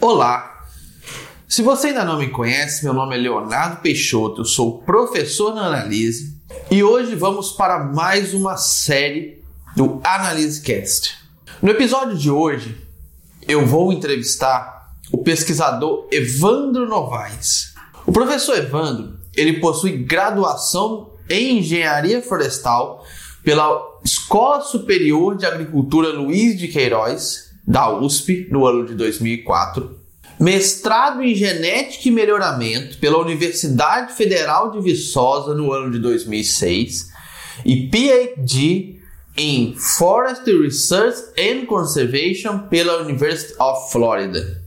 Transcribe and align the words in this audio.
Olá! 0.00 0.64
Se 1.48 1.60
você 1.60 1.88
ainda 1.88 2.04
não 2.04 2.20
me 2.20 2.28
conhece, 2.28 2.84
meu 2.84 2.94
nome 2.94 3.16
é 3.16 3.18
Leonardo 3.18 3.80
Peixoto, 3.80 4.42
eu 4.42 4.44
sou 4.44 4.78
professor 4.82 5.52
na 5.52 5.66
Analise 5.66 6.36
e 6.70 6.84
hoje 6.84 7.16
vamos 7.16 7.50
para 7.50 7.80
mais 7.80 8.32
uma 8.32 8.56
série 8.56 9.42
do 9.74 10.00
Analyse 10.04 10.62
Cast. 10.62 11.18
No 11.60 11.70
episódio 11.70 12.16
de 12.16 12.30
hoje, 12.30 12.80
eu 13.48 13.66
vou 13.66 13.92
entrevistar 13.92 14.94
o 15.10 15.18
pesquisador 15.18 16.06
Evandro 16.12 16.88
Novaes. 16.88 17.74
O 18.06 18.12
professor 18.12 18.56
Evandro, 18.56 19.18
ele 19.34 19.54
possui 19.58 19.96
graduação 19.96 21.10
em 21.28 21.58
Engenharia 21.58 22.22
Florestal 22.22 23.04
pela 23.42 23.82
Escola 24.04 24.60
Superior 24.60 25.36
de 25.36 25.44
Agricultura 25.44 26.10
Luiz 26.10 26.56
de 26.56 26.68
Queiroz, 26.68 27.47
da 27.68 27.94
USP, 27.94 28.48
no 28.50 28.66
ano 28.66 28.86
de 28.86 28.94
2004, 28.94 30.00
mestrado 30.40 31.22
em 31.22 31.34
Genética 31.34 32.08
e 32.08 32.10
Melhoramento 32.10 32.96
pela 32.96 33.18
Universidade 33.18 34.14
Federal 34.14 34.70
de 34.70 34.80
Viçosa, 34.80 35.52
no 35.54 35.70
ano 35.70 35.90
de 35.90 35.98
2006, 35.98 37.10
e 37.66 37.86
PhD 37.88 38.96
em 39.36 39.74
Forest 39.76 40.50
Research 40.50 41.18
and 41.38 41.66
Conservation 41.66 42.60
pela 42.70 43.02
University 43.02 43.54
of 43.60 43.92
Florida. 43.92 44.62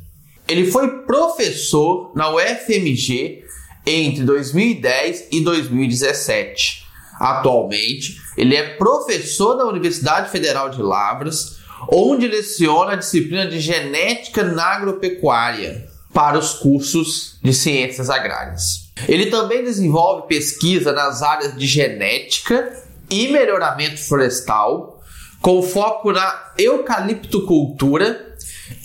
Ele 0.48 0.70
foi 0.70 1.04
professor 1.06 2.12
na 2.16 2.30
UFMG 2.30 3.44
entre 3.84 4.24
2010 4.24 5.30
e 5.32 5.42
2017. 5.42 6.86
Atualmente, 7.20 8.22
ele 8.38 8.56
é 8.56 8.76
professor 8.76 9.56
da 9.56 9.66
Universidade 9.66 10.30
Federal 10.30 10.70
de 10.70 10.82
Lavras, 10.82 11.61
onde 11.90 12.28
leciona 12.28 12.94
a 12.94 12.96
disciplina 12.96 13.46
de 13.46 13.60
Genética 13.60 14.44
na 14.44 14.66
Agropecuária 14.66 15.88
para 16.14 16.38
os 16.38 16.54
cursos 16.54 17.40
de 17.42 17.54
Ciências 17.54 18.10
Agrárias. 18.10 18.92
Ele 19.08 19.28
também 19.28 19.64
desenvolve 19.64 20.28
pesquisa 20.28 20.92
nas 20.92 21.22
áreas 21.22 21.58
de 21.58 21.66
genética 21.66 22.78
e 23.10 23.28
melhoramento 23.30 23.98
florestal, 23.98 25.02
com 25.42 25.62
foco 25.64 26.12
na 26.12 26.52
eucaliptocultura 26.58 28.36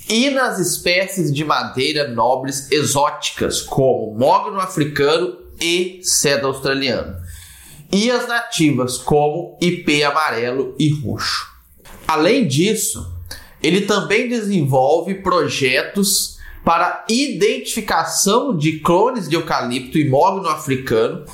e 0.09 0.31
nas 0.31 0.59
espécies 0.59 1.33
de 1.33 1.45
madeira 1.45 2.09
nobres 2.09 2.71
exóticas, 2.71 3.61
como 3.61 4.17
mogno 4.17 4.61
africano 4.61 5.37
e 5.61 6.01
cedro 6.03 6.49
australiano, 6.49 7.17
e 7.93 8.11
as 8.11 8.27
nativas, 8.27 8.99
como 8.99 9.57
ipê 9.61 10.03
amarelo 10.03 10.75
e 10.79 10.91
roxo. 11.01 11.56
Além 12.07 12.47
disso, 12.47 13.13
ele 13.63 13.83
também 13.83 14.29
desenvolve 14.29 15.15
projetos 15.17 16.37
para 16.65 17.05
identificação 17.09 18.57
de 18.57 18.81
clones 18.81 19.29
de 19.29 19.37
eucalipto 19.37 19.99
e 19.99 20.09
mogno 20.09 20.49
africano 20.49 21.25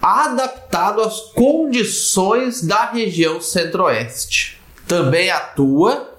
adaptado 0.00 1.02
às 1.02 1.20
condições 1.32 2.62
da 2.62 2.90
região 2.90 3.40
centro-oeste. 3.40 4.60
Também 4.86 5.30
atua 5.30 6.10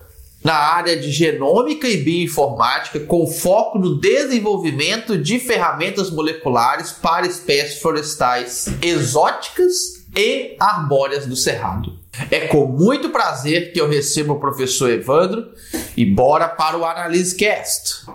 na 0.44 0.54
área 0.54 0.98
de 0.98 1.12
genômica 1.12 1.88
e 1.88 1.98
bioinformática 1.98 3.00
com 3.02 3.28
foco 3.28 3.78
no 3.78 4.00
desenvolvimento 4.00 5.18
de 5.18 5.40
ferramentas 5.40 6.10
moleculares 6.10 6.92
para 6.92 7.28
espécies 7.28 7.82
florestais 7.82 8.68
exóticas 8.82 10.06
e 10.16 10.56
arbóreas 10.60 11.26
do 11.26 11.36
cerrado. 11.36 12.01
É 12.30 12.48
com 12.48 12.68
muito 12.68 13.10
prazer 13.10 13.72
que 13.72 13.80
eu 13.80 13.88
recebo 13.88 14.34
o 14.34 14.40
professor 14.40 14.90
Evandro 14.90 15.54
e 15.96 16.06
bora 16.06 16.50
para 16.50 16.78
o 16.78 16.84
Analyse 16.84 17.36
Cast. 17.38 18.06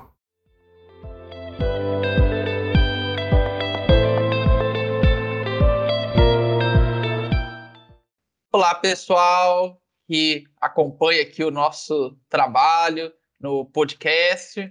Olá, 8.53 8.75
pessoal 8.75 9.81
que 10.07 10.45
acompanha 10.61 11.23
aqui 11.23 11.43
o 11.43 11.51
nosso 11.51 12.17
trabalho 12.29 13.11
no 13.41 13.65
podcast. 13.65 14.71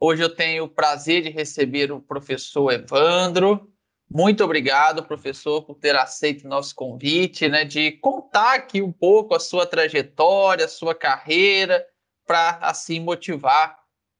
Hoje 0.00 0.22
eu 0.22 0.34
tenho 0.34 0.64
o 0.64 0.68
prazer 0.68 1.22
de 1.22 1.28
receber 1.28 1.92
o 1.92 2.00
professor 2.00 2.72
Evandro. 2.72 3.70
Muito 4.14 4.44
obrigado, 4.44 5.02
professor, 5.02 5.62
por 5.62 5.74
ter 5.74 5.96
aceito 5.96 6.46
nosso 6.46 6.72
convite, 6.72 7.48
né, 7.48 7.64
de 7.64 7.90
contar 7.90 8.54
aqui 8.54 8.80
um 8.80 8.92
pouco 8.92 9.34
a 9.34 9.40
sua 9.40 9.66
trajetória, 9.66 10.66
a 10.66 10.68
sua 10.68 10.94
carreira, 10.94 11.84
para 12.24 12.60
assim 12.62 13.00
motivar 13.00 13.74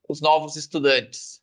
os 0.09 0.21
novos 0.21 0.57
estudantes. 0.57 1.41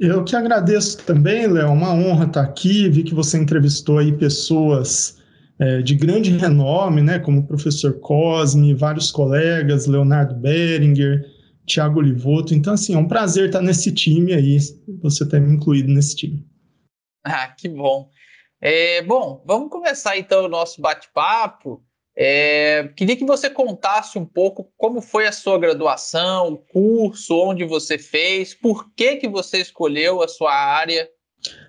Eu 0.00 0.24
que 0.24 0.34
agradeço 0.34 0.98
também, 1.04 1.46
Léo, 1.46 1.70
uma 1.70 1.94
honra 1.94 2.24
estar 2.26 2.42
aqui. 2.42 2.88
Vi 2.88 3.04
que 3.04 3.14
você 3.14 3.38
entrevistou 3.38 3.98
aí 3.98 4.10
pessoas 4.10 5.22
é, 5.60 5.80
de 5.80 5.94
grande 5.94 6.30
renome, 6.36 7.02
né, 7.02 7.20
como 7.20 7.40
o 7.40 7.46
professor 7.46 8.00
Cosme, 8.00 8.74
vários 8.74 9.12
colegas, 9.12 9.86
Leonardo 9.86 10.34
Beringer, 10.34 11.24
Tiago 11.64 12.00
Olivoto. 12.00 12.52
Então, 12.52 12.72
assim, 12.72 12.94
é 12.94 12.98
um 12.98 13.06
prazer 13.06 13.46
estar 13.46 13.62
nesse 13.62 13.92
time 13.92 14.32
aí, 14.32 14.58
você 15.00 15.24
ter 15.24 15.40
me 15.40 15.54
incluído 15.54 15.92
nesse 15.92 16.16
time. 16.16 16.44
Ah, 17.28 17.48
que 17.48 17.68
bom. 17.68 18.08
É, 18.60 19.02
bom, 19.02 19.42
vamos 19.44 19.68
começar 19.68 20.16
então 20.16 20.44
o 20.44 20.48
nosso 20.48 20.80
bate-papo. 20.80 21.82
É, 22.16 22.88
queria 22.96 23.16
que 23.16 23.26
você 23.26 23.50
contasse 23.50 24.18
um 24.18 24.24
pouco 24.24 24.72
como 24.76 25.02
foi 25.02 25.26
a 25.26 25.32
sua 25.32 25.58
graduação, 25.58 26.52
o 26.52 26.56
curso, 26.56 27.36
onde 27.36 27.64
você 27.64 27.98
fez, 27.98 28.54
por 28.54 28.90
que, 28.94 29.16
que 29.16 29.28
você 29.28 29.58
escolheu 29.58 30.22
a 30.22 30.28
sua 30.28 30.54
área 30.54 31.06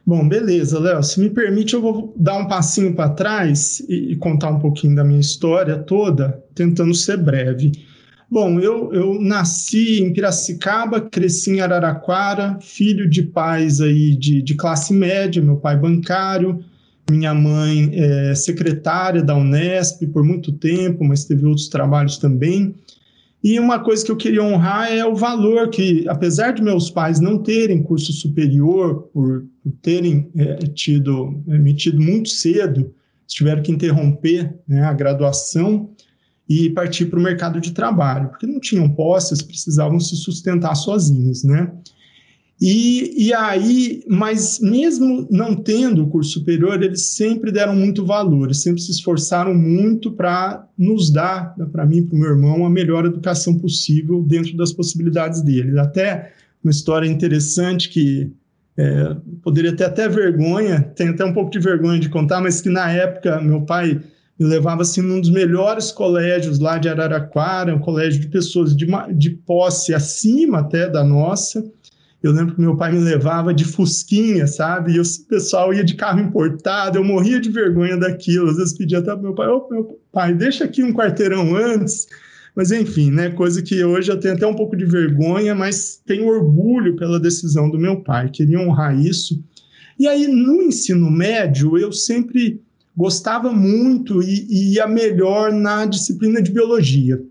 Bom, 0.05 0.27
beleza, 0.27 0.79
Léo. 0.79 1.03
Se 1.03 1.19
me 1.19 1.29
permite, 1.29 1.73
eu 1.73 1.81
vou 1.81 2.13
dar 2.15 2.37
um 2.37 2.47
passinho 2.47 2.95
para 2.95 3.09
trás 3.09 3.79
e, 3.81 4.13
e, 4.13 4.15
contar 4.15 4.49
um 4.49 4.59
pouquinho 4.59 4.95
da 4.95 5.03
minha 5.03 5.19
história 5.19 5.77
toda, 5.77 6.43
tentando 6.55 6.93
ser 6.95 7.17
breve. 7.17 7.71
Bom, 8.29 8.59
eu, 8.59 8.93
eu 8.93 9.21
nasci 9.21 10.03
em 10.03 10.11
Piracicaba, 10.11 10.99
cresci 10.99 11.51
em 11.51 11.61
Araraquara, 11.61 12.59
filho 12.59 13.09
de 13.09 13.23
pais 13.23 13.79
aí 13.79 14.17
de, 14.17 14.41
de 14.41 14.53
classe 14.55 14.93
média, 14.93 15.41
meu 15.41 15.55
pai 15.55 15.77
bancário, 15.77 16.61
minha 17.09 17.33
mãe 17.33 17.89
é 17.93 18.35
secretária 18.35 19.23
da 19.23 19.33
Unesp 19.33 20.05
por 20.07 20.25
muito 20.25 20.51
tempo, 20.51 21.05
mas 21.05 21.23
teve 21.23 21.45
outros 21.45 21.69
trabalhos 21.69 22.17
também. 22.17 22.75
E 23.41 23.57
uma 23.61 23.79
coisa 23.79 24.03
que 24.03 24.11
eu 24.11 24.17
queria 24.17 24.43
honrar 24.43 24.91
é 24.91 25.05
o 25.05 25.15
valor 25.15 25.69
que, 25.69 26.05
apesar 26.09 26.51
de 26.51 26.61
meus 26.61 26.89
pais 26.89 27.21
não 27.21 27.37
terem 27.37 27.81
curso 27.81 28.11
superior, 28.11 29.09
por, 29.13 29.45
por 29.63 29.71
terem 29.81 30.29
é, 30.35 30.55
tido, 30.67 31.41
emitido 31.47 32.01
muito 32.01 32.27
cedo, 32.27 32.93
tiveram 33.25 33.61
que 33.61 33.71
interromper 33.71 34.53
né, 34.67 34.81
a 34.81 34.91
graduação 34.91 35.89
e 36.49 36.69
partir 36.69 37.05
para 37.05 37.19
o 37.19 37.21
mercado 37.21 37.59
de 37.59 37.71
trabalho, 37.71 38.29
porque 38.29 38.47
não 38.47 38.59
tinham 38.59 38.89
posses, 38.89 39.41
precisavam 39.41 39.99
se 39.99 40.15
sustentar 40.15 40.75
sozinhos, 40.75 41.43
né? 41.43 41.71
E, 42.59 43.27
e 43.27 43.33
aí, 43.35 44.03
mas 44.07 44.59
mesmo 44.59 45.27
não 45.29 45.55
tendo 45.55 46.03
o 46.03 46.07
curso 46.07 46.39
superior, 46.39 46.81
eles 46.81 47.09
sempre 47.09 47.51
deram 47.51 47.75
muito 47.75 48.03
valor, 48.03 48.45
eles 48.45 48.63
sempre 48.63 48.81
se 48.81 48.89
esforçaram 48.89 49.53
muito 49.53 50.11
para 50.11 50.67
nos 50.75 51.11
dar, 51.11 51.55
para 51.71 51.85
mim 51.85 51.97
e 51.97 52.01
para 52.01 52.15
o 52.15 52.19
meu 52.19 52.29
irmão, 52.29 52.65
a 52.65 52.69
melhor 52.69 53.05
educação 53.05 53.59
possível 53.59 54.23
dentro 54.23 54.57
das 54.57 54.73
possibilidades 54.73 55.41
deles. 55.41 55.77
Até 55.77 56.33
uma 56.63 56.71
história 56.71 57.07
interessante 57.07 57.89
que 57.89 58.31
é, 58.75 59.15
poderia 59.43 59.75
ter 59.75 59.83
até 59.83 60.09
vergonha, 60.09 60.81
tenho 60.95 61.11
até 61.11 61.23
um 61.23 61.33
pouco 61.33 61.51
de 61.51 61.59
vergonha 61.59 61.99
de 61.99 62.09
contar, 62.09 62.41
mas 62.41 62.59
que 62.59 62.69
na 62.69 62.91
época 62.91 63.39
meu 63.39 63.61
pai 63.61 64.01
me 64.39 64.45
levava 64.45 64.83
assim 64.83 65.01
num 65.01 65.19
dos 65.19 65.29
melhores 65.29 65.91
colégios 65.91 66.59
lá 66.59 66.77
de 66.77 66.87
Araraquara, 66.87 67.75
um 67.75 67.79
colégio 67.79 68.21
de 68.21 68.27
pessoas 68.27 68.75
de, 68.75 68.87
de 69.15 69.29
posse 69.31 69.93
acima 69.93 70.59
até 70.59 70.89
da 70.89 71.03
nossa, 71.03 71.63
eu 72.21 72.31
lembro 72.31 72.55
que 72.55 72.61
meu 72.61 72.75
pai 72.75 72.91
me 72.91 72.99
levava 72.99 73.53
de 73.53 73.63
fusquinha, 73.63 74.47
sabe? 74.47 74.93
E 74.93 74.99
o 74.99 75.03
pessoal 75.29 75.73
ia 75.73 75.83
de 75.83 75.95
carro 75.95 76.19
importado, 76.19 76.97
eu 76.97 77.03
morria 77.03 77.39
de 77.39 77.49
vergonha 77.49 77.95
daquilo. 77.95 78.49
Às 78.49 78.57
vezes 78.57 78.77
pedia 78.77 78.99
até 78.99 79.11
pro 79.11 79.21
meu 79.21 79.35
pai, 79.35 79.47
ô 79.47 79.57
oh, 79.57 79.73
meu 79.73 79.99
pai, 80.11 80.33
deixa 80.33 80.65
aqui 80.65 80.83
um 80.83 80.93
quarteirão 80.93 81.55
antes. 81.55 82.07
Mas 82.55 82.71
enfim, 82.71 83.11
né? 83.11 83.29
Coisa 83.29 83.61
que 83.61 83.83
hoje 83.83 84.11
eu 84.11 84.19
tenho 84.19 84.33
até 84.33 84.47
um 84.47 84.55
pouco 84.55 84.75
de 84.75 84.83
vergonha, 84.83 85.53
mas 85.53 86.01
tenho 86.05 86.27
orgulho 86.27 86.95
pela 86.95 87.19
decisão 87.19 87.69
do 87.69 87.77
meu 87.77 88.01
pai. 88.01 88.29
Queria 88.31 88.59
honrar 88.59 88.99
isso. 88.99 89.39
E 89.99 90.07
aí, 90.07 90.27
no 90.27 90.63
ensino 90.63 91.09
médio, 91.11 91.77
eu 91.77 91.91
sempre 91.91 92.61
gostava 92.97 93.53
muito 93.53 94.23
e, 94.23 94.47
e 94.49 94.73
ia 94.73 94.87
melhor 94.87 95.53
na 95.53 95.85
disciplina 95.85 96.41
de 96.41 96.51
biologia. 96.51 97.21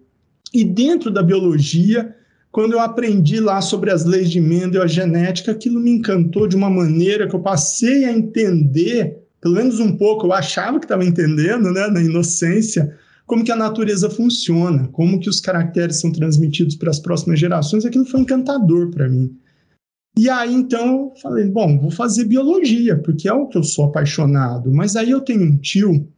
E 0.55 0.63
dentro 0.63 1.11
da 1.11 1.25
biologia, 1.25 2.15
quando 2.53 2.75
eu 2.75 2.81
aprendi 2.81 3.41
lá 3.41 3.61
sobre 3.61 3.91
as 3.91 4.05
leis 4.05 4.31
de 4.31 4.41
Mendel, 4.41 4.83
a 4.83 4.87
genética, 4.87 5.51
aquilo 5.51 5.81
me 5.81 5.91
encantou 5.91 6.47
de 6.47 6.55
uma 6.55 6.71
maneira 6.71 7.29
que 7.29 7.35
eu 7.35 7.41
passei 7.41 8.05
a 8.05 8.13
entender, 8.13 9.19
pelo 9.41 9.57
menos 9.57 9.81
um 9.81 9.97
pouco, 9.97 10.27
eu 10.27 10.33
achava 10.33 10.79
que 10.79 10.85
estava 10.85 11.05
entendendo, 11.05 11.73
né, 11.73 11.89
na 11.89 12.01
inocência, 12.01 12.97
como 13.27 13.45
que 13.45 13.51
a 13.51 13.57
natureza 13.57 14.09
funciona, 14.09 14.89
como 14.93 15.19
que 15.19 15.29
os 15.29 15.41
caracteres 15.41 16.01
são 16.01 16.13
transmitidos 16.13 16.77
para 16.77 16.91
as 16.91 17.01
próximas 17.01 17.41
gerações, 17.41 17.85
aquilo 17.85 18.07
foi 18.07 18.21
encantador 18.21 18.89
para 18.91 19.09
mim. 19.09 19.37
E 20.19 20.31
aí, 20.31 20.55
então, 20.55 21.13
eu 21.15 21.21
falei, 21.21 21.45
bom, 21.47 21.79
vou 21.79 21.91
fazer 21.91 22.25
biologia, 22.25 22.97
porque 22.97 23.29
é 23.29 23.33
o 23.33 23.49
que 23.49 23.59
eu 23.59 23.63
sou 23.63 23.85
apaixonado. 23.85 24.73
Mas 24.73 24.97
aí 24.97 25.11
eu 25.11 25.21
tenho 25.21 25.43
um 25.43 25.59
tio, 25.59 26.09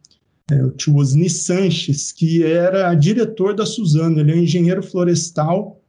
é, 0.51 0.65
o 0.65 0.71
tio 0.71 0.97
Osni 0.97 1.29
Sanches, 1.29 2.13
que 2.13 2.45
era 2.45 2.95
diretor 2.95 3.55
da 3.55 3.67
Suzano, 3.67 4.21
ele 4.21 4.33
é 4.33 4.37
engenheiro 4.37 4.83
florestal, 4.85 5.83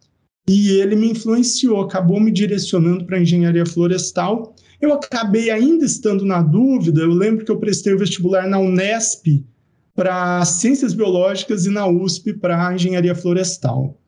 e 0.47 0.71
ele 0.71 0.95
me 0.95 1.11
influenciou, 1.11 1.81
acabou 1.81 2.19
me 2.19 2.31
direcionando 2.31 3.05
para 3.05 3.21
engenharia 3.21 3.67
florestal. 3.67 4.55
Eu 4.81 4.91
acabei 4.91 5.51
ainda 5.51 5.85
estando 5.85 6.25
na 6.25 6.41
dúvida, 6.41 7.01
eu 7.01 7.13
lembro 7.13 7.45
que 7.45 7.51
eu 7.51 7.59
prestei 7.59 7.93
o 7.93 7.99
vestibular 7.99 8.47
na 8.47 8.57
Unesp 8.57 9.45
para 9.93 10.43
Ciências 10.45 10.95
Biológicas 10.95 11.67
e 11.67 11.69
na 11.69 11.85
USP 11.85 12.33
para 12.33 12.73
Engenharia 12.73 13.13
Florestal. 13.13 13.99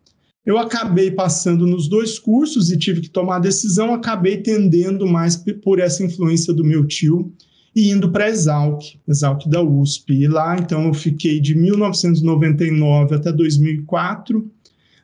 Eu 0.46 0.58
acabei 0.58 1.12
passando 1.12 1.68
nos 1.68 1.88
dois 1.88 2.18
cursos 2.18 2.72
e 2.72 2.78
tive 2.78 3.02
que 3.02 3.10
tomar 3.10 3.36
a 3.36 3.40
decisão, 3.40 3.94
acabei 3.94 4.38
tendendo 4.38 5.06
mais 5.06 5.36
por 5.64 5.80
essa 5.80 6.04
influência 6.04 6.52
do 6.54 6.64
meu 6.64 6.86
tio 6.86 7.32
e 7.76 7.90
indo 7.90 8.12
para 8.12 8.26
a 8.26 8.30
Exalc, 8.30 8.84
Exalc 9.08 9.48
da 9.48 9.62
USP. 9.62 10.14
E 10.14 10.28
lá, 10.28 10.58
então, 10.58 10.88
eu 10.88 10.94
fiquei 10.94 11.40
de 11.40 11.56
1999 11.56 13.16
até 13.16 13.32
2004, 13.32 14.50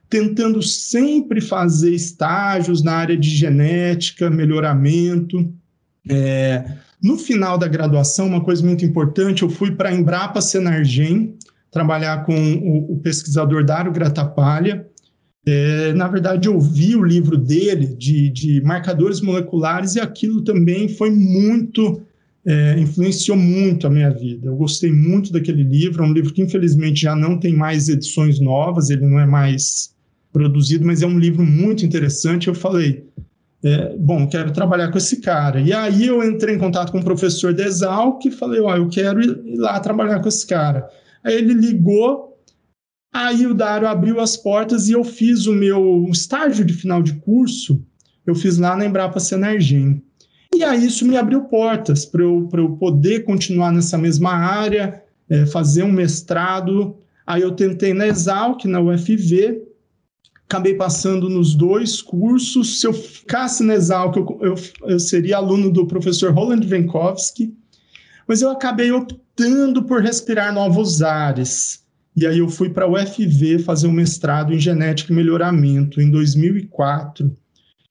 tentando 0.09 0.61
sempre 0.61 1.39
fazer 1.39 1.93
estágios 1.93 2.81
na 2.83 2.93
área 2.93 3.17
de 3.17 3.29
genética, 3.29 4.29
melhoramento. 4.29 5.53
É, 6.09 6.77
no 7.01 7.17
final 7.17 7.57
da 7.57 7.67
graduação, 7.67 8.27
uma 8.27 8.43
coisa 8.43 8.65
muito 8.65 8.83
importante, 8.83 9.43
eu 9.43 9.49
fui 9.49 9.71
para 9.71 9.89
a 9.89 9.93
Embrapa 9.93 10.41
Senargem, 10.41 11.35
trabalhar 11.71 12.25
com 12.25 12.33
o, 12.55 12.93
o 12.93 12.99
pesquisador 12.99 13.63
Dário 13.63 13.91
Gratapalha, 13.91 14.87
é, 15.45 15.93
na 15.93 16.07
verdade, 16.07 16.47
eu 16.47 16.59
vi 16.59 16.95
o 16.95 17.03
livro 17.03 17.37
dele 17.37 17.87
de, 17.87 18.29
de 18.29 18.61
marcadores 18.61 19.21
moleculares 19.21 19.95
e 19.95 19.99
aquilo 19.99 20.41
também 20.41 20.89
foi 20.89 21.09
muito, 21.09 22.01
é, 22.45 22.77
influenciou 22.79 23.37
muito 23.37 23.87
a 23.87 23.89
minha 23.89 24.09
vida. 24.09 24.47
Eu 24.47 24.55
gostei 24.55 24.91
muito 24.91 25.31
daquele 25.31 25.63
livro, 25.63 26.03
é 26.03 26.07
um 26.07 26.13
livro 26.13 26.33
que 26.33 26.41
infelizmente 26.41 27.01
já 27.01 27.15
não 27.15 27.39
tem 27.39 27.55
mais 27.55 27.87
edições 27.87 28.39
novas, 28.39 28.89
ele 28.89 29.05
não 29.05 29.19
é 29.19 29.25
mais 29.25 29.95
produzido, 30.33 30.85
mas 30.85 31.01
é 31.01 31.07
um 31.07 31.17
livro 31.17 31.45
muito 31.45 31.85
interessante. 31.85 32.47
Eu 32.47 32.55
falei, 32.55 33.05
é, 33.63 33.95
bom, 33.97 34.27
quero 34.27 34.51
trabalhar 34.51 34.91
com 34.91 34.97
esse 34.97 35.21
cara. 35.21 35.59
E 35.59 35.73
aí 35.73 36.07
eu 36.07 36.23
entrei 36.23 36.55
em 36.55 36.59
contato 36.59 36.91
com 36.91 36.99
o 36.99 37.03
professor 37.03 37.53
Desalc 37.53 38.25
e 38.25 38.31
falei, 38.31 38.59
ó, 38.59 38.75
eu 38.75 38.87
quero 38.87 39.21
ir 39.21 39.57
lá 39.57 39.79
trabalhar 39.79 40.19
com 40.19 40.27
esse 40.27 40.45
cara. 40.45 40.87
Aí 41.23 41.35
ele 41.35 41.53
ligou 41.53 42.26
Aí 43.19 43.47
o 43.47 43.53
Dário 43.55 43.87
abriu 43.87 44.19
as 44.19 44.37
portas 44.37 44.87
e 44.87 44.91
eu 44.91 45.03
fiz 45.03 45.47
o 45.47 45.51
meu 45.51 46.07
estágio 46.11 46.63
de 46.63 46.71
final 46.71 47.01
de 47.01 47.15
curso, 47.15 47.83
eu 48.27 48.35
fiz 48.35 48.59
lá 48.59 48.77
na 48.77 48.85
Embrapa 48.85 49.19
Senergem. 49.19 50.03
E 50.55 50.63
aí 50.63 50.85
isso 50.85 51.03
me 51.03 51.17
abriu 51.17 51.45
portas 51.45 52.05
para 52.05 52.21
eu, 52.21 52.47
eu 52.53 52.73
poder 52.73 53.23
continuar 53.23 53.71
nessa 53.71 53.97
mesma 53.97 54.33
área, 54.33 55.01
é, 55.27 55.47
fazer 55.47 55.81
um 55.81 55.91
mestrado. 55.91 56.95
Aí 57.25 57.41
eu 57.41 57.53
tentei 57.53 57.91
na 57.91 58.05
Exalc, 58.05 58.65
na 58.65 58.79
UFV, 58.79 59.63
acabei 60.47 60.75
passando 60.75 61.27
nos 61.27 61.55
dois 61.55 62.03
cursos. 62.03 62.79
Se 62.79 62.85
eu 62.85 62.93
ficasse 62.93 63.63
na 63.63 63.73
Exalc, 63.73 64.15
eu, 64.15 64.37
eu, 64.41 64.55
eu 64.83 64.99
seria 64.99 65.37
aluno 65.37 65.71
do 65.71 65.87
professor 65.87 66.31
Roland 66.31 66.61
Venkowski, 66.61 67.51
mas 68.27 68.43
eu 68.43 68.51
acabei 68.51 68.91
optando 68.91 69.81
por 69.85 70.03
respirar 70.03 70.53
novos 70.53 71.01
ares. 71.01 71.86
E 72.17 72.25
aí 72.25 72.39
eu 72.39 72.49
fui 72.49 72.71
para 72.71 72.85
a 72.85 72.89
UFV 72.89 73.59
fazer 73.59 73.85
um 73.85 73.91
mestrado 73.91 74.51
em 74.51 74.59
genética 74.59 75.13
e 75.13 75.15
melhoramento 75.15 76.01
em 76.01 76.09
2004. 76.09 77.31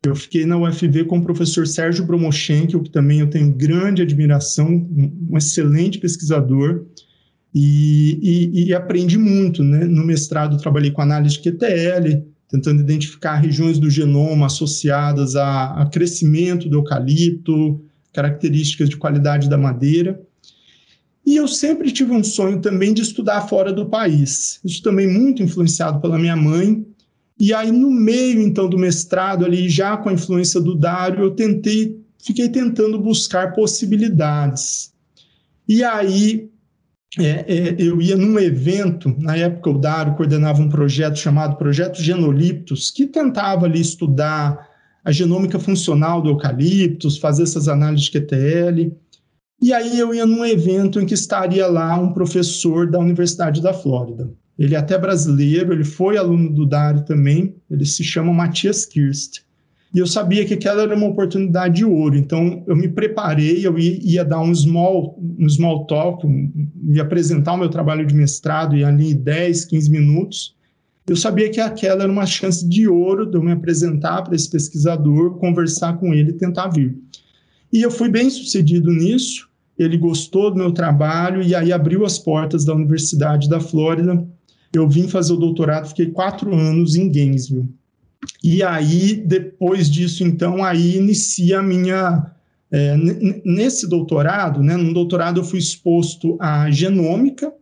Eu 0.05 0.17
fiquei 0.17 0.45
na 0.45 0.59
UFV 0.59 1.05
com 1.05 1.19
o 1.19 1.23
professor 1.23 1.65
Sérgio 1.65 2.05
Bromochenko, 2.05 2.83
que 2.83 2.91
também 2.91 3.21
eu 3.21 3.31
tenho 3.31 3.53
grande 3.53 4.03
admiração, 4.03 4.69
um 4.69 5.39
excelente 5.39 6.01
pesquisador, 6.01 6.85
e, 7.55 8.19
e, 8.21 8.65
e 8.65 8.75
aprendi 8.75 9.17
muito. 9.17 9.63
Né? 9.63 9.85
No 9.85 10.05
mestrado 10.05 10.59
trabalhei 10.59 10.91
com 10.91 11.03
análise 11.03 11.41
de 11.41 11.49
QTL, 11.49 12.25
tentando 12.51 12.81
identificar 12.81 13.37
regiões 13.37 13.79
do 13.79 13.89
genoma 13.89 14.47
associadas 14.47 15.37
a, 15.37 15.83
a 15.83 15.87
crescimento 15.87 16.69
do 16.69 16.79
eucalipto, 16.79 17.81
características 18.13 18.89
de 18.89 18.97
qualidade 18.97 19.49
da 19.49 19.57
madeira. 19.57 20.21
E 21.27 21.35
eu 21.35 21.49
sempre 21.49 21.91
tive 21.91 22.13
um 22.13 22.23
sonho 22.23 22.61
também 22.61 22.95
de 22.95 23.03
estudar 23.03 23.49
fora 23.49 23.73
do 23.73 23.87
país. 23.87 24.61
Isso 24.65 24.81
também 24.81 25.09
muito 25.09 25.43
influenciado 25.43 26.01
pela 26.01 26.19
minha 26.19 26.37
mãe. 26.37 26.87
E 27.39 27.53
aí, 27.53 27.73
no 27.73 27.91
meio, 27.91 28.41
então, 28.41 28.69
do 28.69 28.79
mestrado, 28.79 29.45
ali, 29.45 29.69
já 29.69 29.97
com 29.97 30.09
a 30.09 30.13
influência 30.13 30.61
do 30.61 30.77
Dário, 30.77 31.25
eu 31.25 31.33
tentei, 31.33 32.01
fiquei 32.23 32.49
tentando 32.49 32.99
buscar 33.01 33.55
possibilidades. 33.55 34.93
E 35.69 35.83
aí, 35.83 36.49
é, 37.19 37.25
é, 37.25 37.77
eu 37.77 38.01
ia 38.01 38.17
num 38.17 38.39
evento, 38.39 39.15
na 39.19 39.37
época 39.37 39.71
o 39.71 39.79
Dário 39.79 40.15
coordenava 40.15 40.63
um 40.63 40.69
projeto 40.69 41.19
chamado 41.19 41.57
Projeto 41.57 42.01
Genoliptos, 42.01 42.91
que 42.91 43.05
tentava 43.05 43.67
ali 43.67 43.81
estudar 43.81 44.69
a 45.05 45.13
genômica 45.13 45.59
funcional 45.59 46.21
do 46.21 46.31
eucaliptus, 46.31 47.17
fazer 47.19 47.45
essas 47.45 47.69
análises 47.69 48.07
de 48.07 48.21
QTL. 48.21 48.93
E 49.61 49.73
aí 49.73 49.99
eu 49.99 50.15
ia 50.15 50.27
num 50.27 50.45
evento 50.45 51.01
em 51.01 51.07
que 51.07 51.15
estaria 51.15 51.67
lá 51.67 51.99
um 51.99 52.13
professor 52.13 52.91
da 52.91 52.99
Universidade 52.99 53.63
da 53.63 53.73
Flórida. 53.73 54.31
Ele 54.59 54.75
é 54.75 54.79
até 54.79 54.99
brasileiro, 54.99 55.73
ele 55.73 55.85
foi 55.85 56.17
aluno 56.17 56.51
do 56.53 56.67
Dário 56.67 57.05
também, 57.05 57.55
ele 57.71 57.85
se 57.85 58.05
chama 58.05 58.33
Matias 58.33 58.85
Kirst. 58.87 59.45
E 59.95 59.99
eu 59.99 60.07
sabia 60.07 60.45
que 60.45 60.55
aquela 60.55 60.83
era 60.83 60.95
uma 60.95 61.07
oportunidade 61.07 61.77
de 61.77 61.85
ouro, 61.85 62.17
então 62.17 62.63
eu 62.67 62.77
me 62.77 62.89
preparei, 62.89 63.67
eu 63.67 63.79
ia, 63.79 64.25
dar 64.25 64.41
um 64.41 64.55
small, 64.55 65.19
um 65.39 65.49
small 65.49 65.87
talk, 65.87 66.27
um, 66.27 66.69
ia 66.89 67.03
apresentar 67.03 67.55
o 67.55 67.59
meu 67.59 67.71
trabalho 67.71 68.05
de 68.05 68.15
mestrado, 68.15 68.77
e 68.77 68.85
ali 68.85 69.15
10, 69.15 69.65
15 69.65 69.91
minutos. 69.91 70.55
Eu 71.09 71.17
sabia 71.17 71.49
que 71.49 71.61
aquela 71.61 72.03
era 72.03 72.13
uma 72.13 72.27
chance 72.27 72.69
de 72.69 72.89
ouro 72.89 73.25
de 73.31 73.37
eu 73.37 73.43
me 73.43 73.53
apresentar 73.53 74.23
para 74.23 74.35
esse 74.35 74.51
pesquisador, 74.51 75.39
conversar 75.39 75.97
com 75.99 76.13
ele 76.13 76.31
e 76.31 76.35
tentar 76.35 76.69
vir. 76.69 76.99
E 77.73 77.83
eu 77.83 77.91
fui 77.91 78.09
bem 78.09 78.31
sucedido 78.31 78.91
nisso. 78.91 79.49
Ele 79.79 79.97
gostou 79.97 80.51
do 80.51 80.57
meu 80.57 80.73
trabalho 80.73 81.43
e 81.43 81.55
aí 81.55 81.73
abriu 81.73 82.05
as 82.05 82.19
portas 82.19 82.65
da 82.65 82.75
Universidade 82.75 83.49
da 83.49 83.61
Flórida. 83.61 84.27
Eu 84.73 84.89
vim 84.89 85.09
fazer 85.09 85.33
o 85.33 85.37
doutorado, 85.37 85.89
fiquei 85.89 86.07
quatro 86.07 86.55
anos 86.55 86.97
em 86.97 87.11
Gainesville. 87.11 87.69
E 88.43 88.63
aí, 88.63 89.15
depois 89.15 89.91
disso, 89.91 90.25
então, 90.25 90.65
aí 90.65 90.97
inicia 90.97 91.61
a 91.61 91.63
minha. 91.63 92.33
É, 92.69 92.97
nesse 93.45 93.89
doutorado, 93.89 94.61
né, 94.61 94.77
no 94.77 94.93
doutorado 94.93 95.39
eu 95.39 95.45
fui 95.45 95.59
exposto 95.59 96.37
à 96.41 96.69
genômica, 96.69 97.53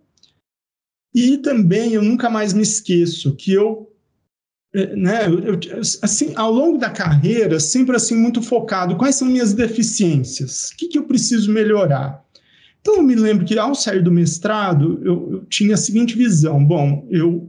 e 1.15 1.39
também 1.39 1.93
eu 1.93 2.03
nunca 2.03 2.29
mais 2.29 2.53
me 2.53 2.63
esqueço 2.63 3.37
que 3.37 3.53
eu 3.53 3.94
né, 4.97 5.27
eu, 5.29 5.61
assim, 6.03 6.33
ao 6.35 6.53
longo 6.53 6.79
da 6.79 6.91
carreira, 6.91 7.61
sempre 7.61 7.95
assim 7.95 8.17
muito 8.17 8.43
focado, 8.43 8.97
quais 8.97 9.15
são 9.15 9.29
minhas 9.29 9.53
deficiências? 9.53 10.71
O 10.71 10.77
que, 10.77 10.89
que 10.89 10.99
eu 10.99 11.05
preciso 11.05 11.53
melhorar? 11.53 12.25
Então, 12.81 12.97
eu 12.97 13.03
me 13.03 13.15
lembro 13.15 13.47
que 13.47 13.57
ao 13.57 13.75
sair 13.75 14.03
do 14.03 14.11
mestrado, 14.11 15.01
eu, 15.05 15.29
eu 15.33 15.45
tinha 15.49 15.75
a 15.75 15.79
seguinte 15.79 16.17
visão: 16.17 16.63
bom, 16.63 17.07
eu 17.09 17.49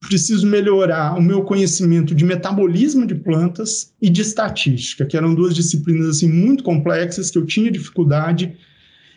preciso 0.00 0.46
melhorar 0.46 1.16
o 1.16 1.22
meu 1.22 1.42
conhecimento 1.44 2.14
de 2.14 2.24
metabolismo 2.24 3.06
de 3.06 3.14
plantas 3.14 3.94
e 4.02 4.10
de 4.10 4.20
estatística, 4.20 5.06
que 5.06 5.16
eram 5.16 5.34
duas 5.34 5.54
disciplinas 5.54 6.08
assim 6.08 6.28
muito 6.28 6.62
complexas 6.62 7.30
que 7.30 7.38
eu 7.38 7.46
tinha 7.46 7.70
dificuldade 7.70 8.56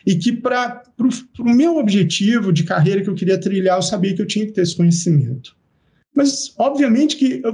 e 0.06 0.14
que 0.14 0.32
para 0.32 0.82
o 1.40 1.50
meu 1.50 1.76
objetivo 1.76 2.52
de 2.52 2.64
carreira 2.64 3.02
que 3.02 3.10
eu 3.10 3.14
queria 3.14 3.38
trilhar, 3.38 3.76
eu 3.76 3.82
sabia 3.82 4.14
que 4.14 4.22
eu 4.22 4.26
tinha 4.26 4.46
que 4.46 4.52
ter 4.52 4.62
esse 4.62 4.76
conhecimento. 4.76 5.57
Mas, 6.18 6.52
obviamente, 6.58 7.16
que 7.16 7.40
eu, 7.44 7.52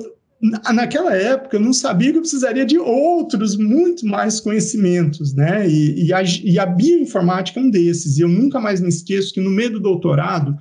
naquela 0.73 1.14
época 1.14 1.59
eu 1.59 1.61
não 1.61 1.75
sabia 1.75 2.11
que 2.11 2.16
eu 2.16 2.23
precisaria 2.23 2.64
de 2.64 2.78
outros, 2.78 3.59
muito 3.59 4.06
mais 4.06 4.40
conhecimentos, 4.40 5.35
né? 5.35 5.68
E, 5.68 6.06
e, 6.06 6.12
a, 6.14 6.23
e 6.23 6.59
a 6.59 6.64
bioinformática 6.64 7.61
é 7.61 7.62
um 7.62 7.68
desses. 7.68 8.16
E 8.16 8.23
eu 8.23 8.28
nunca 8.28 8.59
mais 8.59 8.80
me 8.80 8.88
esqueço 8.88 9.35
que 9.35 9.40
no 9.42 9.50
meio 9.50 9.73
do 9.73 9.80
doutorado, 9.80 10.56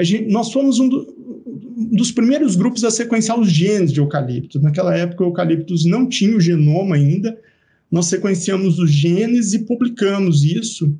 gente, 0.00 0.32
nós 0.32 0.50
fomos 0.50 0.80
um, 0.80 0.88
do, 0.88 1.14
um, 1.76 1.96
dos 1.96 2.10
primeiros 2.10 2.56
grupos 2.56 2.82
a 2.82 2.90
sequenciar 2.90 3.38
os 3.38 3.48
genes 3.48 3.92
de 3.92 4.00
eucalipto. 4.00 4.60
Naquela 4.60 4.92
época, 4.92 5.22
o 5.22 5.28
eucaliptus 5.28 5.84
não 5.84 6.08
tinha 6.08 6.36
o 6.36 6.40
genoma 6.40 6.96
ainda. 6.96 7.38
Nós 7.88 8.06
sequenciamos 8.06 8.80
os 8.80 8.90
genes 8.90 9.52
e 9.52 9.60
publicamos 9.60 10.42
isso 10.42 10.92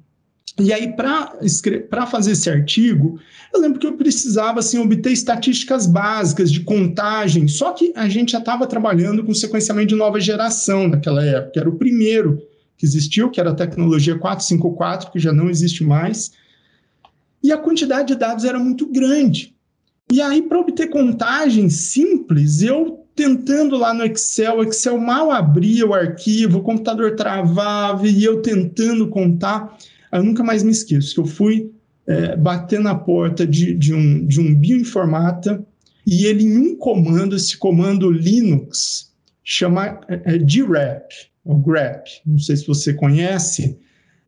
e 0.58 0.72
aí, 0.72 0.94
para 0.94 2.06
fazer 2.06 2.32
esse 2.32 2.48
artigo, 2.48 3.18
eu 3.52 3.60
lembro 3.60 3.80
que 3.80 3.86
eu 3.86 3.96
precisava 3.96 4.60
assim, 4.60 4.78
obter 4.78 5.10
estatísticas 5.10 5.84
básicas 5.84 6.50
de 6.50 6.60
contagem, 6.60 7.48
só 7.48 7.72
que 7.72 7.92
a 7.96 8.08
gente 8.08 8.32
já 8.32 8.38
estava 8.38 8.64
trabalhando 8.66 9.24
com 9.24 9.34
sequenciamento 9.34 9.88
de 9.88 9.96
nova 9.96 10.20
geração 10.20 10.86
naquela 10.86 11.24
época, 11.24 11.58
era 11.58 11.68
o 11.68 11.76
primeiro 11.76 12.40
que 12.76 12.86
existiu, 12.86 13.30
que 13.30 13.40
era 13.40 13.50
a 13.50 13.54
tecnologia 13.54 14.16
454, 14.16 15.10
que 15.10 15.18
já 15.18 15.32
não 15.32 15.50
existe 15.50 15.82
mais, 15.82 16.32
e 17.42 17.50
a 17.50 17.58
quantidade 17.58 18.08
de 18.08 18.14
dados 18.14 18.44
era 18.44 18.58
muito 18.58 18.86
grande. 18.86 19.54
E 20.12 20.20
aí, 20.20 20.40
para 20.40 20.60
obter 20.60 20.88
contagem 20.88 21.68
simples, 21.68 22.62
eu 22.62 23.04
tentando 23.14 23.76
lá 23.76 23.92
no 23.92 24.04
Excel, 24.04 24.58
o 24.58 24.62
Excel 24.62 24.98
mal 24.98 25.30
abria 25.30 25.86
o 25.86 25.94
arquivo, 25.94 26.58
o 26.58 26.62
computador 26.62 27.16
travava 27.16 28.06
e 28.06 28.22
eu 28.22 28.40
tentando 28.40 29.08
contar. 29.08 29.76
Eu 30.14 30.22
nunca 30.22 30.44
mais 30.44 30.62
me 30.62 30.70
esqueço 30.70 31.14
que 31.14 31.20
eu 31.20 31.26
fui 31.26 31.72
é, 32.06 32.36
bater 32.36 32.80
na 32.80 32.94
porta 32.94 33.46
de, 33.46 33.74
de, 33.74 33.92
um, 33.92 34.26
de 34.26 34.40
um 34.40 34.54
bioinformata 34.54 35.64
e 36.06 36.26
ele, 36.26 36.44
em 36.44 36.58
um 36.58 36.76
comando, 36.76 37.34
esse 37.34 37.56
comando 37.56 38.10
Linux, 38.10 39.12
chama 39.42 40.00
é, 40.08 40.34
é, 40.34 40.38
grep, 40.38 41.06
o 41.44 41.56
grep, 41.56 42.08
não 42.26 42.38
sei 42.38 42.56
se 42.56 42.66
você 42.66 42.92
conhece, 42.94 43.78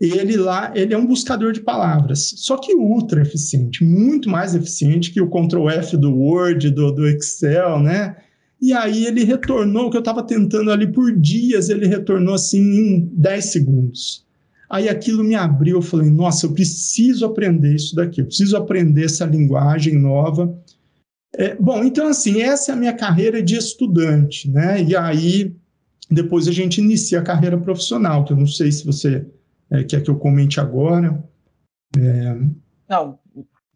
ele 0.01 0.37
lá, 0.37 0.73
ele 0.75 0.93
é 0.93 0.99
um 0.99 1.07
buscador 1.07 1.53
de 1.53 1.61
palavras, 1.61 2.35
só 2.37 2.57
que 2.59 2.75
ultra 2.75 3.23
eficiente, 3.23 3.85
muito 3.85 4.29
mais 4.29 4.55
eficiente 4.55 5.11
que 5.11 5.21
o 5.21 5.31
Ctrl 5.31 5.71
F 5.71 5.97
do 5.97 6.13
Word, 6.13 6.71
do, 6.71 6.93
do 6.93 7.07
Excel, 7.07 7.81
né? 7.81 8.17
E 8.61 8.73
aí 8.73 9.07
ele 9.07 9.23
retornou, 9.23 9.87
o 9.87 9.91
que 9.91 9.97
eu 9.97 10.01
estava 10.01 10.23
tentando 10.23 10.71
ali 10.71 10.87
por 10.91 11.15
dias, 11.15 11.69
ele 11.69 11.87
retornou 11.87 12.35
assim 12.35 12.59
em 12.59 13.11
10 13.13 13.45
segundos. 13.45 14.26
Aí 14.69 14.89
aquilo 14.89 15.23
me 15.23 15.35
abriu, 15.35 15.77
eu 15.77 15.83
falei, 15.83 16.11
nossa, 16.11 16.47
eu 16.47 16.53
preciso 16.53 17.25
aprender 17.25 17.75
isso 17.75 17.95
daqui, 17.95 18.21
eu 18.21 18.27
preciso 18.27 18.57
aprender 18.57 19.05
essa 19.05 19.25
linguagem 19.25 19.97
nova. 19.99 20.57
É, 21.35 21.55
bom, 21.55 21.85
então 21.85 22.09
assim, 22.09 22.41
essa 22.41 22.73
é 22.73 22.75
a 22.75 22.79
minha 22.79 22.93
carreira 22.93 23.43
de 23.43 23.57
estudante, 23.57 24.51
né? 24.51 24.83
E 24.83 24.97
aí 24.97 25.55
depois 26.11 26.49
a 26.49 26.53
gente 26.53 26.81
inicia 26.81 27.21
a 27.21 27.25
carreira 27.25 27.59
profissional, 27.59 28.25
que 28.25 28.33
eu 28.33 28.37
não 28.37 28.47
sei 28.47 28.71
se 28.71 28.85
você 28.85 29.27
é, 29.71 29.85
quer 29.85 30.03
que 30.03 30.11
eu 30.11 30.19
comente 30.19 30.61
agora. 30.61 31.23
É... 31.97 32.37
Não, 32.89 33.19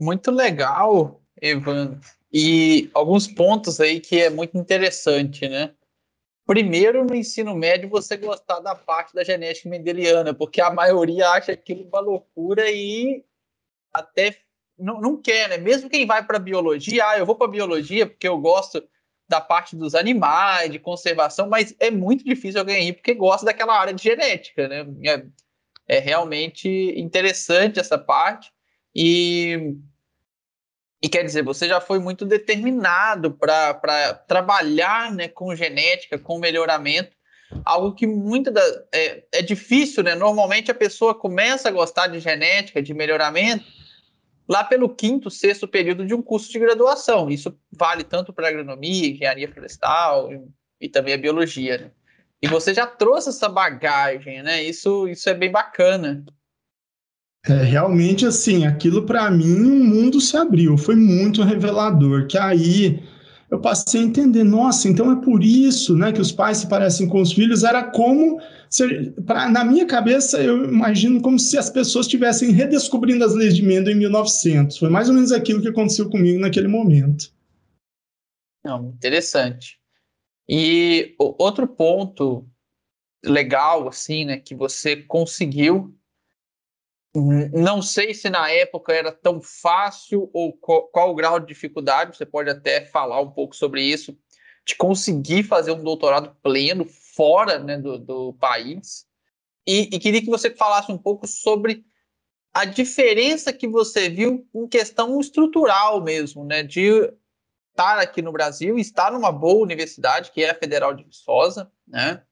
muito 0.00 0.30
legal, 0.30 1.20
Evan. 1.40 1.98
E 2.32 2.88
alguns 2.94 3.26
pontos 3.26 3.80
aí 3.80 4.00
que 4.00 4.20
é 4.20 4.30
muito 4.30 4.56
interessante, 4.56 5.48
né? 5.48 5.70
Primeiro, 6.50 7.04
no 7.04 7.14
ensino 7.14 7.54
médio, 7.54 7.88
você 7.88 8.16
gostar 8.16 8.58
da 8.58 8.74
parte 8.74 9.14
da 9.14 9.22
genética 9.22 9.68
mendeliana, 9.68 10.34
porque 10.34 10.60
a 10.60 10.68
maioria 10.68 11.28
acha 11.28 11.52
aquilo 11.52 11.86
uma 11.86 12.00
loucura 12.00 12.68
e 12.68 13.24
até 13.94 14.36
não, 14.76 15.00
não 15.00 15.22
quer, 15.22 15.48
né? 15.48 15.58
Mesmo 15.58 15.88
quem 15.88 16.04
vai 16.04 16.26
para 16.26 16.40
biologia, 16.40 17.06
ah, 17.06 17.16
eu 17.16 17.24
vou 17.24 17.36
para 17.36 17.46
biologia 17.46 18.04
porque 18.04 18.26
eu 18.26 18.36
gosto 18.36 18.82
da 19.28 19.40
parte 19.40 19.76
dos 19.76 19.94
animais, 19.94 20.72
de 20.72 20.80
conservação, 20.80 21.48
mas 21.48 21.72
é 21.78 21.88
muito 21.88 22.24
difícil 22.24 22.58
alguém 22.58 22.88
ir 22.88 22.94
porque 22.94 23.14
gosta 23.14 23.46
daquela 23.46 23.78
área 23.78 23.94
de 23.94 24.02
genética, 24.02 24.66
né? 24.66 24.84
É, 25.06 25.96
é 25.98 25.98
realmente 26.00 26.68
interessante 26.96 27.78
essa 27.78 27.96
parte. 27.96 28.50
E, 28.92 29.76
e 31.02 31.08
quer 31.08 31.24
dizer, 31.24 31.42
você 31.42 31.66
já 31.66 31.80
foi 31.80 31.98
muito 31.98 32.26
determinado 32.26 33.30
para 33.30 34.14
trabalhar 34.28 35.12
né, 35.12 35.28
com 35.28 35.54
genética, 35.54 36.18
com 36.18 36.38
melhoramento, 36.38 37.16
algo 37.64 37.94
que 37.94 38.06
muito 38.06 38.50
da, 38.50 38.62
é, 38.92 39.24
é 39.32 39.42
difícil, 39.42 40.02
né? 40.02 40.14
Normalmente 40.14 40.70
a 40.70 40.74
pessoa 40.74 41.14
começa 41.14 41.68
a 41.68 41.72
gostar 41.72 42.06
de 42.06 42.20
genética, 42.20 42.82
de 42.82 42.92
melhoramento, 42.92 43.64
lá 44.48 44.62
pelo 44.62 44.88
quinto, 44.88 45.30
sexto 45.30 45.66
período 45.66 46.06
de 46.06 46.14
um 46.14 46.22
curso 46.22 46.52
de 46.52 46.58
graduação. 46.58 47.30
Isso 47.30 47.58
vale 47.72 48.04
tanto 48.04 48.32
para 48.32 48.48
agronomia, 48.48 49.08
engenharia 49.10 49.50
florestal 49.50 50.30
e, 50.32 50.42
e 50.82 50.88
também 50.88 51.14
a 51.14 51.18
biologia. 51.18 51.78
Né? 51.78 51.90
E 52.42 52.46
você 52.46 52.74
já 52.74 52.86
trouxe 52.86 53.30
essa 53.30 53.48
bagagem, 53.48 54.42
né? 54.42 54.62
Isso, 54.62 55.08
isso 55.08 55.28
é 55.28 55.34
bem 55.34 55.50
bacana. 55.50 56.24
É, 57.46 57.54
realmente, 57.62 58.26
assim, 58.26 58.66
aquilo 58.66 59.06
para 59.06 59.30
mim, 59.30 59.62
o 59.62 59.72
um 59.72 59.84
mundo 59.84 60.20
se 60.20 60.36
abriu, 60.36 60.76
foi 60.76 60.94
muito 60.94 61.42
revelador, 61.42 62.26
que 62.26 62.36
aí 62.36 63.02
eu 63.50 63.58
passei 63.58 64.02
a 64.02 64.04
entender, 64.04 64.44
nossa, 64.44 64.88
então 64.88 65.10
é 65.10 65.24
por 65.24 65.42
isso, 65.42 65.96
né, 65.96 66.12
que 66.12 66.20
os 66.20 66.30
pais 66.30 66.58
se 66.58 66.68
parecem 66.68 67.08
com 67.08 67.20
os 67.20 67.32
filhos, 67.32 67.64
era 67.64 67.82
como, 67.82 68.38
se, 68.68 69.10
pra, 69.26 69.48
na 69.48 69.64
minha 69.64 69.86
cabeça, 69.86 70.40
eu 70.40 70.66
imagino 70.66 71.20
como 71.22 71.38
se 71.38 71.56
as 71.56 71.70
pessoas 71.70 72.06
estivessem 72.06 72.52
redescobrindo 72.52 73.24
as 73.24 73.34
leis 73.34 73.56
de 73.56 73.62
Mendel 73.62 73.94
em 73.94 73.98
1900, 73.98 74.76
foi 74.76 74.90
mais 74.90 75.08
ou 75.08 75.14
menos 75.14 75.32
aquilo 75.32 75.62
que 75.62 75.68
aconteceu 75.68 76.10
comigo 76.10 76.38
naquele 76.38 76.68
momento. 76.68 77.32
Não, 78.62 78.90
interessante. 78.90 79.80
E 80.46 81.14
outro 81.18 81.66
ponto 81.66 82.46
legal, 83.24 83.88
assim, 83.88 84.26
né, 84.26 84.38
que 84.38 84.54
você 84.54 84.96
conseguiu, 84.96 85.94
não 87.14 87.82
sei 87.82 88.14
se 88.14 88.30
na 88.30 88.50
época 88.50 88.92
era 88.92 89.10
tão 89.10 89.40
fácil 89.40 90.30
ou 90.32 90.52
qual, 90.52 90.88
qual 90.88 91.10
o 91.10 91.14
grau 91.14 91.40
de 91.40 91.46
dificuldade, 91.46 92.16
você 92.16 92.24
pode 92.24 92.48
até 92.48 92.84
falar 92.86 93.20
um 93.20 93.30
pouco 93.30 93.56
sobre 93.56 93.82
isso, 93.82 94.16
de 94.64 94.76
conseguir 94.76 95.42
fazer 95.42 95.72
um 95.72 95.82
doutorado 95.82 96.36
pleno 96.42 96.84
fora 96.84 97.58
né, 97.58 97.76
do, 97.76 97.98
do 97.98 98.32
país. 98.34 99.06
E, 99.66 99.88
e 99.92 99.98
queria 99.98 100.20
que 100.20 100.30
você 100.30 100.50
falasse 100.54 100.92
um 100.92 100.98
pouco 100.98 101.26
sobre 101.26 101.84
a 102.52 102.64
diferença 102.64 103.52
que 103.52 103.68
você 103.68 104.08
viu 104.08 104.48
em 104.54 104.68
questão 104.68 105.20
estrutural 105.20 106.02
mesmo, 106.02 106.44
né? 106.44 106.62
De 106.62 107.12
estar 107.70 107.98
aqui 107.98 108.20
no 108.20 108.32
Brasil, 108.32 108.78
estar 108.78 109.12
numa 109.12 109.30
boa 109.30 109.62
universidade, 109.62 110.30
que 110.32 110.42
é 110.42 110.50
a 110.50 110.54
Federal 110.54 110.92
de 110.94 111.04
Viçosa, 111.04 111.70
né? 111.86 112.22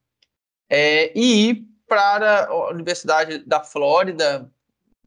É, 0.69 1.17
e 1.19 1.49
ir 1.49 1.69
para 1.87 2.47
a 2.47 2.71
Universidade 2.71 3.39
da 3.39 3.63
Flórida, 3.63 4.51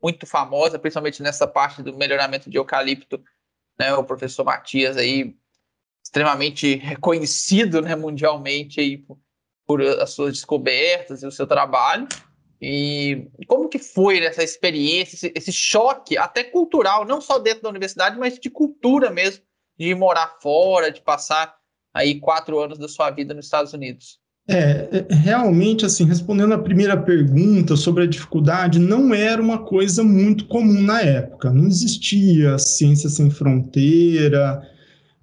muito 0.02 0.26
famosa, 0.26 0.80
principalmente 0.80 1.22
nessa 1.22 1.48
parte 1.48 1.84
do 1.84 1.96
melhoramento 1.96 2.50
de 2.50 2.58
eucalipto, 2.58 3.24
né? 3.80 3.94
O 3.94 4.04
professor 4.04 4.44
Matias 4.44 4.98
aí, 4.98 5.36
extremamente 6.04 6.76
reconhecido 6.76 7.82
né, 7.82 7.96
mundialmente 7.96 8.80
aí 8.80 8.98
por, 8.98 9.20
por 9.66 9.82
as 9.82 10.12
suas 10.12 10.34
descobertas 10.34 11.24
e 11.24 11.28
o 11.28 11.32
seu 11.32 11.48
trabalho. 11.48 12.08
E 12.62 13.28
como 13.48 13.68
que 13.68 13.80
foi 13.80 14.24
essa 14.24 14.44
experiência, 14.44 15.16
esse, 15.16 15.34
esse, 15.36 15.52
choque, 15.52 16.16
até 16.16 16.44
cultural, 16.44 17.06
não 17.06 17.20
só 17.20 17.40
dentro 17.40 17.64
da 17.64 17.70
universidade, 17.70 18.20
mas 18.20 18.38
de 18.38 18.52
cultura 18.52 19.10
mesmo, 19.10 19.44
de 19.80 19.96
morar 19.96 20.38
fora, 20.40 20.92
de 20.92 21.02
passar 21.02 21.58
aí 21.92 22.20
quatro 22.20 22.60
anos 22.60 22.78
da 22.78 22.88
sua 22.88 23.10
vida 23.10 23.34
nos 23.34 23.46
Estados 23.46 23.74
Unidos? 23.74 24.21
É, 24.48 25.06
é, 25.10 25.14
realmente, 25.14 25.86
assim, 25.86 26.06
respondendo 26.06 26.54
a 26.54 26.60
primeira 26.60 26.98
pergunta 26.98 27.76
sobre 27.76 28.04
a 28.04 28.08
dificuldade, 28.08 28.80
não 28.80 29.14
era 29.14 29.42
uma 29.42 29.60
coisa 29.60 30.04
muito 30.04 30.46
comum 30.46 30.82
na 30.82 31.02
época. 31.02 31.52
Não 31.52 31.68
existia 31.68 32.58
Ciência 32.58 33.10
Sem 33.10 33.30
Fronteira. 33.30 34.62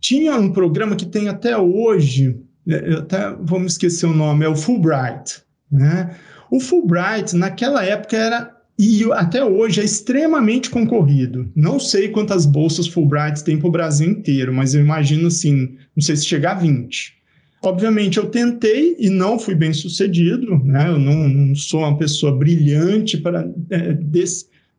Tinha 0.00 0.36
um 0.36 0.52
programa 0.52 0.96
que 0.96 1.06
tem 1.06 1.28
até 1.28 1.56
hoje, 1.56 2.40
é, 2.66 2.94
até 2.94 3.34
vamos 3.40 3.72
esquecer 3.72 4.06
o 4.06 4.14
nome, 4.14 4.44
é 4.44 4.48
o 4.48 4.56
Fulbright. 4.56 5.42
Né? 5.70 6.16
O 6.50 6.60
Fulbright, 6.60 7.36
naquela 7.36 7.84
época, 7.84 8.16
era 8.16 8.58
e 8.78 9.02
até 9.12 9.44
hoje 9.44 9.80
é 9.80 9.84
extremamente 9.84 10.70
concorrido. 10.70 11.50
Não 11.54 11.80
sei 11.80 12.10
quantas 12.10 12.46
bolsas 12.46 12.86
Fulbright 12.86 13.42
tem 13.42 13.58
para 13.58 13.66
o 13.66 13.72
Brasil 13.72 14.08
inteiro, 14.08 14.54
mas 14.54 14.72
eu 14.72 14.80
imagino 14.80 15.26
assim, 15.26 15.76
não 15.96 16.02
sei 16.02 16.14
se 16.14 16.24
chegar 16.24 16.52
a 16.52 16.60
20. 16.60 17.17
Obviamente 17.62 18.18
eu 18.18 18.26
tentei 18.26 18.96
e 18.98 19.10
não 19.10 19.38
fui 19.38 19.54
bem 19.54 19.72
sucedido, 19.72 20.58
né? 20.64 20.88
Eu 20.88 20.98
não, 20.98 21.28
não 21.28 21.54
sou 21.54 21.80
uma 21.80 21.98
pessoa 21.98 22.36
brilhante 22.36 23.18
para 23.18 23.50
é, 23.70 23.98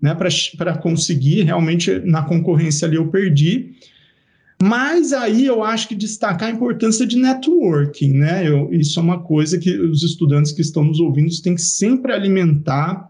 né, 0.01 0.15
para 0.57 0.77
conseguir, 0.77 1.43
realmente 1.43 1.99
na 1.99 2.21
concorrência 2.21 2.87
ali 2.87 2.95
eu 2.95 3.07
perdi. 3.09 3.71
Mas 4.61 5.13
aí 5.13 5.45
eu 5.45 5.63
acho 5.63 5.87
que 5.87 5.95
destacar 5.95 6.49
a 6.49 6.51
importância 6.51 7.05
de 7.05 7.17
networking, 7.17 8.13
né? 8.13 8.47
Eu, 8.47 8.73
isso 8.73 8.99
é 8.99 9.03
uma 9.03 9.19
coisa 9.19 9.57
que 9.57 9.77
os 9.77 10.03
estudantes 10.03 10.51
que 10.51 10.61
estão 10.61 10.83
nos 10.83 10.99
ouvindo 10.99 11.29
têm 11.41 11.55
que 11.55 11.61
sempre 11.61 12.13
alimentar 12.13 13.09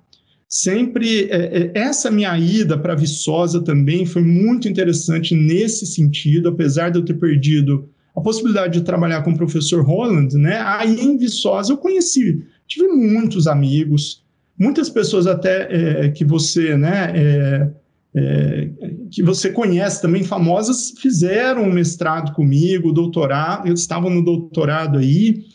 Sempre 0.49 1.25
é, 1.29 1.35
é, 1.35 1.71
essa 1.75 2.09
minha 2.09 2.35
ida 2.39 2.75
para 2.75 2.95
Viçosa 2.95 3.61
também 3.61 4.03
foi 4.03 4.23
muito 4.23 4.67
interessante 4.67 5.35
nesse 5.35 5.85
sentido, 5.85 6.49
apesar 6.49 6.89
de 6.89 6.97
eu 6.97 7.05
ter 7.05 7.13
perdido 7.13 7.87
a 8.19 8.21
possibilidade 8.21 8.79
de 8.79 8.85
trabalhar 8.85 9.23
com 9.23 9.31
o 9.31 9.37
professor 9.37 9.81
Holland, 9.81 10.37
né? 10.37 10.59
Aí 10.59 10.99
em 10.99 11.17
Viçosa 11.17 11.71
eu 11.71 11.77
conheci, 11.77 12.43
tive 12.67 12.87
muitos 12.87 13.47
amigos, 13.47 14.23
muitas 14.57 14.89
pessoas 14.89 15.25
até 15.25 15.67
é, 16.05 16.09
que 16.09 16.25
você, 16.25 16.77
né? 16.77 17.13
É, 17.15 17.69
é, 18.15 18.69
que 19.11 19.23
você 19.23 19.51
conhece 19.51 20.01
também 20.01 20.23
famosas 20.23 20.93
fizeram 20.99 21.63
um 21.63 21.71
mestrado 21.71 22.33
comigo, 22.33 22.91
doutorado, 22.91 23.67
eles 23.67 23.81
estavam 23.81 24.09
no 24.09 24.23
doutorado 24.23 24.97
aí. 24.97 25.45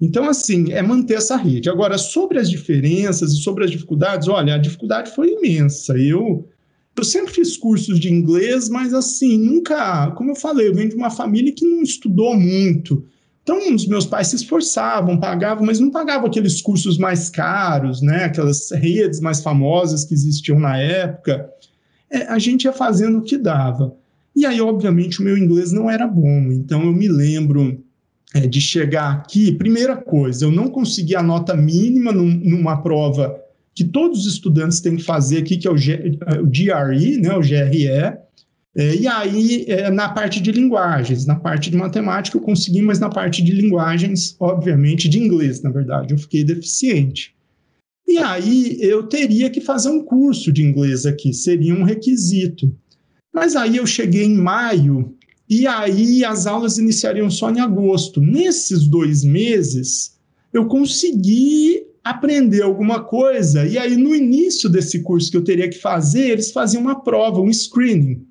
Então, 0.00 0.28
assim, 0.28 0.72
é 0.72 0.80
manter 0.80 1.14
essa 1.14 1.36
rede. 1.36 1.68
Agora, 1.68 1.98
sobre 1.98 2.38
as 2.38 2.48
diferenças 2.48 3.32
e 3.32 3.42
sobre 3.42 3.64
as 3.64 3.70
dificuldades, 3.70 4.26
olha, 4.26 4.54
a 4.54 4.58
dificuldade 4.58 5.10
foi 5.10 5.32
imensa. 5.32 5.98
Eu, 5.98 6.48
eu 7.00 7.04
sempre 7.04 7.32
fiz 7.32 7.56
cursos 7.56 7.98
de 7.98 8.12
inglês, 8.12 8.68
mas, 8.68 8.92
assim, 8.92 9.38
nunca, 9.38 10.10
como 10.12 10.30
eu 10.30 10.36
falei, 10.36 10.68
eu 10.68 10.74
venho 10.74 10.88
de 10.88 10.96
uma 10.96 11.10
família 11.10 11.52
que 11.52 11.66
não 11.66 11.82
estudou 11.82 12.36
muito. 12.36 13.04
Então, 13.42 13.74
os 13.74 13.86
meus 13.86 14.04
pais 14.04 14.28
se 14.28 14.36
esforçavam, 14.36 15.18
pagavam, 15.18 15.64
mas 15.64 15.80
não 15.80 15.90
pagavam 15.90 16.26
aqueles 16.26 16.60
cursos 16.60 16.98
mais 16.98 17.30
caros, 17.30 18.02
né? 18.02 18.24
Aquelas 18.24 18.70
redes 18.70 19.20
mais 19.20 19.42
famosas 19.42 20.04
que 20.04 20.12
existiam 20.12 20.60
na 20.60 20.76
época. 20.76 21.48
É, 22.10 22.24
a 22.24 22.38
gente 22.38 22.64
ia 22.64 22.72
fazendo 22.72 23.18
o 23.18 23.22
que 23.22 23.38
dava. 23.38 23.96
E 24.36 24.44
aí, 24.44 24.60
obviamente, 24.60 25.20
o 25.20 25.24
meu 25.24 25.38
inglês 25.38 25.72
não 25.72 25.90
era 25.90 26.06
bom. 26.06 26.52
Então, 26.52 26.82
eu 26.82 26.92
me 26.92 27.08
lembro 27.08 27.82
é, 28.34 28.46
de 28.46 28.60
chegar 28.60 29.12
aqui, 29.12 29.52
primeira 29.52 29.96
coisa, 29.96 30.44
eu 30.44 30.50
não 30.50 30.68
consegui 30.68 31.16
a 31.16 31.22
nota 31.22 31.56
mínima 31.56 32.12
num, 32.12 32.28
numa 32.28 32.82
prova 32.82 33.34
que 33.78 33.84
todos 33.84 34.26
os 34.26 34.32
estudantes 34.32 34.80
têm 34.80 34.96
que 34.96 35.04
fazer 35.04 35.38
aqui, 35.38 35.56
que 35.56 35.68
é 35.68 35.70
o, 35.70 35.76
G, 35.76 36.18
o 36.42 36.46
GRE, 36.46 37.16
né, 37.18 37.32
o 37.36 37.40
GRE, 37.40 37.86
é, 37.86 38.18
e 38.74 39.06
aí, 39.06 39.64
é, 39.68 39.88
na 39.88 40.08
parte 40.08 40.40
de 40.40 40.50
linguagens, 40.50 41.24
na 41.24 41.36
parte 41.36 41.70
de 41.70 41.76
matemática 41.76 42.36
eu 42.36 42.40
consegui, 42.40 42.82
mas 42.82 42.98
na 42.98 43.08
parte 43.08 43.40
de 43.40 43.52
linguagens, 43.52 44.34
obviamente, 44.40 45.08
de 45.08 45.20
inglês, 45.20 45.62
na 45.62 45.70
verdade, 45.70 46.12
eu 46.12 46.18
fiquei 46.18 46.42
deficiente. 46.42 47.36
E 48.04 48.18
aí 48.18 48.76
eu 48.80 49.04
teria 49.04 49.48
que 49.48 49.60
fazer 49.60 49.90
um 49.90 50.02
curso 50.02 50.50
de 50.50 50.64
inglês 50.64 51.06
aqui, 51.06 51.32
seria 51.32 51.72
um 51.72 51.84
requisito. 51.84 52.74
Mas 53.32 53.54
aí 53.54 53.76
eu 53.76 53.86
cheguei 53.86 54.24
em 54.24 54.34
maio 54.34 55.14
e 55.48 55.68
aí 55.68 56.24
as 56.24 56.48
aulas 56.48 56.78
iniciariam 56.78 57.30
só 57.30 57.48
em 57.48 57.60
agosto. 57.60 58.20
Nesses 58.20 58.88
dois 58.88 59.22
meses, 59.22 60.18
eu 60.52 60.66
consegui 60.66 61.87
aprender 62.10 62.62
alguma 62.62 63.02
coisa. 63.02 63.66
E 63.66 63.76
aí, 63.76 63.96
no 63.96 64.14
início 64.14 64.68
desse 64.68 65.02
curso 65.02 65.30
que 65.30 65.36
eu 65.36 65.44
teria 65.44 65.68
que 65.68 65.78
fazer, 65.78 66.30
eles 66.30 66.50
faziam 66.50 66.82
uma 66.82 67.02
prova, 67.02 67.40
um 67.40 67.52
screening 67.52 68.24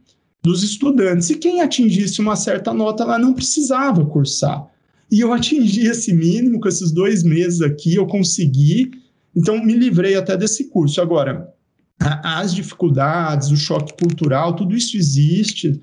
dos 0.43 0.63
estudantes. 0.63 1.29
E 1.29 1.36
quem 1.36 1.62
atingisse 1.62 2.22
uma 2.22 2.36
certa 2.36 2.74
nota 2.74 3.03
lá 3.03 3.19
não 3.19 3.34
precisava 3.34 4.05
cursar. 4.05 4.65
E 5.12 5.19
eu 5.19 5.31
atingi 5.34 5.88
esse 5.88 6.13
mínimo 6.13 6.60
com 6.60 6.67
esses 6.67 6.91
dois 6.91 7.24
meses 7.24 7.62
aqui, 7.62 7.96
eu 7.96 8.07
consegui. 8.07 8.91
Então, 9.36 9.63
me 9.63 9.74
livrei 9.74 10.15
até 10.15 10.36
desse 10.36 10.65
curso. 10.65 11.01
Agora, 11.01 11.53
as 12.00 12.53
dificuldades, 12.53 13.50
o 13.50 13.57
choque 13.57 13.93
cultural, 13.93 14.55
tudo 14.55 14.75
isso 14.75 14.98
existe. 14.98 15.79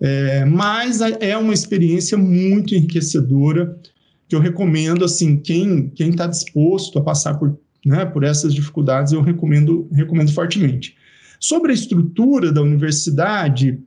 É, 0.00 0.44
mas 0.44 1.00
é 1.00 1.36
uma 1.36 1.52
experiência 1.52 2.16
muito 2.16 2.74
enriquecedora 2.74 3.76
que 4.28 4.36
eu 4.36 4.40
recomendo, 4.40 5.04
assim, 5.04 5.36
quem 5.36 5.88
quem 5.88 6.10
está 6.10 6.26
disposto 6.26 6.98
a 6.98 7.02
passar 7.02 7.34
por, 7.34 7.58
né, 7.84 8.04
por 8.04 8.22
essas 8.22 8.54
dificuldades, 8.54 9.12
eu 9.12 9.22
recomendo, 9.22 9.88
recomendo 9.92 10.32
fortemente. 10.32 10.96
Sobre 11.40 11.70
a 11.70 11.74
estrutura 11.74 12.52
da 12.52 12.60
universidade, 12.60 13.78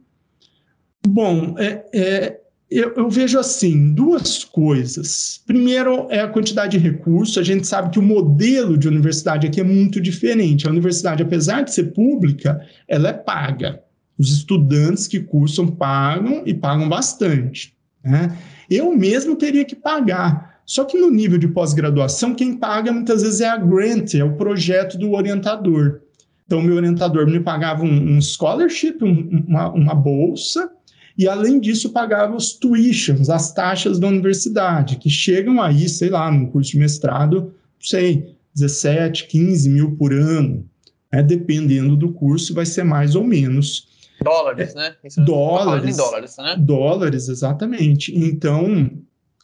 bom, 1.05 1.55
é, 1.57 1.85
é 1.93 2.41
eu, 2.71 2.93
eu, 2.95 3.09
vejo 3.09 3.37
assim 3.37 3.93
duas 3.93 4.45
coisas. 4.45 5.41
Primeiro 5.45 6.07
é 6.09 6.21
a 6.21 6.27
quantidade 6.29 6.77
de 6.77 6.83
recursos. 6.83 7.37
A 7.37 7.43
gente 7.43 7.67
sabe 7.67 7.89
que 7.91 7.99
o 7.99 8.01
modelo 8.01 8.77
de 8.77 8.87
universidade 8.87 9.45
aqui 9.45 9.59
é 9.59 9.63
muito 9.63 9.99
diferente. 9.99 10.65
A 10.65 10.71
universidade, 10.71 11.21
apesar 11.21 11.63
de 11.63 11.73
ser 11.73 11.91
pública, 11.91 12.65
ela 12.87 13.09
é 13.09 13.13
paga. 13.13 13.83
Os 14.17 14.31
estudantes 14.31 15.05
que 15.05 15.19
cursam 15.19 15.67
pagam 15.67 16.43
e 16.45 16.53
pagam 16.53 16.87
bastante. 16.87 17.75
Né? 18.01 18.37
Eu 18.71 18.95
mesmo 18.95 19.35
teria 19.35 19.65
que 19.65 19.75
pagar. 19.75 20.61
Só 20.65 20.85
que 20.85 20.97
no 20.97 21.11
nível 21.11 21.37
de 21.37 21.49
pós-graduação, 21.49 22.33
quem 22.33 22.55
paga 22.55 22.93
muitas 22.93 23.21
vezes 23.21 23.41
é 23.41 23.49
a 23.49 23.57
grant, 23.57 24.13
é 24.13 24.23
o 24.23 24.37
projeto 24.37 24.97
do 24.97 25.11
orientador. 25.11 25.99
Então, 26.45 26.61
meu 26.61 26.75
orientador 26.75 27.29
me 27.29 27.41
pagava 27.41 27.83
um, 27.83 28.15
um 28.15 28.21
scholarship, 28.21 29.03
um, 29.03 29.45
uma, 29.47 29.69
uma 29.71 29.93
bolsa, 29.93 30.71
e 31.17 31.27
além 31.27 31.59
disso 31.59 31.89
pagava 31.89 32.35
os 32.35 32.53
tuitions, 32.53 33.29
as 33.29 33.53
taxas 33.53 33.99
da 33.99 34.07
universidade, 34.07 34.95
que 34.95 35.09
chegam 35.09 35.61
aí, 35.61 35.89
sei 35.89 36.09
lá, 36.09 36.31
no 36.31 36.47
curso 36.47 36.71
de 36.71 36.77
mestrado, 36.77 37.53
sei, 37.79 38.33
17, 38.55 39.27
15 39.27 39.69
mil 39.69 39.91
por 39.97 40.13
ano. 40.13 40.65
Né? 41.11 41.21
Dependendo 41.21 41.97
do 41.97 42.13
curso, 42.13 42.53
vai 42.53 42.65
ser 42.65 42.83
mais 42.83 43.15
ou 43.15 43.23
menos. 43.23 43.89
Dólares, 44.23 44.75
né? 44.75 44.95
Isso 45.03 45.17
tá 45.17 45.23
dólares. 45.23 45.97
dólares, 45.97 46.37
né? 46.37 46.55
Dólares, 46.57 47.27
exatamente. 47.29 48.15
Então, 48.15 48.89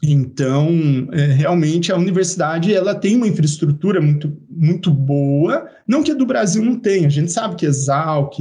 então 0.04 0.70
é, 1.12 1.26
realmente 1.26 1.92
a 1.92 1.98
universidade 1.98 2.74
ela 2.74 2.94
tem 2.94 3.16
uma 3.16 3.28
infraestrutura 3.28 4.00
muito, 4.00 4.38
muito 4.50 4.92
boa, 4.92 5.68
não 5.88 6.04
que 6.04 6.12
a 6.12 6.16
do 6.16 6.26
Brasil 6.26 6.64
não 6.64 6.80
tenha, 6.80 7.08
a 7.08 7.12
gente 7.12 7.32
sabe 7.32 7.56
que 7.56 7.66
Exalc, 7.66 8.40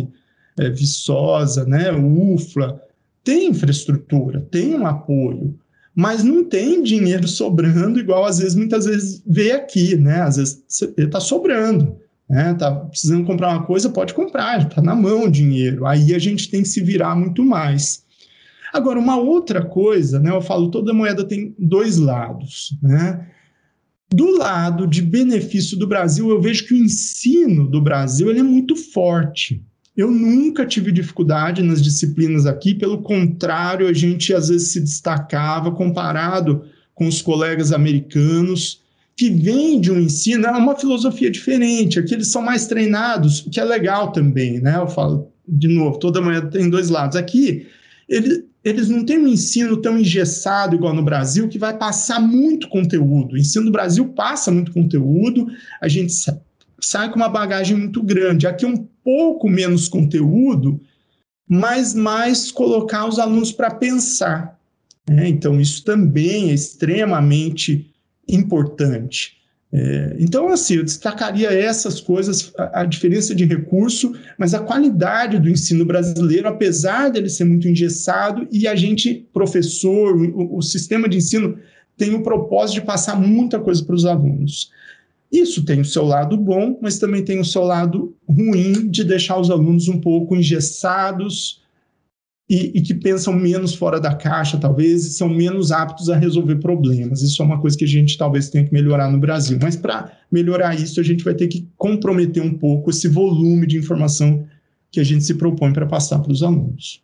é, 0.59 0.71
Viçosa, 0.71 1.65
né, 1.65 1.91
UFLA, 1.93 2.81
tem 3.25 3.49
infraestrutura, 3.49 4.41
tem 4.51 4.75
um 4.75 4.87
apoio, 4.87 5.59
mas 5.95 6.23
não 6.23 6.45
tem 6.45 6.83
dinheiro 6.83 7.27
sobrando, 7.27 7.99
igual 7.99 8.27
às 8.27 8.39
vezes, 8.39 8.55
muitas 8.55 8.85
vezes 8.85 9.23
vê 9.27 9.53
aqui, 9.53 9.97
né? 9.97 10.21
Às 10.21 10.37
vezes 10.37 10.63
está 10.97 11.19
sobrando. 11.19 11.97
Né? 12.29 12.55
Tá 12.55 12.73
precisando 12.73 13.25
comprar 13.25 13.51
uma 13.51 13.65
coisa, 13.65 13.89
pode 13.89 14.13
comprar, 14.13 14.67
está 14.67 14.83
na 14.83 14.95
mão 14.95 15.25
o 15.25 15.31
dinheiro. 15.31 15.87
Aí 15.87 16.15
a 16.15 16.19
gente 16.19 16.51
tem 16.51 16.63
que 16.63 16.69
se 16.69 16.83
virar 16.83 17.15
muito 17.15 17.45
mais. 17.45 18.05
Agora, 18.73 18.99
uma 18.99 19.17
outra 19.17 19.65
coisa, 19.65 20.19
né? 20.19 20.31
Eu 20.31 20.43
falo, 20.43 20.71
toda 20.71 20.93
moeda 20.93 21.25
tem 21.25 21.55
dois 21.59 21.97
lados, 21.97 22.77
né? 22.83 23.27
Do 24.13 24.37
lado 24.37 24.87
de 24.87 25.03
benefício 25.03 25.79
do 25.79 25.87
Brasil, 25.87 26.31
eu 26.31 26.41
vejo 26.41 26.67
que 26.67 26.75
o 26.75 26.77
ensino 26.77 27.69
do 27.69 27.81
Brasil 27.81 28.31
ele 28.31 28.41
é 28.41 28.43
muito 28.43 28.77
forte. 28.77 29.65
Eu 29.97 30.11
nunca 30.11 30.67
tive 30.67 30.93
dificuldade 30.93 31.63
nas 31.63 31.83
disciplinas 31.83 32.45
aqui, 32.45 32.75
pelo 32.75 33.03
contrário, 33.03 33.89
a 33.89 33.93
gente 33.93 34.35
às 34.35 34.49
vezes 34.49 34.73
se 34.73 34.81
destacava 34.81 35.73
comparado 35.73 36.65
com 36.95 37.07
os 37.07 37.23
colegas 37.23 37.73
americanos 37.73 38.83
que 39.17 39.31
vem 39.31 39.81
de 39.81 39.91
um 39.91 39.99
ensino, 39.99 40.47
é 40.47 40.51
uma 40.51 40.77
filosofia 40.77 41.31
diferente, 41.31 41.99
aqui 41.99 42.13
eles 42.13 42.31
são 42.31 42.43
mais 42.43 42.67
treinados, 42.67 43.41
o 43.41 43.51
que 43.51 43.59
é 43.59 43.65
legal 43.65 44.13
também, 44.13 44.61
né? 44.61 44.77
Eu 44.77 44.89
falo, 44.89 45.33
de 45.49 45.69
novo, 45.69 45.99
toda 45.99 46.21
manhã 46.21 46.47
tem 46.47 46.69
dois 46.69 46.91
lados. 46.91 47.17
Aqui, 47.17 47.67
ele, 48.07 48.45
eles 48.63 48.91
não 48.91 49.07
têm 49.07 49.19
um 49.19 49.27
ensino 49.27 49.79
tão 49.79 49.99
engessado 49.99 50.77
igual 50.77 50.95
no 50.95 51.03
Brasil, 51.03 51.49
que 51.49 51.59
vai 51.59 51.79
passar 51.79 52.21
muito 52.21 52.69
conteúdo. 52.69 53.35
O 53.35 53.39
ensino 53.39 53.65
do 53.65 53.73
Brasil 53.73 54.07
passa 54.09 54.51
muito 54.51 54.71
conteúdo, 54.71 55.47
a 55.81 55.89
gente 55.89 56.13
sai 56.79 57.11
com 57.11 57.17
uma 57.17 57.29
bagagem 57.29 57.75
muito 57.75 58.03
grande. 58.03 58.47
Aqui 58.47 58.67
um 58.67 58.87
pouco 59.03 59.49
menos 59.49 59.89
conteúdo, 59.89 60.79
mas 61.49 61.95
mais 61.95 62.51
colocar 62.53 63.07
os 63.07 63.19
alunos 63.19 63.51
para 63.51 63.71
pensar. 63.71 64.59
Né? 65.09 65.29
Então, 65.29 65.59
isso 65.59 65.83
também 65.85 66.51
é 66.51 66.55
extremamente 66.55 67.91
importante. 68.29 69.37
É, 69.73 70.17
então, 70.19 70.49
assim, 70.49 70.77
eu 70.77 70.85
destacaria 70.85 71.51
essas 71.53 72.01
coisas, 72.01 72.53
a, 72.57 72.81
a, 72.81 72.85
diferença 72.85 73.35
de 73.35 73.45
recurso, 73.45 74.15
mas 74.39 74.55
a 74.55 74.61
qualidade 74.61 75.39
do 75.39 75.51
ensino 75.51 75.85
brasileiro, 75.85 76.49
apesar 76.49 77.11
dele 77.11 77.29
ser 77.29 77.45
muito 77.45 77.69
engessado, 77.69 78.47
e 78.51 78.67
a 78.67 78.77
gente, 78.77 79.27
professor, 79.33 80.17
o, 80.17 80.57
o 80.57 80.63
sistema 80.63 81.09
de 81.09 81.19
ensino 81.19 81.59
tem 81.97 82.15
o 82.15 82.23
propósito 82.23 82.81
de 82.81 82.87
passar 82.87 83.21
muita 83.21 83.59
coisa 83.59 83.85
para 83.85 83.95
os 83.95 84.07
alunos. 84.07 84.71
Isso 85.33 85.65
tem 85.65 85.81
o 85.81 85.85
seu 85.85 86.05
lado 86.05 86.37
bom, 86.37 86.79
mas 86.81 86.99
também 86.99 87.25
tem 87.25 87.41
o 87.41 87.45
seu 87.45 87.63
lado 87.63 88.15
ruim 88.29 88.89
de 88.89 89.03
deixar 89.03 89.39
os 89.39 89.51
alunos 89.51 89.89
um 89.89 90.01
pouco 90.01 90.37
engessados, 90.37 91.63
e, 92.49 92.79
e, 92.79 92.83
que 92.83 92.95
pensam 92.95 93.33
menos 93.33 93.75
fora 93.75 93.99
da 93.99 94.15
caixa, 94.15 94.57
talvez, 94.57 95.05
e 95.05 95.11
são 95.11 95.29
menos 95.29 95.73
aptos 95.73 96.09
a 96.09 96.17
resolver 96.17 96.57
problemas. 96.57 97.21
Isso 97.21 97.43
é 97.43 97.45
uma 97.45 97.61
coisa 97.61 97.77
que 97.77 97.85
a 97.85 97.89
gente 97.89 98.17
talvez 98.17 98.49
tenha 98.49 98.65
que 98.65 98.73
melhorar 98.73 99.11
no 99.11 99.19
Brasil. 99.19 99.59
Mas 99.61 99.75
para 99.75 100.17
melhorar 100.31 100.75
isso, 100.79 101.01
a 101.01 101.03
gente 101.03 101.25
vai 101.25 101.35
ter 101.35 101.49
que 101.49 101.69
comprometer 101.77 102.41
um 102.41 102.57
pouco 102.57 102.91
esse 102.91 103.09
volume 103.09 103.67
de 103.67 103.77
informação 103.77 104.47
que 104.93 105.01
a 105.01 105.05
gente 105.05 105.25
se 105.25 105.35
propõe 105.35 105.73
para 105.73 105.87
passar 105.87 106.21
para 106.21 106.31
os 106.31 106.43
alunos. 106.43 107.03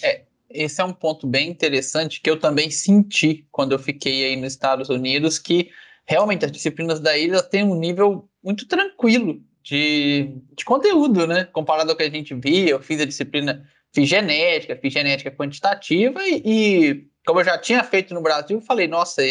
É, 0.00 0.22
esse 0.48 0.80
é 0.80 0.84
um 0.84 0.92
ponto 0.92 1.26
bem 1.26 1.50
interessante 1.50 2.20
que 2.20 2.30
eu 2.30 2.38
também 2.38 2.70
senti 2.70 3.44
quando 3.50 3.72
eu 3.72 3.80
fiquei 3.80 4.26
aí 4.26 4.36
nos 4.36 4.52
Estados 4.52 4.88
Unidos, 4.88 5.40
que 5.40 5.70
realmente 6.06 6.44
as 6.44 6.52
disciplinas 6.52 7.00
da 7.00 7.18
ilha 7.18 7.42
têm 7.42 7.64
um 7.64 7.74
nível 7.74 8.28
muito 8.42 8.66
tranquilo 8.68 9.42
de, 9.62 10.30
de 10.56 10.64
conteúdo, 10.64 11.26
né? 11.26 11.44
Comparado 11.46 11.90
ao 11.90 11.96
que 11.96 12.02
a 12.04 12.10
gente 12.10 12.32
via, 12.34 12.70
eu 12.70 12.80
fiz 12.80 13.00
a 13.00 13.04
disciplina 13.04 13.68
fiz 13.92 14.08
genética, 14.08 14.76
fiz 14.76 14.92
genética 14.92 15.30
quantitativa 15.30 16.20
e, 16.26 16.42
e, 16.44 17.10
como 17.26 17.40
eu 17.40 17.44
já 17.44 17.58
tinha 17.58 17.84
feito 17.84 18.14
no 18.14 18.22
Brasil, 18.22 18.60
falei, 18.60 18.88
nossa, 18.88 19.22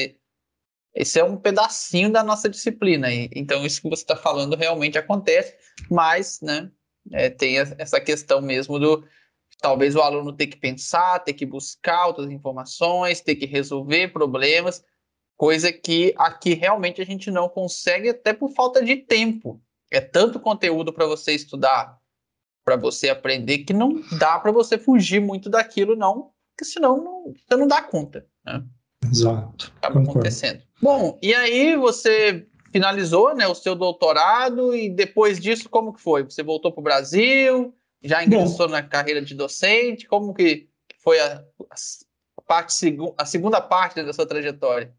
esse 0.94 1.20
é 1.20 1.24
um 1.24 1.38
pedacinho 1.38 2.12
da 2.12 2.24
nossa 2.24 2.50
disciplina. 2.50 3.08
Então, 3.12 3.66
isso 3.66 3.82
que 3.82 3.90
você 3.90 4.04
está 4.04 4.16
falando 4.16 4.56
realmente 4.56 4.98
acontece, 4.98 5.56
mas 5.90 6.40
né, 6.42 6.70
é, 7.12 7.30
tem 7.30 7.58
essa 7.58 8.00
questão 8.00 8.42
mesmo 8.42 8.78
do 8.80 9.04
talvez 9.60 9.96
o 9.96 10.02
aluno 10.02 10.34
ter 10.34 10.48
que 10.48 10.58
pensar, 10.58 11.20
ter 11.20 11.34
que 11.34 11.46
buscar 11.46 12.08
outras 12.08 12.30
informações, 12.32 13.22
ter 13.22 13.36
que 13.36 13.46
resolver 13.46 14.08
problemas, 14.12 14.84
coisa 15.38 15.72
que 15.72 16.14
aqui 16.18 16.56
realmente 16.56 17.00
a 17.00 17.06
gente 17.06 17.30
não 17.30 17.48
consegue, 17.48 18.10
até 18.10 18.34
por 18.34 18.52
falta 18.54 18.84
de 18.84 18.96
tempo. 18.98 19.62
É 19.92 20.02
tanto 20.02 20.40
conteúdo 20.40 20.92
para 20.92 21.06
você 21.06 21.34
estudar, 21.34 22.01
para 22.64 22.76
você 22.76 23.10
aprender 23.10 23.60
que 23.60 23.74
não 23.74 24.02
dá 24.18 24.40
para 24.40 24.52
você 24.52 24.78
fugir 24.78 25.20
muito 25.20 25.50
daquilo, 25.50 25.96
não, 25.96 26.32
porque 26.52 26.66
senão 26.66 27.04
não, 27.04 27.34
você 27.34 27.56
não 27.56 27.68
dá 27.68 27.82
conta. 27.82 28.26
Né? 28.46 28.64
Exato. 29.06 29.74
Acaba 29.78 29.96
Concordo. 29.96 30.20
acontecendo. 30.20 30.62
Bom, 30.82 31.18
e 31.22 31.34
aí 31.34 31.76
você 31.76 32.46
finalizou 32.72 33.36
né, 33.36 33.48
o 33.48 33.56
seu 33.56 33.76
doutorado 33.76 34.76
e 34.76 34.90
depois 34.90 35.40
disso, 35.40 35.70
como 35.70 35.94
que 35.94 36.02
foi? 36.02 36.24
Você 36.24 36.44
voltou 36.44 36.72
para 36.72 36.80
o 36.82 36.84
Brasil, 36.84 37.74
já 38.04 38.24
ingressou 38.24 38.68
Bom, 38.68 38.74
na 38.74 38.82
carreira 38.82 39.22
de 39.22 39.36
docente? 39.36 40.08
Como 40.08 40.34
que 40.34 40.70
foi 41.04 41.20
a, 41.20 41.44
a 41.70 42.42
parte 42.48 42.98
a 43.18 43.26
segunda 43.26 43.60
parte 43.60 44.02
da 44.02 44.14
sua 44.14 44.26
trajetória? 44.26 44.94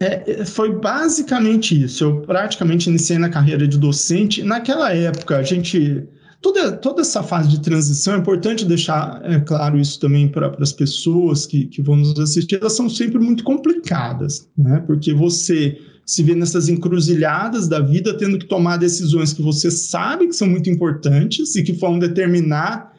É, 0.00 0.40
é, 0.40 0.44
foi 0.44 0.72
basicamente 0.72 1.80
isso. 1.80 2.04
Eu 2.04 2.22
praticamente 2.22 2.88
iniciei 2.88 3.18
na 3.18 3.28
carreira 3.28 3.68
de 3.68 3.78
docente. 3.78 4.42
Naquela 4.42 4.92
época, 4.92 5.36
a 5.36 5.42
gente. 5.42 6.08
Toda, 6.42 6.72
toda 6.72 7.02
essa 7.02 7.22
fase 7.22 7.48
de 7.48 7.60
transição, 7.60 8.14
é 8.14 8.18
importante 8.18 8.64
deixar 8.64 9.20
é, 9.24 9.38
claro 9.38 9.78
isso 9.78 10.00
também 10.00 10.26
para 10.26 10.52
as 10.58 10.72
pessoas 10.72 11.46
que, 11.46 11.66
que 11.66 11.80
vão 11.80 11.96
nos 11.96 12.18
assistir, 12.18 12.58
elas 12.60 12.72
são 12.72 12.90
sempre 12.90 13.20
muito 13.20 13.44
complicadas, 13.44 14.48
né? 14.58 14.82
Porque 14.84 15.14
você 15.14 15.78
se 16.04 16.20
vê 16.22 16.34
nessas 16.34 16.68
encruzilhadas 16.68 17.68
da 17.68 17.78
vida, 17.78 18.12
tendo 18.18 18.38
que 18.38 18.46
tomar 18.46 18.76
decisões 18.76 19.32
que 19.32 19.40
você 19.40 19.70
sabe 19.70 20.26
que 20.26 20.34
são 20.34 20.48
muito 20.48 20.68
importantes 20.68 21.54
e 21.54 21.62
que 21.62 21.72
vão 21.72 21.96
determinar 21.96 22.92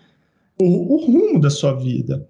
o, 0.57 0.95
o 0.95 1.05
rumo 1.05 1.39
da 1.39 1.49
sua 1.49 1.73
vida. 1.73 2.25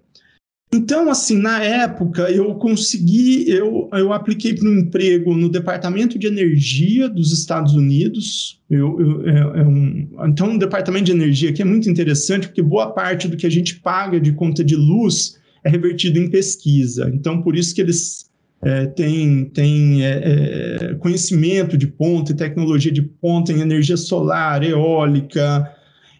Então, 0.74 1.08
assim, 1.08 1.38
na 1.38 1.62
época, 1.62 2.22
eu 2.32 2.52
consegui, 2.56 3.48
eu, 3.48 3.88
eu 3.92 4.12
apliquei 4.12 4.54
para 4.54 4.68
um 4.68 4.80
emprego 4.80 5.32
no 5.32 5.48
Departamento 5.48 6.18
de 6.18 6.26
Energia 6.26 7.08
dos 7.08 7.32
Estados 7.32 7.74
Unidos. 7.74 8.60
Eu, 8.68 9.00
eu 9.00 9.28
é, 9.28 9.60
é 9.60 9.62
um, 9.62 10.08
então, 10.26 10.56
o 10.56 10.58
Departamento 10.58 11.04
de 11.04 11.12
Energia 11.12 11.50
aqui 11.50 11.62
é 11.62 11.64
muito 11.64 11.88
interessante, 11.88 12.48
porque 12.48 12.60
boa 12.60 12.90
parte 12.90 13.28
do 13.28 13.36
que 13.36 13.46
a 13.46 13.50
gente 13.50 13.76
paga 13.76 14.18
de 14.18 14.32
conta 14.32 14.64
de 14.64 14.74
luz 14.74 15.38
é 15.62 15.70
revertido 15.70 16.18
em 16.18 16.28
pesquisa. 16.28 17.08
Então, 17.14 17.40
por 17.40 17.54
isso 17.54 17.72
que 17.72 17.80
eles 17.80 18.28
é, 18.60 18.86
têm, 18.86 19.44
têm 19.44 20.04
é, 20.04 20.88
é 20.90 20.94
conhecimento 20.94 21.78
de 21.78 21.86
ponta 21.86 22.32
e 22.32 22.34
tecnologia 22.34 22.90
de 22.90 23.02
ponta 23.02 23.52
em 23.52 23.60
energia 23.60 23.96
solar, 23.96 24.64
eólica, 24.64 25.70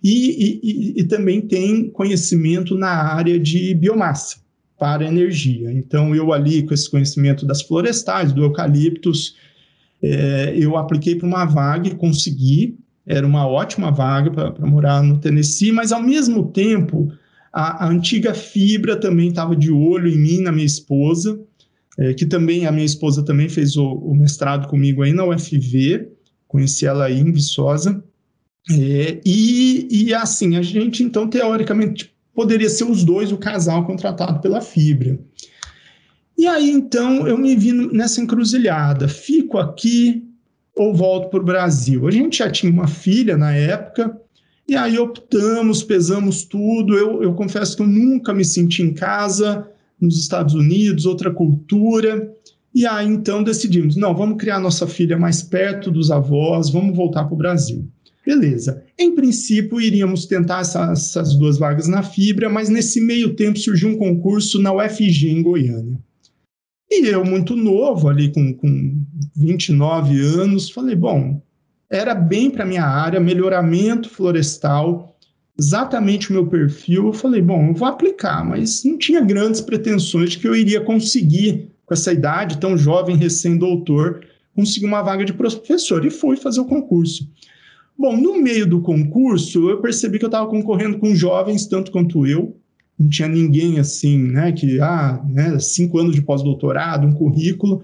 e, 0.00 0.60
e, 0.62 1.00
e, 1.00 1.04
também 1.04 1.40
tem 1.40 1.88
conhecimento 1.88 2.76
na 2.76 2.90
área 2.90 3.36
de 3.40 3.74
biomassa 3.74 4.43
para 4.78 5.04
energia. 5.04 5.70
Então, 5.72 6.14
eu 6.14 6.32
ali, 6.32 6.62
com 6.62 6.74
esse 6.74 6.90
conhecimento 6.90 7.46
das 7.46 7.62
florestais, 7.62 8.32
do 8.32 8.42
eucaliptus, 8.42 9.37
é, 10.02 10.54
eu 10.56 10.76
apliquei 10.76 11.14
para 11.14 11.26
uma 11.26 11.44
vaga 11.44 11.88
e 11.88 11.94
consegui. 11.94 12.78
Era 13.06 13.26
uma 13.26 13.46
ótima 13.46 13.90
vaga 13.90 14.30
para 14.30 14.66
morar 14.66 15.02
no 15.02 15.18
Tennessee, 15.18 15.72
mas 15.72 15.92
ao 15.92 16.02
mesmo 16.02 16.46
tempo, 16.50 17.12
a, 17.52 17.84
a 17.84 17.88
antiga 17.88 18.34
Fibra 18.34 18.96
também 18.96 19.28
estava 19.28 19.54
de 19.54 19.70
olho 19.70 20.08
em 20.08 20.18
mim, 20.18 20.40
na 20.40 20.50
minha 20.50 20.66
esposa, 20.66 21.38
é, 21.98 22.12
que 22.14 22.26
também, 22.26 22.66
a 22.66 22.72
minha 22.72 22.84
esposa 22.84 23.22
também 23.22 23.48
fez 23.48 23.76
o, 23.76 23.87
o, 23.87 24.14
mestrado 24.14 24.68
comigo 24.68 25.02
aí 25.02 25.12
na 25.12 25.24
UFV, 25.24 26.08
conheci 26.48 26.87
ela 26.87 27.04
aí 27.04 27.20
em 27.20 27.30
Viçosa. 27.30 28.02
É, 28.70 29.20
e, 29.24 29.87
e 29.90 30.14
assim, 30.14 30.56
a 30.56 30.62
gente, 30.62 31.02
então, 31.02 31.28
teoricamente, 31.28 32.13
poderia 32.34 32.68
ser 32.68 32.84
os 32.84 33.04
dois, 33.04 33.32
o 33.32 33.38
casal 33.38 33.86
contratado 33.86 34.40
pela 34.40 34.60
Fibra. 34.60 35.18
E 36.36 36.46
aí, 36.46 36.70
então, 36.70 37.26
eu 37.28 37.38
me 37.38 37.54
vi 37.54 37.72
nessa 37.72 38.20
encruzilhada. 38.20 39.06
Fico 39.06 39.56
aqui 39.56 40.24
ou 40.74 40.94
volto 40.94 41.30
para 41.30 41.40
o 41.40 41.44
Brasil? 41.44 42.06
A 42.08 42.10
gente 42.10 42.38
já 42.38 42.50
tinha 42.50 42.72
uma 42.72 42.88
filha 42.88 43.36
na 43.36 43.54
época, 43.54 44.20
e 44.68 44.74
aí 44.74 44.98
optamos, 44.98 45.82
pesamos 45.82 46.44
tudo. 46.44 46.96
Eu, 46.96 47.22
eu 47.22 47.34
confesso 47.34 47.76
que 47.76 47.82
eu 47.82 47.86
nunca 47.86 48.34
me 48.34 48.44
senti 48.44 48.82
em 48.82 48.92
casa 48.92 49.68
nos 50.00 50.18
Estados 50.18 50.54
Unidos, 50.54 51.06
outra 51.06 51.30
cultura. 51.30 52.32
E 52.74 52.84
aí, 52.86 53.06
então, 53.06 53.42
decidimos: 53.42 53.94
não, 53.94 54.14
vamos 54.14 54.38
criar 54.38 54.58
nossa 54.58 54.86
filha 54.86 55.16
mais 55.16 55.42
perto 55.42 55.90
dos 55.90 56.10
avós, 56.10 56.70
vamos 56.70 56.96
voltar 56.96 57.24
para 57.24 57.34
o 57.34 57.38
Brasil. 57.38 57.86
Beleza. 58.26 58.83
Em 58.96 59.14
princípio, 59.14 59.80
iríamos 59.80 60.26
tentar 60.26 60.61
essa, 60.61 60.92
essas 60.92 61.35
duas 61.35 61.59
vagas 61.59 61.88
na 61.88 62.02
Fibra, 62.02 62.48
mas 62.48 62.68
nesse 62.68 63.00
meio 63.00 63.35
tempo 63.35 63.59
surgiu 63.59 63.88
um 63.88 63.98
concurso 63.98 64.61
na 64.61 64.72
UFG 64.72 65.30
em 65.30 65.42
Goiânia. 65.42 65.98
E 66.88 67.09
eu, 67.09 67.24
muito 67.24 67.57
novo, 67.57 68.09
ali 68.09 68.30
com, 68.33 68.54
com 68.54 69.04
29 69.35 70.20
anos, 70.20 70.70
falei: 70.70 70.94
bom, 70.94 71.42
era 71.90 72.14
bem 72.14 72.48
para 72.50 72.64
minha 72.64 72.85
área, 72.85 73.18
melhoramento 73.18 74.09
florestal, 74.09 75.16
exatamente 75.59 76.30
o 76.30 76.33
meu 76.33 76.46
perfil. 76.46 77.07
Eu 77.07 77.12
falei: 77.12 77.42
bom, 77.42 77.68
eu 77.68 77.74
vou 77.74 77.88
aplicar, 77.88 78.44
mas 78.44 78.85
não 78.85 78.96
tinha 78.96 79.20
grandes 79.20 79.61
pretensões 79.61 80.30
de 80.30 80.38
que 80.38 80.46
eu 80.46 80.54
iria 80.54 80.80
conseguir, 80.80 81.72
com 81.85 81.94
essa 81.94 82.12
idade 82.12 82.59
tão 82.59 82.78
jovem, 82.78 83.16
recém-doutor, 83.16 84.24
conseguir 84.54 84.87
uma 84.87 85.02
vaga 85.02 85.24
de 85.24 85.33
professor. 85.33 86.04
E 86.04 86.11
fui 86.11 86.37
fazer 86.37 86.61
o 86.61 86.64
concurso. 86.64 87.28
Bom, 87.96 88.16
no 88.16 88.40
meio 88.40 88.66
do 88.66 88.80
concurso, 88.80 89.70
eu 89.70 89.80
percebi 89.80 90.18
que 90.18 90.24
eu 90.24 90.28
estava 90.28 90.48
concorrendo 90.48 90.98
com 90.98 91.14
jovens 91.14 91.66
tanto 91.66 91.92
quanto 91.92 92.26
eu. 92.26 92.57
Não 92.98 93.09
tinha 93.09 93.28
ninguém 93.28 93.78
assim, 93.78 94.18
né, 94.18 94.52
que, 94.52 94.80
ah, 94.80 95.22
né, 95.28 95.59
cinco 95.59 95.98
anos 95.98 96.14
de 96.14 96.22
pós-doutorado, 96.22 97.07
um 97.07 97.12
currículo. 97.12 97.83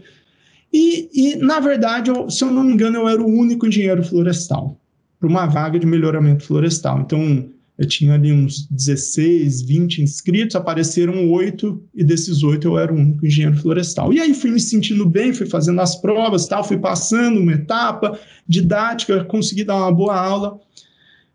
E, 0.73 1.09
e, 1.12 1.37
na 1.37 1.59
verdade, 1.59 2.11
eu, 2.11 2.31
se 2.31 2.44
eu 2.44 2.51
não 2.51 2.62
me 2.62 2.73
engano, 2.73 2.99
eu 2.99 3.09
era 3.09 3.23
o 3.23 3.27
único 3.27 3.66
engenheiro 3.66 4.05
florestal 4.05 4.81
para 5.18 5.29
uma 5.29 5.46
vaga 5.46 5.79
de 5.79 5.87
melhoramento 5.87 6.44
florestal. 6.44 7.01
Então, 7.01 7.49
eu 7.81 7.87
tinha 7.87 8.12
ali 8.12 8.31
uns 8.31 8.66
16, 8.71 9.62
20 9.62 10.03
inscritos, 10.03 10.55
apareceram 10.55 11.31
oito, 11.31 11.83
e 11.95 12.05
desses 12.05 12.43
oito 12.43 12.69
eu 12.69 12.79
era 12.79 12.93
o 12.93 12.95
único 12.95 13.25
engenheiro 13.25 13.57
florestal. 13.57 14.12
E 14.12 14.21
aí 14.21 14.35
fui 14.35 14.51
me 14.51 14.61
sentindo 14.61 15.09
bem, 15.09 15.33
fui 15.33 15.47
fazendo 15.47 15.81
as 15.81 15.97
provas, 15.99 16.47
tal, 16.47 16.62
fui 16.62 16.77
passando 16.77 17.40
uma 17.40 17.55
etapa 17.55 18.21
didática, 18.47 19.25
consegui 19.25 19.64
dar 19.64 19.77
uma 19.77 19.90
boa 19.90 20.14
aula. 20.14 20.61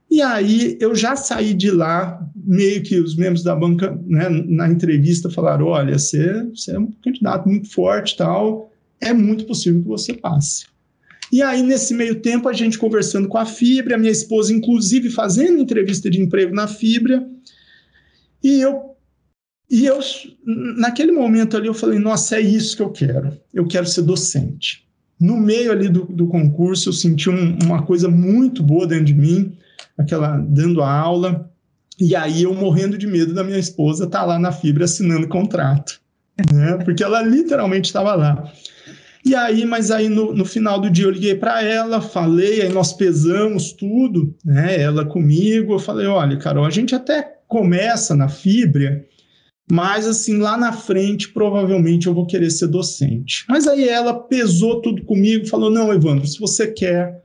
E 0.07 0.21
aí 0.21 0.77
eu 0.79 0.93
já 0.93 1.15
saí 1.15 1.51
de 1.51 1.71
lá, 1.71 2.23
meio 2.35 2.83
que 2.83 2.99
os 2.99 3.15
membros 3.15 3.41
da 3.41 3.55
banca, 3.55 3.99
né, 4.05 4.29
na 4.29 4.69
entrevista, 4.69 5.31
falaram: 5.31 5.65
olha, 5.65 5.97
você, 5.97 6.43
você 6.53 6.75
é 6.75 6.79
um 6.79 6.91
candidato 7.03 7.49
muito 7.49 7.71
forte 7.71 8.15
tal, 8.15 8.71
é 9.01 9.11
muito 9.11 9.45
possível 9.45 9.81
que 9.81 9.87
você 9.87 10.13
passe. 10.13 10.67
E 11.31 11.41
aí, 11.41 11.61
nesse 11.63 11.93
meio 11.93 12.21
tempo, 12.21 12.47
a 12.47 12.53
gente 12.53 12.77
conversando 12.77 13.27
com 13.27 13.37
a 13.37 13.45
Fibra, 13.45 13.97
minha 13.97 14.11
esposa, 14.11 14.53
inclusive, 14.53 15.09
fazendo 15.09 15.59
entrevista 15.59 16.09
de 16.09 16.21
emprego 16.21 16.53
na 16.53 16.67
Fibra, 16.67 17.27
e 18.43 18.61
eu, 18.61 18.95
e 19.69 19.85
eu, 19.85 19.99
naquele 20.77 21.11
momento 21.11 21.57
ali, 21.57 21.67
eu 21.67 21.73
falei, 21.73 21.97
nossa, 21.97 22.35
é 22.35 22.41
isso 22.41 22.75
que 22.75 22.83
eu 22.83 22.91
quero, 22.91 23.35
eu 23.53 23.67
quero 23.67 23.87
ser 23.87 24.03
docente. 24.03 24.85
No 25.19 25.37
meio 25.37 25.71
ali 25.71 25.89
do, 25.89 26.05
do 26.05 26.27
concurso, 26.27 26.89
eu 26.89 26.93
senti 26.93 27.29
um, 27.29 27.57
uma 27.63 27.83
coisa 27.83 28.07
muito 28.07 28.61
boa 28.61 28.85
dentro 28.85 29.05
de 29.05 29.15
mim, 29.15 29.57
aquela, 29.97 30.37
dando 30.37 30.83
a 30.83 30.91
aula, 30.91 31.49
e 31.99 32.15
aí 32.15 32.43
eu 32.43 32.53
morrendo 32.53 32.97
de 32.97 33.07
medo 33.07 33.33
da 33.33 33.43
minha 33.43 33.57
esposa 33.57 34.03
estar 34.03 34.19
tá 34.19 34.25
lá 34.25 34.37
na 34.37 34.51
Fibra 34.51 34.85
assinando 34.85 35.27
contrato, 35.27 35.99
né? 36.53 36.77
porque 36.83 37.03
ela 37.03 37.21
literalmente 37.21 37.85
estava 37.85 38.13
lá. 38.15 38.51
E 39.25 39.33
aí, 39.33 39.65
mas 39.65 39.89
aí 39.89 40.07
no, 40.07 40.35
no 40.35 40.45
final 40.45 40.79
do 40.79 40.89
dia 40.89 41.05
eu 41.05 41.09
liguei 41.09 41.33
para 41.33 41.63
ela, 41.63 41.99
falei, 41.99 42.61
aí 42.61 42.69
nós 42.71 42.93
pesamos 42.93 43.73
tudo, 43.73 44.35
né? 44.45 44.79
Ela 44.79 45.03
comigo, 45.03 45.73
eu 45.73 45.79
falei, 45.79 46.05
olha, 46.05 46.37
Carol, 46.37 46.63
a 46.63 46.69
gente 46.69 46.93
até 46.93 47.35
começa 47.47 48.15
na 48.15 48.29
fibra, 48.29 49.03
mas 49.71 50.05
assim, 50.05 50.37
lá 50.37 50.55
na 50.55 50.71
frente, 50.71 51.29
provavelmente 51.29 52.05
eu 52.05 52.13
vou 52.13 52.27
querer 52.27 52.51
ser 52.51 52.67
docente. 52.67 53.45
Mas 53.49 53.67
aí 53.67 53.89
ela 53.89 54.13
pesou 54.13 54.81
tudo 54.81 55.03
comigo, 55.03 55.47
falou: 55.47 55.71
não, 55.71 55.91
Evandro, 55.91 56.27
se 56.27 56.39
você 56.39 56.67
quer, 56.67 57.23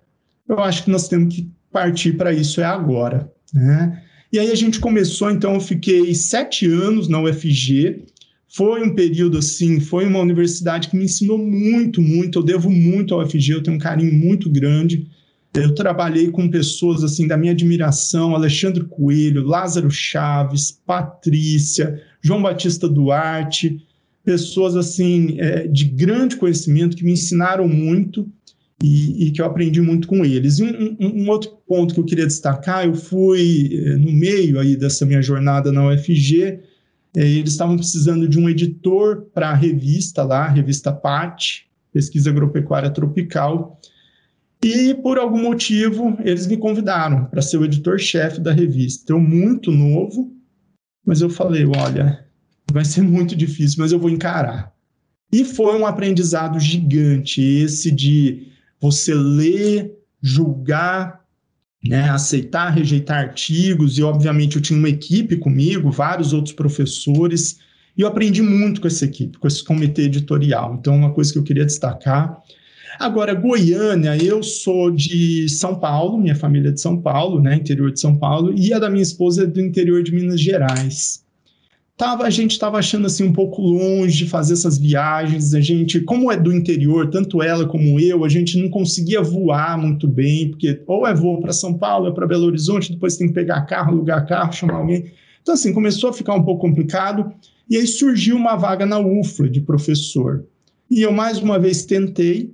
eu 0.48 0.58
acho 0.58 0.84
que 0.84 0.90
nós 0.90 1.06
temos 1.06 1.34
que 1.34 1.50
partir 1.70 2.14
para 2.14 2.32
isso, 2.32 2.60
é 2.60 2.64
agora. 2.64 3.30
Né? 3.52 4.02
E 4.32 4.38
aí 4.38 4.50
a 4.50 4.54
gente 4.54 4.80
começou, 4.80 5.30
então 5.30 5.54
eu 5.54 5.60
fiquei 5.60 6.14
sete 6.14 6.66
anos 6.66 7.08
na 7.08 7.20
UFG, 7.20 8.04
foi 8.52 8.82
um 8.82 8.94
período 8.94 9.38
assim, 9.38 9.78
foi 9.78 10.04
uma 10.04 10.18
universidade 10.18 10.88
que 10.88 10.96
me 10.96 11.04
ensinou 11.04 11.38
muito, 11.38 12.02
muito. 12.02 12.40
Eu 12.40 12.42
devo 12.42 12.68
muito 12.68 13.14
ao 13.14 13.22
UFG, 13.22 13.52
eu 13.52 13.62
tenho 13.62 13.76
um 13.76 13.80
carinho 13.80 14.12
muito 14.12 14.50
grande. 14.50 15.06
Eu 15.54 15.72
trabalhei 15.72 16.30
com 16.30 16.48
pessoas 16.48 17.04
assim 17.04 17.28
da 17.28 17.36
minha 17.36 17.52
admiração, 17.52 18.34
Alexandre 18.34 18.84
Coelho, 18.84 19.46
Lázaro 19.46 19.90
Chaves, 19.90 20.72
Patrícia, 20.84 22.02
João 22.20 22.42
Batista 22.42 22.88
Duarte, 22.88 23.84
pessoas 24.24 24.76
assim 24.76 25.36
é, 25.38 25.68
de 25.68 25.84
grande 25.84 26.36
conhecimento 26.36 26.96
que 26.96 27.04
me 27.04 27.12
ensinaram 27.12 27.68
muito 27.68 28.28
e, 28.82 29.26
e, 29.26 29.30
que 29.30 29.40
eu 29.40 29.46
aprendi 29.46 29.80
muito 29.80 30.08
com 30.08 30.24
eles. 30.24 30.58
E 30.58 30.64
um, 30.64 30.96
um, 30.98 31.22
um, 31.22 31.28
outro 31.28 31.52
ponto 31.68 31.94
que 31.94 32.00
eu 32.00 32.04
queria 32.04 32.26
destacar, 32.26 32.84
eu 32.84 32.94
fui 32.94 33.70
é, 33.72 33.96
no 33.96 34.12
meio 34.12 34.58
aí 34.58 34.76
dessa 34.76 35.06
minha 35.06 35.22
jornada 35.22 35.70
na 35.70 35.86
UFG, 35.88 36.58
eles 37.14 37.52
estavam 37.52 37.76
precisando 37.76 38.28
de 38.28 38.38
um 38.38 38.48
editor 38.48 39.26
para 39.34 39.50
a 39.50 39.54
revista 39.54 40.22
lá, 40.22 40.44
a 40.44 40.50
revista 40.50 40.92
PAT, 40.92 41.66
Pesquisa 41.92 42.30
Agropecuária 42.30 42.90
Tropical, 42.90 43.80
e 44.62 44.94
por 44.94 45.18
algum 45.18 45.42
motivo 45.42 46.16
eles 46.20 46.46
me 46.46 46.56
convidaram 46.56 47.24
para 47.24 47.42
ser 47.42 47.56
o 47.56 47.64
editor-chefe 47.64 48.40
da 48.40 48.52
revista. 48.52 49.12
Eu 49.12 49.20
muito 49.20 49.70
novo, 49.70 50.32
mas 51.04 51.20
eu 51.20 51.30
falei, 51.30 51.64
olha, 51.64 52.24
vai 52.70 52.84
ser 52.84 53.02
muito 53.02 53.34
difícil, 53.34 53.78
mas 53.80 53.90
eu 53.90 53.98
vou 53.98 54.10
encarar. 54.10 54.72
E 55.32 55.44
foi 55.44 55.78
um 55.78 55.86
aprendizado 55.86 56.58
gigante 56.60 57.40
esse 57.40 57.90
de 57.90 58.48
você 58.80 59.14
ler, 59.14 59.96
julgar, 60.20 61.19
né, 61.86 62.10
aceitar, 62.10 62.70
rejeitar 62.70 63.18
artigos, 63.18 63.98
e 63.98 64.02
obviamente 64.02 64.56
eu 64.56 64.62
tinha 64.62 64.78
uma 64.78 64.88
equipe 64.88 65.36
comigo, 65.36 65.90
vários 65.90 66.32
outros 66.32 66.54
professores, 66.54 67.58
E 67.96 68.02
eu 68.02 68.08
aprendi 68.08 68.40
muito 68.40 68.80
com 68.80 68.86
essa 68.86 69.04
equipe, 69.04 69.38
com 69.38 69.46
esse 69.46 69.62
comitê 69.62 70.02
editorial. 70.02 70.76
Então, 70.78 70.96
uma 70.96 71.12
coisa 71.12 71.32
que 71.32 71.38
eu 71.38 71.42
queria 71.42 71.66
destacar. 71.66 72.40
Agora, 72.98 73.34
Goiânia, 73.34 74.16
eu 74.16 74.42
sou 74.42 74.90
de 74.90 75.48
São 75.48 75.74
Paulo, 75.78 76.18
minha 76.18 76.34
família 76.34 76.70
é 76.70 76.72
de 76.72 76.80
São 76.80 77.00
Paulo, 77.00 77.40
né, 77.40 77.56
interior 77.56 77.92
de 77.92 78.00
São 78.00 78.16
Paulo, 78.16 78.54
e 78.56 78.72
a 78.72 78.78
da 78.78 78.90
minha 78.90 79.02
esposa 79.02 79.44
é 79.44 79.46
do 79.46 79.60
interior 79.60 80.02
de 80.02 80.12
Minas 80.12 80.40
Gerais. 80.40 81.24
Tava, 82.00 82.24
a 82.24 82.30
gente 82.30 82.52
estava 82.52 82.78
achando 82.78 83.06
assim 83.06 83.24
um 83.24 83.32
pouco 83.32 83.60
longe 83.60 84.24
de 84.24 84.26
fazer 84.26 84.54
essas 84.54 84.78
viagens. 84.78 85.52
A 85.52 85.60
gente, 85.60 86.00
como 86.00 86.32
é 86.32 86.36
do 86.38 86.50
interior, 86.50 87.10
tanto 87.10 87.42
ela 87.42 87.66
como 87.66 88.00
eu, 88.00 88.24
a 88.24 88.28
gente 88.30 88.56
não 88.56 88.70
conseguia 88.70 89.20
voar 89.20 89.76
muito 89.76 90.08
bem, 90.08 90.48
porque 90.48 90.82
ou 90.86 91.06
é 91.06 91.12
voo 91.12 91.42
para 91.42 91.52
São 91.52 91.74
Paulo, 91.74 92.08
é 92.08 92.10
para 92.10 92.26
Belo 92.26 92.46
Horizonte, 92.46 92.90
depois 92.90 93.18
tem 93.18 93.28
que 93.28 93.34
pegar 93.34 93.66
carro, 93.66 93.92
alugar 93.92 94.26
carro, 94.26 94.50
chamar 94.50 94.76
alguém. 94.76 95.12
Então, 95.42 95.52
assim, 95.52 95.74
começou 95.74 96.08
a 96.08 96.12
ficar 96.14 96.32
um 96.32 96.42
pouco 96.42 96.62
complicado. 96.66 97.34
E 97.68 97.76
aí 97.76 97.86
surgiu 97.86 98.34
uma 98.34 98.56
vaga 98.56 98.86
na 98.86 98.98
UFLA 98.98 99.50
de 99.50 99.60
professor. 99.60 100.46
E 100.90 101.02
eu 101.02 101.12
mais 101.12 101.36
uma 101.36 101.58
vez 101.58 101.84
tentei, 101.84 102.50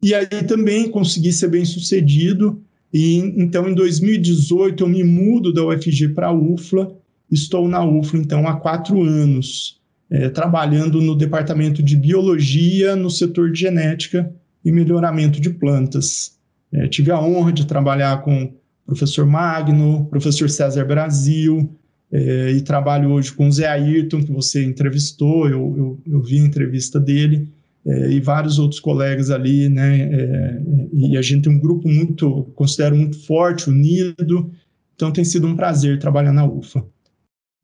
e 0.00 0.14
aí 0.14 0.44
também 0.46 0.88
consegui 0.88 1.32
ser 1.32 1.48
bem 1.48 1.64
sucedido. 1.64 2.62
E 2.92 3.16
então, 3.16 3.68
em 3.68 3.74
2018, 3.74 4.84
eu 4.84 4.88
me 4.88 5.02
mudo 5.02 5.52
da 5.52 5.66
UFG 5.66 6.10
para 6.10 6.28
a 6.28 6.32
UFLA. 6.32 6.96
Estou 7.34 7.68
na 7.68 7.84
UFLA, 7.84 8.20
então, 8.20 8.46
há 8.46 8.54
quatro 8.54 9.02
anos, 9.02 9.80
é, 10.08 10.28
trabalhando 10.28 11.02
no 11.02 11.16
departamento 11.16 11.82
de 11.82 11.96
biologia, 11.96 12.94
no 12.94 13.10
setor 13.10 13.50
de 13.50 13.58
genética 13.58 14.32
e 14.64 14.70
melhoramento 14.70 15.40
de 15.40 15.50
plantas. 15.50 16.38
É, 16.72 16.86
tive 16.86 17.10
a 17.10 17.20
honra 17.20 17.52
de 17.52 17.66
trabalhar 17.66 18.22
com 18.22 18.44
o 18.44 18.52
professor 18.86 19.26
Magno, 19.26 20.06
professor 20.06 20.48
César 20.48 20.84
Brasil, 20.84 21.68
é, 22.12 22.52
e 22.52 22.60
trabalho 22.60 23.10
hoje 23.10 23.32
com 23.32 23.48
o 23.48 23.52
Zé 23.52 23.66
Ayrton, 23.66 24.22
que 24.22 24.30
você 24.30 24.64
entrevistou, 24.64 25.48
eu, 25.48 25.74
eu, 25.76 26.00
eu 26.06 26.22
vi 26.22 26.38
a 26.38 26.44
entrevista 26.44 27.00
dele, 27.00 27.48
é, 27.84 28.12
e 28.12 28.20
vários 28.20 28.60
outros 28.60 28.78
colegas 28.78 29.30
ali, 29.32 29.68
né? 29.68 30.02
É, 30.02 30.62
e 30.92 31.16
a 31.16 31.22
gente 31.22 31.42
tem 31.42 31.52
um 31.52 31.58
grupo 31.58 31.88
muito, 31.88 32.44
considero 32.54 32.94
muito 32.94 33.18
forte, 33.26 33.68
unido, 33.68 34.52
então 34.94 35.10
tem 35.10 35.24
sido 35.24 35.48
um 35.48 35.56
prazer 35.56 35.98
trabalhar 35.98 36.32
na 36.32 36.44
UFA. 36.44 36.84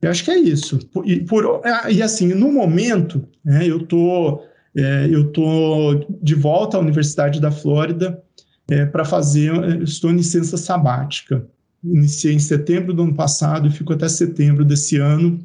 Eu 0.02 0.10
acho 0.10 0.24
que 0.24 0.30
é 0.30 0.38
isso. 0.38 0.78
E, 1.04 1.20
por, 1.20 1.60
ah, 1.64 1.90
e 1.90 2.02
assim, 2.02 2.28
no 2.28 2.50
momento, 2.50 3.26
né, 3.44 3.66
eu 3.66 3.86
tô, 3.86 4.42
é, 4.74 5.08
eu 5.10 5.30
tô 5.30 6.06
de 6.22 6.34
volta 6.34 6.76
à 6.76 6.80
Universidade 6.80 7.40
da 7.40 7.50
Flórida 7.50 8.22
é, 8.68 8.86
para 8.86 9.04
fazer, 9.04 9.82
estou 9.82 10.10
em 10.10 10.16
licença 10.16 10.56
sabática 10.56 11.46
iniciei 11.84 12.34
em 12.34 12.38
setembro 12.38 12.92
do 12.92 13.02
ano 13.02 13.14
passado 13.14 13.66
e 13.66 13.70
fico 13.70 13.92
até 13.92 14.08
setembro 14.08 14.64
desse 14.64 14.96
ano. 14.96 15.38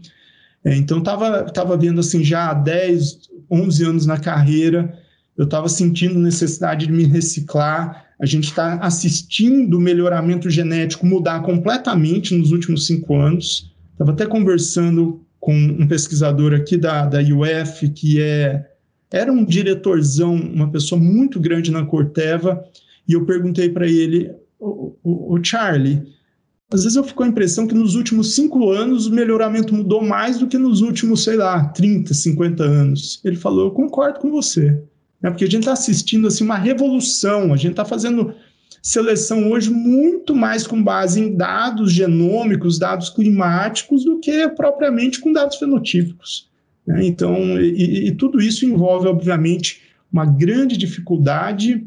É, 0.63 0.76
então, 0.76 1.00
estava 1.00 1.44
tava 1.44 1.78
vendo 1.78 2.00
assim, 2.00 2.24
já 2.24 2.50
há 2.50 2.54
10, 2.54 3.20
11 3.50 3.84
anos 3.84 4.06
na 4.06 4.18
carreira, 4.18 4.98
eu 5.38 5.46
estava 5.46 5.70
sentindo 5.70 6.20
necessidade 6.20 6.88
de 6.88 6.91
me 6.91 7.04
reciclar. 7.04 8.06
A 8.20 8.26
gente 8.26 8.46
está 8.46 8.76
assistindo 8.76 9.78
o 9.78 9.82
melhoramento 9.82 10.50
genético 10.50 11.06
mudar 11.06 11.41
completamente 11.41 12.34
nos 12.36 12.52
últimos 12.52 12.86
cinco 12.86 13.15
anos. 13.15 13.74
Estava 13.95 14.12
até 14.12 14.25
conversando 14.25 15.25
com 15.39 15.55
um 15.55 15.88
pesquisador 15.88 16.53
aqui 16.53 16.75
da, 16.75 17.05
da 17.05 17.19
UF, 17.19 17.88
que 17.89 18.21
é, 18.21 18.65
era 19.10 19.31
um 19.31 19.45
diretorzão, 19.45 20.36
uma 20.36 20.69
pessoa 20.69 20.99
muito 20.99 21.39
grande 21.39 21.71
na 21.71 21.86
Corteva, 21.86 22.62
e 23.08 23.13
eu 23.13 23.25
perguntei 23.25 23.69
para 23.69 23.88
ele, 23.88 24.31
o, 24.60 24.95
o, 25.01 25.36
o 25.36 25.43
Charlie, 25.43 26.03
às 26.73 26.84
vezes 26.84 26.97
eu 26.97 27.03
fico 27.03 27.17
com 27.17 27.23
a 27.23 27.27
impressão 27.27 27.67
que 27.67 27.75
nos 27.75 27.95
últimos 27.95 28.36
cinco 28.36 28.69
anos 28.69 29.08
o 29.08 29.13
melhoramento 29.13 29.73
mudou 29.73 30.03
mais 30.03 30.39
do 30.39 30.47
que 30.47 30.58
nos 30.58 30.81
últimos, 30.81 31.23
sei 31.23 31.38
lá, 31.38 31.65
30, 31.69 32.13
50 32.13 32.63
anos. 32.63 33.21
Ele 33.23 33.36
falou, 33.38 33.65
eu 33.65 33.71
concordo 33.71 34.19
com 34.19 34.31
você. 34.31 34.71
Né? 35.21 35.29
Porque 35.29 35.45
a 35.45 35.49
gente 35.49 35.62
está 35.62 35.73
assistindo 35.73 36.27
assim, 36.27 36.43
uma 36.43 36.58
revolução, 36.58 37.53
a 37.53 37.58
gente 37.58 37.71
está 37.71 37.86
fazendo 37.86 38.34
seleção 38.86 39.50
hoje 39.50 39.71
muito 39.71 40.36
mais 40.36 40.67
com 40.67 40.82
base 40.82 41.19
em 41.19 41.36
dados 41.36 41.91
genômicos, 41.91 42.78
dados 42.78 43.10
climáticos, 43.10 44.06
do 44.06 44.19
que 44.19 44.48
propriamente 44.50 45.19
com 45.19 45.34
dados 45.34 45.58
fenotípicos. 45.58 46.52
Né? 46.86 47.04
Então, 47.08 47.60
e, 47.60 48.08
e 48.08 48.12
tudo 48.12 48.39
isso 48.39 48.63
envolve, 48.63 49.08
obviamente, 49.08 49.82
uma 50.13 50.24
grande 50.24 50.78
dificuldade, 50.78 51.84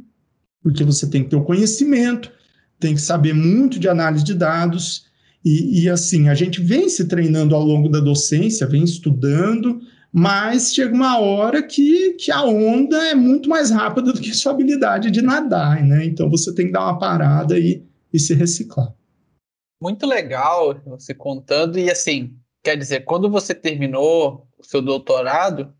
porque 0.60 0.82
você 0.82 1.08
tem 1.08 1.22
que 1.22 1.30
ter 1.30 1.36
o 1.36 1.44
conhecimento, 1.44 2.32
tem 2.80 2.96
que 2.96 3.00
saber 3.00 3.32
muito 3.32 3.78
de 3.78 3.88
análise 3.88 4.24
de 4.24 4.34
dados. 4.34 5.06
E, 5.44 5.84
e, 5.84 5.88
assim, 5.88 6.28
a 6.28 6.34
gente 6.34 6.60
vem 6.60 6.88
se 6.88 7.04
treinando 7.04 7.54
ao 7.54 7.64
longo 7.64 7.88
da 7.88 8.00
docência, 8.00 8.66
vem 8.66 8.82
estudando, 8.82 9.80
mas 10.12 10.72
chega 10.72 10.94
uma 10.94 11.18
hora 11.18 11.62
que, 11.62 12.14
que 12.14 12.30
a 12.30 12.42
onda 12.42 12.96
é 13.08 13.14
muito 13.14 13.48
mais 13.48 13.70
rápida 13.70 14.12
do 14.12 14.20
que 14.20 14.34
sua 14.34 14.52
habilidade 14.52 15.10
de 15.10 15.22
nadar, 15.22 15.82
né? 15.84 16.04
Então 16.04 16.30
você 16.30 16.54
tem 16.54 16.66
que 16.66 16.72
dar 16.72 16.84
uma 16.84 16.98
parada 16.98 17.58
e, 17.58 17.84
e 18.12 18.18
se 18.18 18.34
reciclar. 18.34 18.92
Muito 19.80 20.06
legal 20.06 20.80
você 20.86 21.14
contando, 21.14 21.78
e 21.78 21.90
assim, 21.90 22.36
quer 22.62 22.76
dizer, 22.76 23.04
quando 23.04 23.30
você 23.30 23.54
terminou 23.54 24.48
o 24.58 24.64
seu 24.64 24.82
doutorado, 24.82 25.72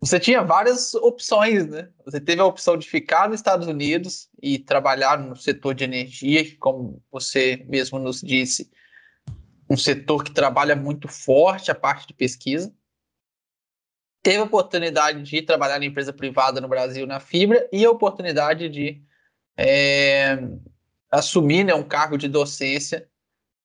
você 0.00 0.20
tinha 0.20 0.42
várias 0.42 0.94
opções, 0.94 1.66
né? 1.66 1.88
Você 2.04 2.20
teve 2.20 2.40
a 2.40 2.44
opção 2.44 2.76
de 2.76 2.86
ficar 2.86 3.28
nos 3.28 3.40
Estados 3.40 3.66
Unidos 3.66 4.28
e 4.42 4.58
trabalhar 4.58 5.18
no 5.18 5.34
setor 5.34 5.74
de 5.74 5.82
energia, 5.82 6.44
que, 6.44 6.56
como 6.56 7.02
você 7.10 7.64
mesmo 7.66 7.98
nos 7.98 8.20
disse, 8.20 8.70
um 9.68 9.78
setor 9.78 10.22
que 10.22 10.30
trabalha 10.30 10.76
muito 10.76 11.08
forte 11.08 11.70
a 11.70 11.74
parte 11.74 12.06
de 12.06 12.12
pesquisa. 12.12 12.70
Teve 14.24 14.38
a 14.38 14.44
oportunidade 14.44 15.22
de 15.22 15.42
trabalhar 15.42 15.78
na 15.78 15.84
empresa 15.84 16.10
privada 16.10 16.58
no 16.58 16.66
Brasil 16.66 17.06
na 17.06 17.20
fibra 17.20 17.68
e 17.70 17.84
a 17.84 17.90
oportunidade 17.90 18.70
de 18.70 19.02
é, 19.54 20.38
assumir 21.10 21.62
né, 21.62 21.74
um 21.74 21.82
cargo 21.82 22.16
de 22.16 22.26
docência 22.26 23.06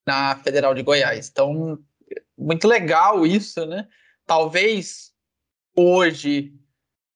na 0.05 0.35
Federal 0.35 0.75
de 0.75 0.83
Goiás. 0.83 1.29
Então, 1.29 1.79
muito 2.37 2.67
legal 2.67 3.25
isso, 3.25 3.65
né? 3.65 3.87
Talvez 4.25 5.13
hoje 5.73 6.53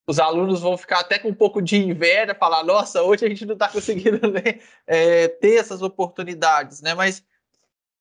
os 0.06 0.18
alunos 0.18 0.62
vão 0.62 0.78
ficar 0.78 1.00
até 1.00 1.18
com 1.18 1.28
um 1.28 1.34
pouco 1.34 1.60
de 1.60 1.76
inveja, 1.76 2.34
falar, 2.34 2.64
nossa, 2.64 3.02
hoje 3.02 3.26
a 3.26 3.28
gente 3.28 3.44
não 3.44 3.52
está 3.54 3.68
conseguindo 3.70 4.26
né, 4.30 4.58
é, 4.86 5.28
ter 5.28 5.56
essas 5.56 5.82
oportunidades, 5.82 6.80
né? 6.80 6.94
Mas, 6.94 7.22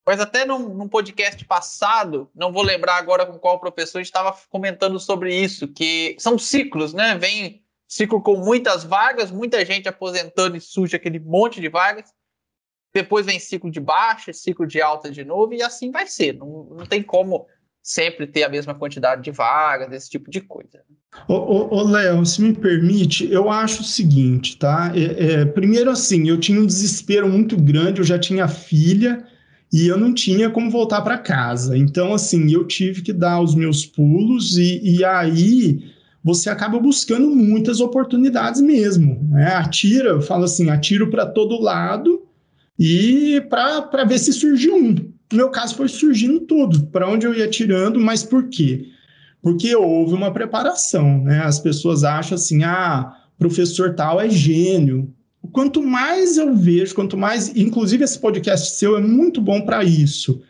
mas 0.06 0.20
até 0.20 0.46
num, 0.46 0.74
num, 0.74 0.88
podcast 0.88 1.44
passado, 1.46 2.30
não 2.36 2.52
vou 2.52 2.62
lembrar 2.62 2.98
agora 2.98 3.26
com 3.26 3.40
qual 3.40 3.60
professor, 3.60 4.02
estava 4.02 4.36
comentando 4.50 5.00
sobre 5.00 5.34
isso, 5.34 5.68
que 5.68 6.16
são 6.20 6.38
ciclos, 6.38 6.94
né? 6.94 7.18
Vem 7.18 7.64
ciclo 7.88 8.22
com 8.22 8.36
muitas 8.36 8.84
vagas, 8.84 9.32
muita 9.32 9.64
gente 9.66 9.88
aposentando 9.88 10.58
e 10.58 10.62
surge 10.62 10.96
aquele 10.96 11.20
monte 11.20 11.62
de 11.62 11.70
vagas. 11.70 12.12
Depois 12.94 13.26
vem 13.26 13.40
ciclo 13.40 13.72
de 13.72 13.80
baixa, 13.80 14.34
ciclo 14.34 14.68
de 14.68 14.82
alta 14.82 15.10
de 15.10 15.24
novo, 15.24 15.54
e 15.54 15.64
assim 15.64 15.90
vai 15.90 16.06
ser. 16.06 16.34
Não, 16.34 16.68
não 16.72 16.86
tem 16.86 17.02
como 17.02 17.48
sempre 17.82 18.28
ter 18.28 18.44
a 18.44 18.50
mesma 18.50 18.76
quantidade 18.76 19.22
de 19.22 19.32
vagas, 19.32 19.92
esse 19.92 20.10
tipo 20.10 20.30
de 20.30 20.42
coisa. 20.42 20.82
Ô, 21.28 21.76
ô, 21.76 21.84
Léo, 21.84 22.26
se 22.26 22.42
me 22.42 22.54
permite, 22.54 23.32
eu 23.32 23.50
acho 23.50 23.82
o 23.82 23.86
seguinte, 23.86 24.58
tá? 24.58 24.92
É, 24.96 25.42
é, 25.42 25.46
primeiro, 25.46 25.90
assim, 25.90 26.28
eu 26.28 26.40
tinha 26.40 26.60
um 26.60 26.66
desespero 26.66 27.28
muito 27.28 27.56
grande, 27.56 28.00
eu 28.00 28.06
já 28.06 28.18
tinha 28.18 28.48
filha 28.48 29.28
e 29.74 29.88
eu 29.88 29.98
não 29.98 30.14
tinha 30.14 30.52
como 30.52 30.70
voltar 30.70 31.02
para 31.02 31.18
casa. 31.18 31.76
Então, 31.76 32.14
assim, 32.14 32.54
eu 32.54 32.64
tive 32.64 33.02
que 33.02 33.12
dar 33.12 33.42
os 33.42 33.56
meus 33.56 33.84
pulos 33.84 34.56
e, 34.56 34.80
e 34.84 35.04
aí 35.04 35.92
você 36.24 36.48
acaba 36.48 36.80
buscando 36.80 37.28
muitas 37.32 37.82
oportunidades 37.82 38.62
mesmo. 38.62 39.28
Né? 39.32 39.48
Atira, 39.48 40.10
eu 40.10 40.22
falo 40.22 40.44
assim, 40.44 40.70
atiro 40.70 41.10
para 41.10 41.26
todo 41.26 41.60
lado 41.60 42.22
e 42.78 43.42
para 43.50 44.06
ver 44.06 44.20
se 44.20 44.32
surge 44.32 44.70
um. 44.70 44.94
No 45.32 45.38
meu 45.38 45.50
caso, 45.50 45.76
foi 45.76 45.90
surgindo 45.90 46.42
tudo, 46.42 46.86
para 46.88 47.10
onde 47.10 47.26
eu 47.26 47.34
ia 47.34 47.50
tirando, 47.50 48.00
mas 48.00 48.24
por 48.24 48.50
quê? 48.50 48.90
Porque 49.42 49.76
houve 49.76 50.14
uma 50.14 50.32
preparação, 50.32 51.24
né? 51.24 51.40
As 51.40 51.60
pessoas 51.60 52.04
acham 52.04 52.36
assim, 52.36 52.64
ah, 52.64 53.12
professor 53.40 53.96
tal 53.96 54.22
é 54.22 54.30
gênio. 54.30 55.12
Quanto 55.52 55.84
mais 55.84 56.38
eu 56.38 56.56
vejo, 56.56 56.96
quanto 56.96 57.18
mais, 57.18 57.56
inclusive 57.56 58.04
esse 58.04 58.18
podcast 58.18 58.78
seu 58.78 58.98
é 58.98 59.02
muito 59.02 59.42
bom 59.42 59.62
para 59.62 59.84
isso 59.84 60.42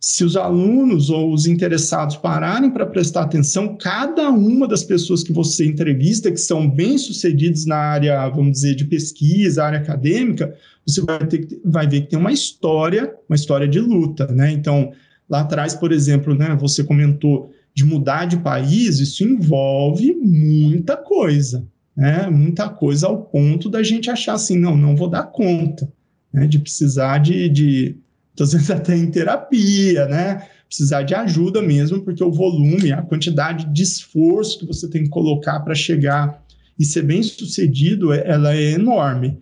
se 0.00 0.24
os 0.24 0.36
alunos 0.36 1.10
ou 1.10 1.32
os 1.32 1.46
interessados 1.46 2.16
pararem 2.16 2.70
para 2.70 2.86
prestar 2.86 3.22
atenção, 3.22 3.76
cada 3.76 4.30
uma 4.30 4.68
das 4.68 4.84
pessoas 4.84 5.24
que 5.24 5.32
você 5.32 5.66
entrevista, 5.66 6.30
que 6.30 6.38
são 6.38 6.70
bem-sucedidas 6.70 7.66
na 7.66 7.76
área, 7.76 8.28
vamos 8.28 8.52
dizer, 8.52 8.76
de 8.76 8.84
pesquisa, 8.84 9.64
área 9.64 9.80
acadêmica, 9.80 10.54
você 10.86 11.00
vai, 11.00 11.26
ter, 11.26 11.60
vai 11.64 11.86
ver 11.86 12.02
que 12.02 12.10
tem 12.10 12.18
uma 12.18 12.32
história, 12.32 13.12
uma 13.28 13.34
história 13.34 13.66
de 13.66 13.80
luta, 13.80 14.26
né? 14.28 14.52
Então, 14.52 14.92
lá 15.28 15.40
atrás, 15.40 15.74
por 15.74 15.90
exemplo, 15.90 16.34
né, 16.34 16.56
você 16.58 16.84
comentou 16.84 17.52
de 17.74 17.84
mudar 17.84 18.24
de 18.26 18.36
país, 18.36 19.00
isso 19.00 19.24
envolve 19.24 20.14
muita 20.14 20.96
coisa, 20.96 21.66
né? 21.98 22.30
Muita 22.30 22.68
coisa 22.68 23.08
ao 23.08 23.22
ponto 23.22 23.68
da 23.68 23.82
gente 23.82 24.08
achar 24.08 24.34
assim, 24.34 24.56
não, 24.56 24.76
não 24.76 24.94
vou 24.94 25.10
dar 25.10 25.24
conta, 25.24 25.92
né? 26.32 26.46
De 26.46 26.60
precisar 26.60 27.18
de, 27.18 27.48
de 27.48 27.96
às 28.40 28.52
vezes 28.54 28.70
até 28.70 28.96
em 28.96 29.10
terapia, 29.10 30.06
né? 30.06 30.46
precisar 30.68 31.02
de 31.02 31.14
ajuda 31.14 31.62
mesmo, 31.62 32.02
porque 32.02 32.22
o 32.22 32.30
volume, 32.30 32.92
a 32.92 33.00
quantidade 33.00 33.64
de 33.72 33.82
esforço 33.82 34.58
que 34.58 34.66
você 34.66 34.86
tem 34.86 35.04
que 35.04 35.08
colocar 35.08 35.58
para 35.60 35.74
chegar 35.74 36.44
e 36.78 36.84
ser 36.84 37.02
bem 37.02 37.22
sucedido, 37.22 38.12
é, 38.12 38.22
ela 38.28 38.54
é 38.54 38.72
enorme. 38.72 39.38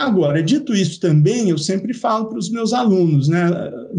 Agora, 0.00 0.42
dito 0.42 0.74
isso 0.74 0.98
também, 0.98 1.50
eu 1.50 1.58
sempre 1.58 1.92
falo 1.92 2.24
para 2.30 2.38
os 2.38 2.48
meus 2.48 2.72
alunos, 2.72 3.28
né, 3.28 3.50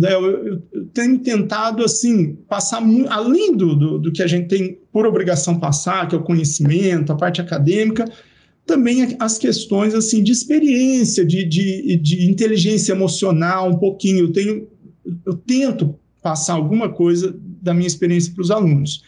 eu, 0.10 0.60
tenho 0.96 1.20
tentado, 1.20 1.84
assim, 1.84 2.34
passar, 2.50 2.82
além 3.08 3.56
do, 3.56 3.76
do, 3.76 4.00
do 4.00 4.12
que 4.12 4.24
a 4.24 4.26
gente 4.26 4.48
tem 4.48 4.80
por 4.92 5.06
obrigação 5.06 5.60
passar, 5.60 6.08
que 6.08 6.16
é 6.16 6.18
o 6.18 6.24
conhecimento, 6.24 7.14
a 7.14 7.16
parte 7.16 7.40
acadêmica, 7.40 8.12
também 8.66 9.16
as 9.20 9.38
questões, 9.38 9.94
assim, 9.94 10.24
de 10.24 10.32
experiência, 10.32 11.24
de, 11.24 11.46
de, 11.46 11.96
de 11.98 12.28
inteligência 12.28 12.94
emocional, 12.94 13.70
um 13.70 13.78
pouquinho, 13.78 14.22
eu 14.22 14.32
tenho, 14.32 14.68
eu 15.24 15.36
tento 15.36 15.94
passar 16.20 16.54
alguma 16.54 16.90
coisa 16.90 17.36
da 17.62 17.76
minha 17.76 17.86
experiência 17.86 18.34
para 18.34 18.42
os 18.42 18.50
alunos. 18.50 19.04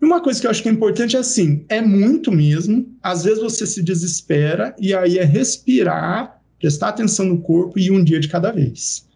E 0.00 0.04
uma 0.04 0.22
coisa 0.22 0.40
que 0.40 0.46
eu 0.46 0.50
acho 0.50 0.62
que 0.62 0.68
é 0.68 0.72
importante 0.72 1.16
é 1.16 1.18
assim, 1.18 1.64
é 1.68 1.80
muito 1.80 2.30
mesmo, 2.30 2.86
às 3.02 3.24
vezes 3.24 3.42
você 3.42 3.66
se 3.66 3.82
desespera 3.82 4.74
e 4.78 4.94
aí 4.94 5.18
é 5.18 5.24
respirar, 5.24 6.40
prestar 6.58 6.90
atenção 6.90 7.26
no 7.26 7.42
corpo 7.42 7.78
e 7.78 7.90
um 7.90 8.02
dia 8.02 8.20
de 8.20 8.28
cada 8.28 8.52
vez. 8.52 9.08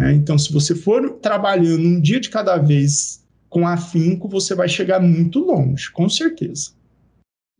É, 0.00 0.12
então, 0.12 0.36
se 0.36 0.52
você 0.52 0.74
for 0.74 1.18
trabalhando 1.20 1.84
um 1.84 2.00
dia 2.00 2.18
de 2.18 2.30
cada 2.30 2.56
vez 2.56 3.24
com 3.48 3.66
afinco, 3.66 4.28
você 4.28 4.54
vai 4.54 4.68
chegar 4.68 4.98
muito 4.98 5.38
longe, 5.38 5.90
com 5.92 6.08
certeza. 6.08 6.72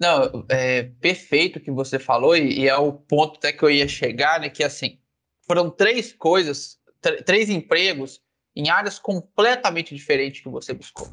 Não, 0.01 0.45
é 0.49 0.91
perfeito 1.01 1.57
o 1.59 1.61
que 1.61 1.71
você 1.71 2.01
falou, 2.01 2.37
e, 2.37 2.61
e, 2.61 2.69
é 2.69 2.77
o 2.77 2.93
ponto 2.93 3.37
até 3.39 3.53
que 3.53 3.63
eu 3.63 3.71
ia 3.71 3.87
chegar, 3.87 4.41
né? 4.41 4.49
Que 4.49 4.65
assim, 4.65 4.99
foram 5.47 5.71
três 5.71 6.13
coisas, 6.13 6.79
três 7.25 7.49
empregos 7.49 8.21
em 8.57 8.69
áreas 8.69 8.99
completamente 8.99 9.95
diferentes 9.95 10.41
que 10.41 10.49
você 10.49 10.75
buscou. 10.75 11.09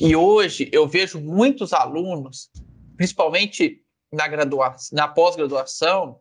E 0.00 0.14
hoje 0.14 0.68
eu 0.72 0.86
vejo 0.86 1.20
muitos 1.20 1.72
alunos, 1.72 2.50
principalmente 2.96 3.82
na 4.12 4.28
graduação, 4.28 4.96
na 4.96 5.08
pós-graduação, 5.08 6.20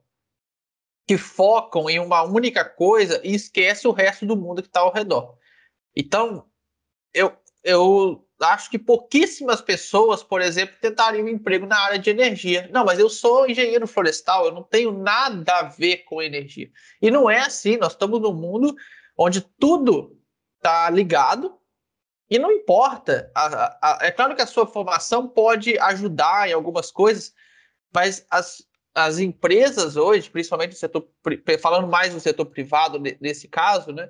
que 1.07 1.17
focam 1.17 1.89
em 1.89 1.99
uma 1.99 2.23
única 2.23 2.63
coisa 2.63 3.19
e 3.23 3.33
esquecem 3.33 3.89
o 3.89 3.93
resto 3.93 4.25
do 4.25 4.37
mundo 4.37 4.61
que 4.61 4.67
está 4.67 4.81
ao 4.81 4.93
redor. 4.93 5.35
Então, 5.95 6.45
eu, 7.13 7.35
eu 7.63 8.25
acho 8.39 8.69
que 8.69 8.77
pouquíssimas 8.77 9.61
pessoas, 9.61 10.23
por 10.23 10.39
exemplo, 10.41 10.75
tentariam 10.79 11.25
um 11.25 11.29
emprego 11.29 11.65
na 11.65 11.79
área 11.79 11.99
de 11.99 12.09
energia. 12.09 12.69
Não, 12.71 12.85
mas 12.85 12.99
eu 12.99 13.09
sou 13.09 13.49
engenheiro 13.49 13.87
florestal, 13.87 14.45
eu 14.45 14.51
não 14.51 14.63
tenho 14.63 14.91
nada 14.91 15.57
a 15.57 15.63
ver 15.63 16.03
com 16.03 16.21
energia. 16.21 16.69
E 17.01 17.09
não 17.09 17.29
é 17.29 17.39
assim, 17.39 17.75
nós 17.77 17.93
estamos 17.93 18.21
num 18.21 18.33
mundo 18.33 18.75
onde 19.17 19.41
tudo 19.59 20.15
está 20.57 20.89
ligado 20.89 21.58
e 22.29 22.37
não 22.37 22.51
importa. 22.51 23.31
A, 23.33 23.77
a, 23.81 24.05
é 24.05 24.11
claro 24.11 24.35
que 24.35 24.41
a 24.41 24.47
sua 24.47 24.67
formação 24.67 25.27
pode 25.27 25.77
ajudar 25.79 26.49
em 26.49 26.53
algumas 26.53 26.91
coisas, 26.91 27.33
mas 27.93 28.25
as, 28.29 28.63
as 28.93 29.19
empresas 29.19 29.95
hoje, 29.95 30.29
principalmente 30.29 30.71
no 30.71 30.77
setor, 30.77 31.07
falando 31.59 31.87
mais 31.87 32.13
do 32.13 32.19
setor 32.19 32.45
privado 32.45 32.99
nesse 33.19 33.47
caso, 33.47 33.91
né, 33.91 34.09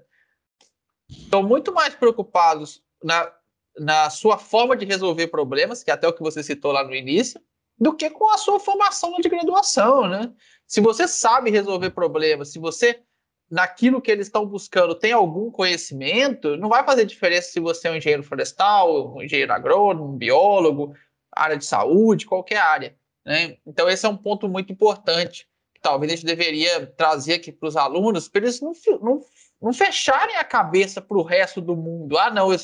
estão 1.10 1.42
muito 1.42 1.74
mais 1.74 1.96
preocupados 1.96 2.84
na, 3.04 3.32
na 3.78 4.10
sua 4.10 4.38
forma 4.38 4.76
de 4.76 4.86
resolver 4.86 5.28
problemas, 5.28 5.84
que 5.84 5.92
é 5.92 5.94
até 5.94 6.08
o 6.08 6.14
que 6.14 6.22
você 6.22 6.44
citou 6.44 6.72
lá 6.72 6.84
no 6.84 6.94
início, 6.94 7.42
do 7.78 7.96
que 7.96 8.10
com 8.10 8.30
a 8.30 8.38
sua 8.38 8.60
formação 8.60 9.16
de 9.22 9.30
graduação, 9.30 10.08
né? 10.08 10.34
Se 10.68 10.82
você 10.82 11.08
sabe 11.08 11.50
resolver 11.50 11.92
problemas, 11.92 12.50
se 12.50 12.60
você 12.60 13.02
naquilo 13.50 14.02
que 14.02 14.12
eles 14.12 14.28
estão 14.28 14.46
buscando 14.46 14.94
tem 14.94 15.12
algum 15.12 15.50
conhecimento, 15.50 16.56
não 16.58 16.70
vai 16.70 16.86
fazer 16.86 17.06
diferença 17.06 17.52
se 17.52 17.60
você 17.60 17.88
é 17.88 17.92
um 17.92 17.96
engenheiro 17.96 18.24
florestal, 18.24 19.16
um 19.16 19.22
engenheiro 19.22 19.52
agrônomo, 19.52 20.14
um 20.14 20.18
biólogo, 20.18 20.94
área 21.32 21.58
de 21.58 21.66
saúde, 21.66 22.26
qualquer 22.26 22.58
área. 22.58 22.96
Né? 23.26 23.58
Então, 23.66 23.90
esse 23.90 24.06
é 24.06 24.10
um 24.10 24.18
ponto 24.18 24.48
muito 24.48 24.72
importante 24.72 25.48
que 25.74 25.82
talvez 25.82 26.12
a 26.12 26.16
gente 26.16 26.26
deveria 26.26 26.86
trazer 26.86 27.36
aqui 27.36 27.52
para 27.52 27.68
os 27.68 27.76
alunos, 27.76 28.28
para 28.28 28.42
eles 28.42 28.62
não, 28.62 28.74
não, 29.02 29.22
não 29.62 29.74
fecharem 29.74 30.36
a 30.36 30.44
cabeça 30.44 31.02
para 31.02 31.18
o 31.18 31.24
resto 31.24 31.60
do 31.60 31.76
mundo. 31.76 32.18
Ah, 32.18 32.30
não, 32.30 32.52
eu, 32.52 32.60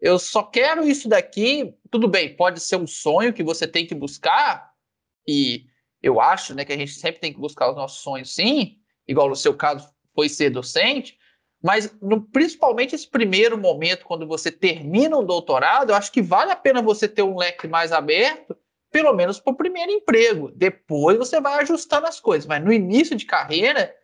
eu 0.00 0.18
só 0.18 0.42
quero 0.42 0.86
isso 0.86 1.08
daqui. 1.08 1.74
Tudo 1.90 2.06
bem, 2.06 2.36
pode 2.36 2.60
ser 2.60 2.76
um 2.76 2.86
sonho 2.86 3.32
que 3.32 3.42
você 3.42 3.66
tem 3.66 3.86
que 3.86 3.94
buscar, 3.94 4.70
e 5.26 5.66
eu 6.02 6.20
acho 6.20 6.54
né, 6.54 6.64
que 6.64 6.72
a 6.72 6.76
gente 6.76 6.92
sempre 6.92 7.20
tem 7.20 7.32
que 7.32 7.38
buscar 7.38 7.70
os 7.70 7.76
nossos 7.76 8.02
sonhos, 8.02 8.34
sim, 8.34 8.78
igual 9.06 9.28
no 9.28 9.36
seu 9.36 9.54
caso 9.54 9.88
foi 10.20 10.28
ser 10.28 10.50
docente, 10.50 11.16
mas 11.62 11.94
no, 12.00 12.20
principalmente 12.20 12.94
esse 12.94 13.08
primeiro 13.08 13.56
momento, 13.56 14.04
quando 14.04 14.26
você 14.26 14.52
termina 14.52 15.16
um 15.16 15.24
doutorado, 15.24 15.90
eu 15.90 15.96
acho 15.96 16.12
que 16.12 16.20
vale 16.20 16.52
a 16.52 16.56
pena 16.56 16.82
você 16.82 17.08
ter 17.08 17.22
um 17.22 17.38
leque 17.38 17.66
mais 17.66 17.90
aberto, 17.90 18.54
pelo 18.90 19.14
menos 19.14 19.40
para 19.40 19.52
o 19.54 19.56
primeiro 19.56 19.90
emprego. 19.90 20.52
Depois 20.54 21.16
você 21.16 21.40
vai 21.40 21.62
ajustando 21.62 22.06
as 22.06 22.20
coisas, 22.20 22.46
mas 22.46 22.62
no 22.62 22.70
início 22.70 23.16
de 23.16 23.24
carreira, 23.24 23.94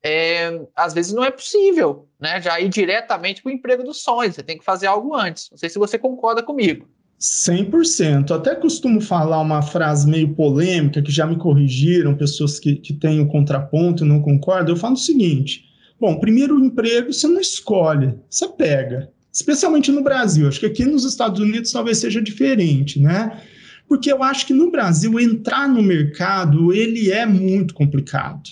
é, 0.00 0.64
às 0.76 0.94
vezes 0.94 1.12
não 1.12 1.24
é 1.24 1.30
possível, 1.32 2.08
né? 2.20 2.40
Já 2.40 2.60
ir 2.60 2.68
diretamente 2.68 3.42
para 3.42 3.50
o 3.50 3.52
emprego 3.52 3.82
dos 3.82 4.00
sonhos, 4.00 4.36
você 4.36 4.44
tem 4.44 4.58
que 4.58 4.64
fazer 4.64 4.86
algo 4.86 5.12
antes. 5.12 5.50
Não 5.50 5.58
sei 5.58 5.68
se 5.68 5.78
você 5.78 5.98
concorda 5.98 6.40
comigo. 6.40 6.88
100%. 7.24 8.32
Até 8.32 8.54
costumo 8.54 9.00
falar 9.00 9.40
uma 9.40 9.62
frase 9.62 10.06
meio 10.06 10.34
polêmica, 10.34 11.00
que 11.00 11.10
já 11.10 11.26
me 11.26 11.36
corrigiram, 11.36 12.14
pessoas 12.14 12.58
que, 12.58 12.76
que 12.76 12.92
têm 12.92 13.18
o 13.18 13.26
contraponto 13.26 14.04
e 14.04 14.06
não 14.08 14.20
concordam. 14.20 14.74
Eu 14.74 14.78
falo 14.78 14.92
o 14.92 14.98
seguinte: 14.98 15.64
bom, 15.98 16.20
primeiro 16.20 16.62
emprego 16.62 17.12
você 17.12 17.26
não 17.26 17.40
escolhe, 17.40 18.14
você 18.28 18.46
pega. 18.48 19.10
Especialmente 19.32 19.90
no 19.90 20.04
Brasil. 20.04 20.46
Acho 20.46 20.60
que 20.60 20.66
aqui 20.66 20.84
nos 20.84 21.04
Estados 21.04 21.40
Unidos 21.40 21.72
talvez 21.72 21.98
seja 21.98 22.20
diferente, 22.20 23.00
né? 23.00 23.40
Porque 23.88 24.12
eu 24.12 24.22
acho 24.22 24.46
que 24.46 24.52
no 24.52 24.70
Brasil 24.70 25.18
entrar 25.18 25.66
no 25.66 25.82
mercado 25.82 26.74
ele 26.74 27.10
é 27.10 27.24
muito 27.24 27.72
complicado. 27.72 28.50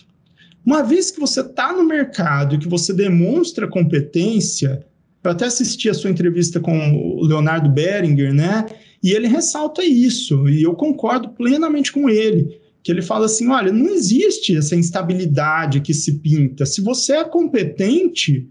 Uma 0.65 0.83
vez 0.83 1.11
que 1.11 1.21
você 1.21 1.41
está 1.43 1.73
no 1.73 1.85
mercado 1.85 2.55
e 2.55 2.59
que 2.59 2.69
você 2.69 2.93
demonstra 2.93 3.69
competência, 3.69 4.85
eu 5.25 5.31
até 5.31 5.47
assisti 5.47 5.89
a 5.89 5.95
sua 5.95 6.11
entrevista 6.11 6.59
com 6.59 6.95
o 6.95 7.25
Leonardo 7.25 7.71
Beringer, 7.71 8.35
né? 8.35 8.67
E 9.03 9.13
ele 9.13 9.29
ressalta 9.29 9.85
isso, 9.85 10.49
e 10.49 10.63
eu 10.63 10.75
concordo 10.75 11.31
plenamente 11.31 11.93
com 11.93 12.09
ele, 12.09 12.61
que 12.83 12.91
ele 12.91 13.03
fala 13.03 13.27
assim: 13.27 13.49
olha, 13.49 13.73
não 13.73 13.89
existe 13.89 14.57
essa 14.57 14.75
instabilidade 14.75 15.81
que 15.81 15.95
se 15.95 16.19
pinta. 16.19 16.67
Se 16.67 16.81
você 16.81 17.15
é 17.15 17.25
competente, 17.25 18.49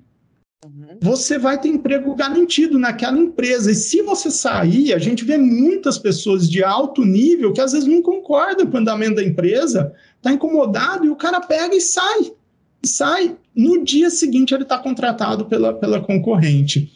uhum. 0.66 0.98
você 1.02 1.38
vai 1.38 1.60
ter 1.60 1.68
emprego 1.68 2.16
garantido 2.16 2.80
naquela 2.80 3.18
empresa. 3.18 3.72
E 3.72 3.76
se 3.76 4.02
você 4.02 4.32
sair, 4.32 4.94
a 4.94 4.98
gente 4.98 5.26
vê 5.26 5.38
muitas 5.38 5.98
pessoas 5.98 6.50
de 6.50 6.64
alto 6.64 7.04
nível 7.04 7.52
que 7.52 7.62
às 7.62 7.74
vezes 7.74 7.88
não 7.88 8.02
concordam 8.02 8.66
com 8.66 8.78
o 8.78 8.80
andamento 8.80 9.16
da 9.16 9.24
empresa, 9.24 9.94
está 10.18 10.32
incomodado 10.32 11.06
e 11.06 11.10
o 11.10 11.16
cara 11.18 11.42
pega 11.42 11.76
e 11.76 11.82
sai 11.82 12.32
sai, 12.84 13.38
no 13.56 13.84
dia 13.84 14.10
seguinte 14.10 14.54
ele 14.54 14.64
está 14.64 14.78
contratado 14.78 15.46
pela, 15.46 15.74
pela 15.74 16.00
concorrente. 16.00 16.92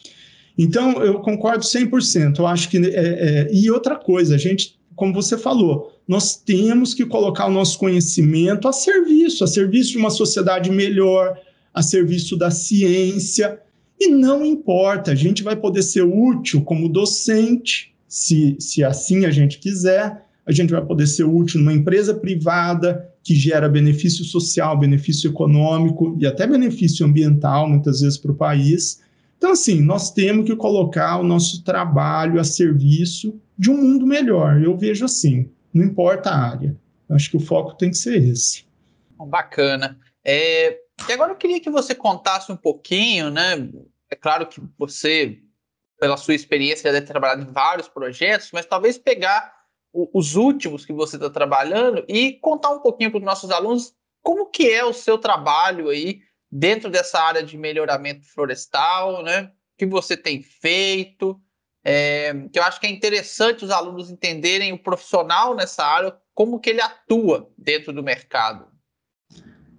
Então, 0.58 1.04
eu 1.04 1.20
concordo 1.20 1.63
100%. 1.63 2.39
Eu 2.39 2.48
acho 2.48 2.70
que. 2.70 2.78
É, 2.78 2.89
é, 2.89 3.50
e 3.52 3.70
outra 3.70 3.96
coisa, 3.96 4.36
a 4.36 4.38
gente, 4.38 4.80
como 4.96 5.13
você 5.13 5.38
falou, 5.38 5.91
nós 6.08 6.38
temos 6.38 6.94
que 6.94 7.06
colocar 7.06 7.48
o 7.48 7.52
nosso 7.52 7.78
conhecimento 7.78 8.68
a 8.68 8.74
serviço 8.74 9.44
a 9.44 9.48
serviço 9.48 9.91
de 9.91 9.98
uma 9.98 10.10
sociedade 10.10 10.72
melhor, 10.72 11.38
a 11.74 11.82
serviço 11.82 12.38
da 12.38 12.50
ciência. 12.50 13.60
E 14.00 14.08
não 14.10 14.46
importa, 14.46 15.12
a 15.12 15.15
gente 15.15 15.44
vai 15.44 15.56
poder 15.56 15.82
ser 15.82 16.04
útil 16.04 16.62
como 16.62 16.89
docente, 16.89 17.94
se, 18.08 18.56
se 18.60 18.84
assim 18.84 19.26
a 19.26 19.32
gente 19.32 19.58
quiser, 19.58 20.26
a 20.46 20.52
gente 20.52 20.72
vai 20.72 20.86
poder 20.86 21.08
ser 21.08 21.24
útil 21.24 21.60
numa 21.60 21.74
empresa 21.74 22.13
privada, 22.13 23.10
que 23.26 23.34
gera 23.34 23.68
benefício 23.68 24.24
social, 24.24 24.78
benefício 24.78 25.32
econômico 25.32 26.16
e 26.22 26.28
até 26.28 26.46
benefício 26.46 27.04
ambiental, 27.04 27.68
muitas 27.68 28.02
vezes, 28.02 28.20
para 28.20 28.32
o 28.32 28.36
país. 28.36 29.02
Então, 29.36 29.52
assim, 29.52 29.82
nós 29.82 30.12
temos 30.12 30.46
que 30.46 30.56
colocar 30.56 31.18
o 31.18 31.24
nosso 31.24 31.64
trabalho 31.64 32.40
a 32.40 32.44
serviço 32.44 33.41
de 33.58 33.72
um 33.72 33.78
mundo 33.82 34.06
melhor. 34.06 34.62
Eu 34.62 34.78
vejo 34.78 35.04
assim, 35.06 35.49
não 35.74 35.84
importa 35.84 36.30
a 36.30 36.52
área. 36.52 36.78
Acho 37.10 37.32
que 37.32 37.38
o 37.38 37.39
foco 37.39 37.74
tem 37.74 37.89
que 37.89 37.97
ser 37.97 38.24
esse. 38.24 38.64
Bacana. 39.18 39.99
É, 40.24 40.78
e 41.10 41.12
agora 41.12 41.32
eu 41.32 41.36
queria 41.36 41.60
que 41.60 41.70
você 41.72 41.95
contasse 41.95 42.52
um 42.52 42.56
pouquinho, 42.56 43.32
né? 43.32 43.70
É 44.08 44.16
claro 44.16 44.45
que 44.45 44.62
você, 44.78 45.39
pela 45.99 46.16
sua 46.16 46.36
experiência, 46.36 46.84
já 46.84 46.91
deve 46.91 47.08
ter 47.08 47.12
trabalhado 47.12 47.41
em 47.41 47.52
vários 47.52 47.88
projetos, 47.88 48.52
mas 48.54 48.68
talvez 48.68 48.99
pegar 48.99 49.52
os 50.14 50.36
últimos 50.36 50.86
que 50.86 50.91
você 50.91 51.16
está 51.16 51.30
trabalhando 51.30 52.04
e 52.08 52.34
contar 52.34 52.72
um 52.72 52.80
pouquinho 52.80 53.12
para 53.12 53.20
os 53.20 53.24
nossos 53.24 53.50
alunos 53.50 53.93
como 54.22 54.48
que 54.48 54.70
é 54.70 54.84
o 54.84 54.91
seu 54.91 55.18
trabalho 55.18 55.89
aí 55.89 56.20
dentro 56.52 56.89
dessa 56.89 57.20
área 57.20 57.43
de 57.43 57.58
melhoramento 57.58 58.26
florestal, 58.26 59.24
né? 59.24 59.43
O 59.43 59.78
que 59.78 59.86
você 59.86 60.18
tem 60.18 60.41
feito, 60.41 61.39
é, 61.84 62.34
que 62.52 62.58
eu 62.58 62.64
acho 62.64 62.80
que 62.80 62.88
é 62.88 62.89
interessante 62.89 63.64
os 63.64 63.72
alunos 63.72 64.10
entenderem 64.10 64.74
o 64.74 64.82
profissional 64.82 65.56
nessa 65.56 65.86
área, 65.86 66.16
como 66.34 66.60
que 66.60 66.72
ele 66.72 66.82
atua 66.82 67.50
dentro 67.58 67.93
do 67.93 68.02
mercado. 68.02 68.66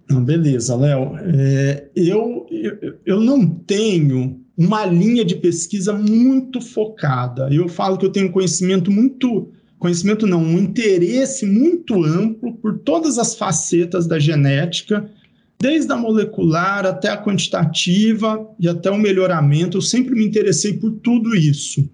Não, 0.09 0.23
beleza, 0.23 0.75
Léo. 0.75 1.17
É, 1.17 1.89
eu, 1.93 2.47
eu, 2.49 2.99
eu 3.05 3.19
não 3.19 3.45
tenho 3.45 4.41
uma 4.57 4.85
linha 4.85 5.25
de 5.25 5.35
pesquisa 5.35 5.93
muito 5.93 6.61
focada. 6.61 7.49
Eu 7.51 7.67
falo 7.67 7.97
que 7.97 8.05
eu 8.05 8.11
tenho 8.11 8.31
conhecimento 8.31 8.89
muito 8.89 9.51
conhecimento 9.79 10.25
não, 10.25 10.41
um 10.41 10.57
interesse 10.57 11.45
muito 11.45 12.03
amplo 12.03 12.53
por 12.55 12.79
todas 12.79 13.17
as 13.17 13.35
facetas 13.35 14.07
da 14.07 14.19
genética, 14.19 15.09
desde 15.59 15.91
a 15.91 15.95
molecular 15.95 16.85
até 16.85 17.09
a 17.09 17.21
quantitativa 17.21 18.47
e 18.59 18.67
até 18.67 18.89
o 18.89 18.97
melhoramento. 18.97 19.77
Eu 19.77 19.81
sempre 19.81 20.15
me 20.15 20.25
interessei 20.25 20.73
por 20.73 20.91
tudo 20.91 21.35
isso. 21.35 21.87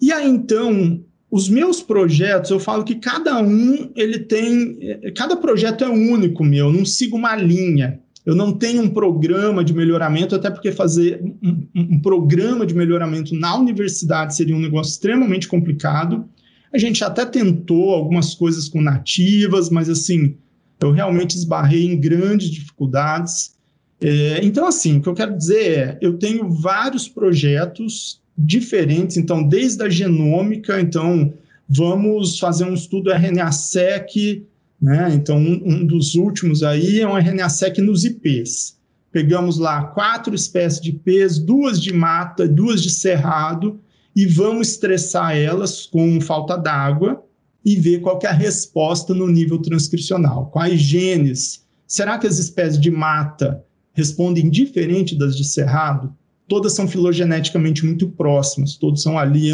E 0.00 0.12
aí 0.12 0.28
então, 0.28 1.02
os 1.30 1.48
meus 1.48 1.82
projetos, 1.82 2.50
eu 2.50 2.58
falo 2.58 2.84
que 2.84 2.96
cada 2.96 3.40
um 3.40 3.90
ele 3.94 4.18
tem, 4.18 4.78
cada 5.14 5.36
projeto 5.36 5.84
é 5.84 5.88
único 5.88 6.42
meu, 6.42 6.66
eu 6.66 6.72
não 6.72 6.84
sigo 6.84 7.16
uma 7.16 7.36
linha. 7.36 8.00
Eu 8.24 8.34
não 8.34 8.52
tenho 8.52 8.82
um 8.82 8.90
programa 8.90 9.64
de 9.64 9.72
melhoramento, 9.72 10.34
até 10.34 10.50
porque 10.50 10.70
fazer 10.70 11.22
um, 11.42 11.66
um, 11.74 12.00
programa 12.00 12.66
de 12.66 12.74
melhoramento 12.74 13.34
na 13.34 13.56
universidade 13.56 14.36
seria 14.36 14.54
um 14.54 14.60
negócio 14.60 14.92
extremamente 14.92 15.48
complicado. 15.48 16.28
A 16.72 16.78
gente 16.78 17.02
até 17.02 17.26
tentou 17.26 17.90
algumas 17.90 18.34
coisas 18.34 18.68
com 18.68 18.80
nativas, 18.80 19.70
mas 19.70 19.88
assim, 19.88 20.36
eu 20.80 20.92
realmente 20.92 21.36
esbarrei 21.36 21.86
em 21.86 21.98
grandes 21.98 22.50
dificuldades. 22.50 23.54
É, 24.00 24.40
então, 24.42 24.66
assim, 24.66 24.96
o 24.96 25.02
que 25.02 25.08
eu 25.08 25.14
quero 25.14 25.36
dizer 25.36 25.78
é, 25.78 25.98
eu 26.00 26.16
tenho 26.16 26.50
vários 26.50 27.08
projetos 27.08 28.20
diferentes, 28.36 29.16
então, 29.16 29.42
desde 29.42 29.82
a 29.82 29.88
genômica, 29.88 30.80
então, 30.80 31.34
vamos 31.68 32.38
fazer 32.38 32.64
um 32.64 32.74
estudo 32.74 33.10
RNA-seq, 33.10 34.46
né? 34.80 35.10
Então, 35.14 35.38
um, 35.38 35.62
um, 35.64 35.86
dos 35.86 36.14
últimos 36.14 36.62
aí 36.62 37.00
é 37.00 37.06
um 37.06 37.16
RNA-seq 37.18 37.80
nos 37.82 38.04
IPs. 38.04 38.78
Pegamos 39.12 39.58
lá 39.58 39.84
quatro 39.84 40.34
espécies 40.34 40.80
de 40.80 40.90
IPs, 40.90 41.38
duas 41.38 41.80
de 41.80 41.92
mata, 41.92 42.48
duas 42.48 42.82
de 42.82 42.90
cerrado, 42.90 43.78
e 44.14 44.26
vamos 44.26 44.68
estressar 44.68 45.36
elas 45.36 45.86
com 45.86 46.20
falta 46.20 46.56
d'água 46.56 47.22
e 47.64 47.76
ver 47.76 48.00
qual 48.00 48.18
é 48.22 48.26
a 48.26 48.32
resposta 48.32 49.14
no 49.14 49.26
nível 49.26 49.58
transcricional. 49.58 50.46
Quais 50.46 50.80
genes? 50.80 51.64
Será 51.86 52.18
que 52.18 52.26
as 52.26 52.38
espécies 52.38 52.80
de 52.80 52.90
mata 52.90 53.62
respondem 53.92 54.48
diferente 54.48 55.16
das 55.16 55.36
de 55.36 55.44
cerrado? 55.44 56.14
Todas 56.48 56.72
são 56.72 56.88
filogeneticamente 56.88 57.84
muito 57.84 58.08
próximas, 58.08 58.76
todos 58.76 59.02
são 59.02 59.18
ali 59.18 59.50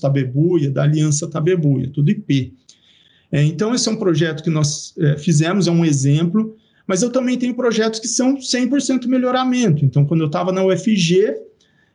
tabebuia, 0.00 0.70
da 0.70 0.82
aliança 0.82 1.28
tabebuia, 1.28 1.90
tudo 1.92 2.10
IP. 2.10 2.54
É, 3.30 3.42
então, 3.42 3.74
esse 3.74 3.88
é 3.88 3.92
um 3.92 3.96
projeto 3.96 4.42
que 4.42 4.48
nós 4.48 4.94
é, 4.98 5.18
fizemos, 5.18 5.66
é 5.66 5.70
um 5.70 5.84
exemplo, 5.84 6.56
mas 6.86 7.02
eu 7.02 7.10
também 7.10 7.36
tenho 7.36 7.54
projetos 7.54 7.98
que 7.98 8.08
são 8.08 8.36
100% 8.36 9.06
melhoramento. 9.06 9.84
Então, 9.84 10.06
quando 10.06 10.20
eu 10.20 10.28
estava 10.28 10.52
na 10.52 10.64
UFG, 10.64 11.34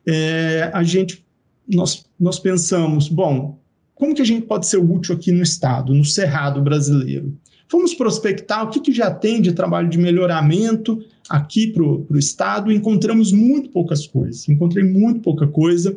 é, 0.06 0.70
a 0.72 0.82
gente 0.82 1.24
nós, 1.70 2.04
nós 2.18 2.38
pensamos, 2.38 3.08
bom, 3.08 3.58
como 3.94 4.14
que 4.14 4.22
a 4.22 4.26
gente 4.26 4.46
pode 4.46 4.66
ser 4.66 4.78
útil 4.78 5.14
aqui 5.14 5.30
no 5.30 5.42
Estado, 5.42 5.94
no 5.94 6.04
Cerrado 6.04 6.60
brasileiro? 6.62 7.36
Fomos 7.68 7.94
prospectar 7.94 8.64
o 8.64 8.70
que, 8.70 8.80
que 8.80 8.92
já 8.92 9.10
tem 9.10 9.40
de 9.40 9.52
trabalho 9.52 9.88
de 9.88 9.98
melhoramento 9.98 11.04
aqui 11.28 11.68
para 11.68 11.84
o 11.84 12.18
Estado 12.18 12.72
encontramos 12.72 13.30
muito 13.30 13.70
poucas 13.70 14.06
coisas. 14.06 14.48
Encontrei 14.48 14.82
muito 14.84 15.20
pouca 15.20 15.46
coisa. 15.46 15.96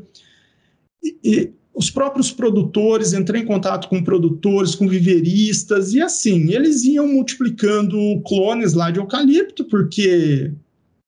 E, 1.04 1.18
e 1.24 1.52
os 1.74 1.90
próprios 1.90 2.32
produtores, 2.32 3.14
entrei 3.14 3.42
em 3.42 3.46
contato 3.46 3.90
com 3.90 4.04
produtores, 4.04 4.76
com 4.76 4.88
viveristas, 4.88 5.94
e 5.96 6.02
assim, 6.02 6.54
eles 6.54 6.84
iam 6.84 7.08
multiplicando 7.08 7.98
clones 8.22 8.74
lá 8.74 8.92
de 8.92 9.00
eucalipto, 9.00 9.66
porque 9.66 10.54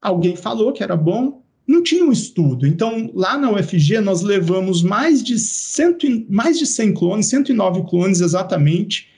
alguém 0.02 0.36
falou 0.36 0.74
que 0.74 0.82
era 0.82 0.96
bom, 0.96 1.44
não 1.68 1.82
tinha 1.82 2.06
um 2.06 2.12
estudo. 2.12 2.68
Então, 2.68 3.10
lá 3.14 3.38
na 3.38 3.52
UFG, 3.52 4.00
nós 4.00 4.22
levamos 4.22 4.84
mais 4.84 5.24
de, 5.24 5.40
cento, 5.40 6.08
mais 6.30 6.60
de 6.60 6.66
100 6.66 6.94
clones, 6.94 7.26
109 7.28 7.84
clones 7.90 8.22
exatamente, 8.22 9.10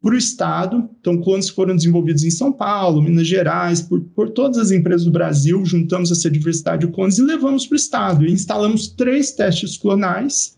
para 0.00 0.14
o 0.14 0.18
Estado. 0.18 0.88
Então, 1.00 1.20
clones 1.20 1.48
foram 1.48 1.74
desenvolvidos 1.74 2.22
em 2.22 2.30
São 2.30 2.52
Paulo, 2.52 3.02
Minas 3.02 3.26
Gerais, 3.26 3.82
por, 3.82 4.00
por 4.00 4.30
todas 4.30 4.58
as 4.58 4.70
empresas 4.70 5.04
do 5.04 5.10
Brasil, 5.10 5.64
juntamos 5.64 6.10
essa 6.10 6.30
diversidade 6.30 6.86
de 6.86 6.92
clones 6.92 7.18
e 7.18 7.22
levamos 7.22 7.66
para 7.66 7.74
o 7.74 7.76
Estado. 7.76 8.24
E 8.24 8.32
instalamos 8.32 8.88
três 8.88 9.32
testes 9.32 9.76
clonais 9.76 10.56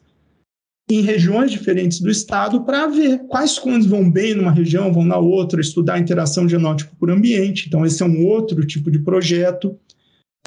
em 0.91 1.03
regiões 1.03 1.53
diferentes 1.53 2.01
do 2.01 2.11
Estado 2.11 2.63
para 2.63 2.89
ver 2.89 3.21
quais 3.29 3.59
clones 3.59 3.87
vão 3.87 4.11
bem 4.11 4.35
numa 4.35 4.51
região, 4.51 4.93
vão 4.93 5.05
na 5.05 5.17
outra, 5.17 5.61
estudar 5.61 5.95
a 5.95 6.01
interação 6.01 6.49
genótipo 6.49 6.95
por 6.97 7.11
ambiente. 7.11 7.69
Então, 7.69 7.87
esse 7.87 8.03
é 8.03 8.07
um 8.07 8.27
outro 8.27 8.67
tipo 8.67 8.91
de 8.91 8.99
projeto. 8.99 9.79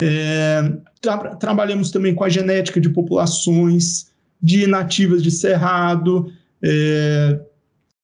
É, 0.01 0.73
tra 1.01 1.35
trabalhamos 1.35 1.91
também 1.91 2.15
com 2.15 2.23
a 2.23 2.29
genética 2.29 2.79
de 2.79 2.89
populações, 2.89 4.07
de 4.41 4.67
nativas 4.67 5.21
de 5.21 5.31
cerrado, 5.31 6.31
é, 6.61 7.39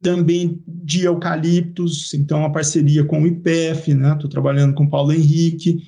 também 0.02 0.62
de 0.68 1.04
eucaliptos, 1.04 2.14
então 2.14 2.46
a 2.46 2.50
parceria 2.50 3.04
com 3.04 3.22
o 3.22 3.28
IPEF, 3.28 3.94
né? 3.94 4.14
Estou 4.14 4.30
trabalhando 4.30 4.74
com 4.74 4.86
o 4.86 4.90
Paulo 4.90 5.12
Henrique. 5.12 5.84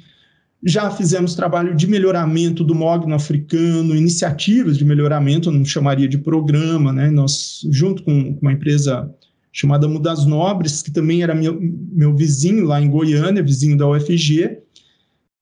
Já 0.64 0.91
fizemos 0.91 1.34
trabalho 1.34 1.76
de 1.76 1.88
melhoramento 1.88 2.64
do 2.64 2.76
mogno 2.76 3.16
africano, 3.16 3.95
iniciativas 3.95 4.78
de 4.78 4.86
melhoramento, 4.86 5.52
não 5.52 5.66
chamaria 5.66 6.08
de 6.08 6.18
programa, 6.18 6.91
né? 6.91 7.10
Nós, 7.10 7.62
junto 7.72 8.04
com 8.04 8.38
uma 8.41 8.52
empresa 8.52 9.10
chamada 9.52 9.88
Mudas 9.88 10.26
Nobres, 10.26 10.82
que 10.82 10.91
também 10.91 11.24
era 11.24 11.34
meu, 11.34 11.58
meu 11.62 12.16
vizinho 12.16 12.66
lá 12.66 12.82
em 12.82 12.89
Goiânia, 12.89 13.43
vizinho 13.43 13.78
da 13.78 13.88
UFG, 13.88 14.60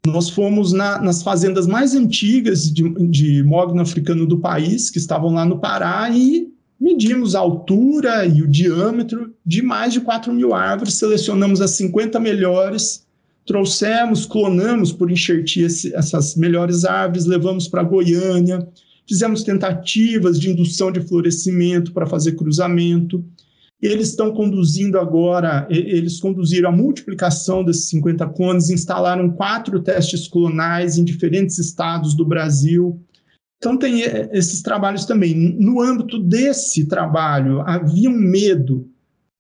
nós 0.10 0.30
fomos 0.30 0.74
na, 0.74 1.02
nas 1.02 1.24
fazendas 1.24 1.68
mais 1.68 1.96
antigas 1.96 2.72
de, 2.72 2.84
de 3.08 3.44
mogno 3.44 3.82
africano 3.82 4.26
do 4.26 4.40
país, 4.40 4.90
que 4.90 4.98
estavam 4.98 5.34
lá 5.34 5.46
no 5.46 5.60
Pará, 5.60 6.10
e 6.10 6.52
medimos 6.80 7.36
a 7.36 7.40
altura 7.40 8.26
e 8.26 8.42
o 8.42 8.48
diâmetro 8.48 9.34
de 9.46 9.62
mais 9.62 9.94
de 9.94 10.02
4 10.02 10.34
mil 10.34 10.54
árvores, 10.54 10.96
selecionamos 10.96 11.62
as 11.62 11.72
50 11.72 12.20
melhores, 12.20 13.06
trouxemos, 13.46 14.26
clonamos 14.26 14.92
por 14.92 15.12
enxertia 15.12 15.66
essas 15.66 16.36
melhores 16.36 16.86
árvores, 16.86 17.26
levamos 17.26 17.68
para 17.68 17.84
Goiânia, 17.84 18.68
fizemos 19.08 19.44
tentativas 19.44 20.40
de 20.40 20.52
indução 20.52 20.92
de 20.92 21.02
florescimento 21.02 21.92
para 21.92 22.06
fazer 22.06 22.34
cruzamento, 22.34 23.26
eles 23.82 24.10
estão 24.10 24.34
conduzindo 24.34 25.00
agora, 25.00 25.66
eles 25.70 26.20
conduziram 26.20 26.70
a 26.70 26.76
multiplicação 26.76 27.64
desses 27.64 27.88
50 27.90 28.28
clones, 28.30 28.70
instalaram 28.70 29.30
quatro 29.30 29.80
testes 29.80 30.28
clonais 30.28 30.98
em 30.98 31.04
diferentes 31.04 31.58
estados 31.58 32.14
do 32.14 32.26
Brasil. 32.26 33.02
Então, 33.58 33.78
tem 33.78 34.02
esses 34.32 34.62
trabalhos 34.62 35.06
também. 35.06 35.34
No 35.34 35.82
âmbito 35.82 36.20
desse 36.20 36.86
trabalho, 36.88 37.62
havia 37.62 38.10
um 38.10 38.18
medo 38.18 38.90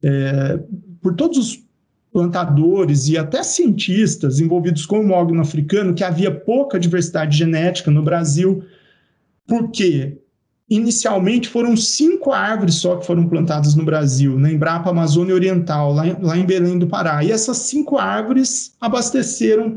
é, 0.01 0.59
por 1.01 1.15
todos 1.15 1.37
os 1.37 1.69
plantadores 2.11 3.07
e 3.07 3.17
até 3.17 3.43
cientistas 3.43 4.39
envolvidos 4.39 4.85
com 4.85 4.99
o 4.99 5.07
mogno 5.07 5.41
africano 5.41 5.93
que 5.93 6.03
havia 6.03 6.33
pouca 6.33 6.79
diversidade 6.79 7.37
genética 7.37 7.91
no 7.91 8.03
Brasil. 8.03 8.63
Por 9.45 9.69
quê? 9.69 10.17
Inicialmente 10.70 11.49
foram 11.49 11.76
cinco 11.76 12.32
árvores 12.32 12.76
só 12.76 12.97
que 12.97 13.05
foram 13.05 13.28
plantadas 13.28 13.74
no 13.74 13.84
Brasil, 13.84 14.38
na 14.38 14.51
Embrapa 14.51 14.91
Amazônia 14.91 15.34
Oriental, 15.34 15.91
lá, 15.91 16.03
lá 16.22 16.38
em 16.38 16.45
Belém 16.45 16.78
do 16.78 16.86
Pará. 16.86 17.24
E 17.24 17.32
essas 17.32 17.57
cinco 17.57 17.97
árvores 17.97 18.74
abasteceram 18.80 19.76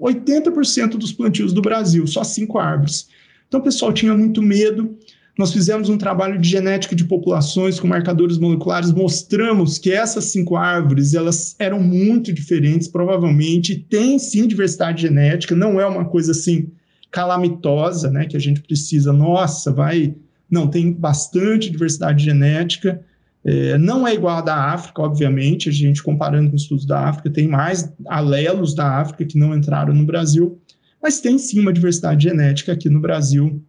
80% 0.00 0.90
dos 0.90 1.12
plantios 1.12 1.52
do 1.52 1.60
Brasil, 1.60 2.06
só 2.06 2.22
cinco 2.22 2.58
árvores. 2.58 3.08
Então 3.48 3.58
o 3.58 3.62
pessoal 3.64 3.92
tinha 3.92 4.14
muito 4.14 4.40
medo. 4.40 4.96
Nós 5.36 5.52
fizemos 5.52 5.88
um 5.88 5.98
trabalho 5.98 6.38
de 6.38 6.48
genética 6.48 6.94
de 6.94 7.04
populações 7.04 7.80
com 7.80 7.88
marcadores 7.88 8.38
moleculares, 8.38 8.92
mostramos 8.92 9.76
que 9.76 9.90
essas 9.90 10.26
cinco 10.26 10.56
árvores 10.56 11.14
elas 11.14 11.56
eram 11.58 11.80
muito 11.80 12.32
diferentes, 12.32 12.86
provavelmente 12.86 13.76
tem 13.88 14.18
sim 14.20 14.46
diversidade 14.46 15.02
genética, 15.02 15.54
não 15.56 15.80
é 15.80 15.86
uma 15.86 16.04
coisa 16.04 16.30
assim 16.30 16.70
calamitosa, 17.10 18.10
né, 18.10 18.26
que 18.26 18.36
a 18.36 18.40
gente 18.40 18.60
precisa, 18.60 19.12
nossa, 19.12 19.72
vai 19.72 20.14
não, 20.50 20.66
tem 20.66 20.92
bastante 20.92 21.70
diversidade 21.70 22.24
genética. 22.24 23.00
É, 23.44 23.78
não 23.78 24.06
é 24.06 24.14
igual 24.14 24.38
à 24.38 24.40
da 24.40 24.56
África, 24.72 25.02
obviamente, 25.02 25.68
a 25.68 25.72
gente 25.72 26.02
comparando 26.02 26.50
com 26.50 26.56
estudos 26.56 26.84
da 26.84 27.08
África, 27.08 27.30
tem 27.30 27.46
mais 27.46 27.92
alelos 28.06 28.74
da 28.74 28.98
África 28.98 29.24
que 29.24 29.38
não 29.38 29.54
entraram 29.54 29.94
no 29.94 30.04
Brasil, 30.04 30.58
mas 31.02 31.20
tem 31.20 31.38
sim 31.38 31.60
uma 31.60 31.72
diversidade 31.72 32.24
genética 32.24 32.72
aqui 32.72 32.90
no 32.90 33.00
Brasil. 33.00 33.62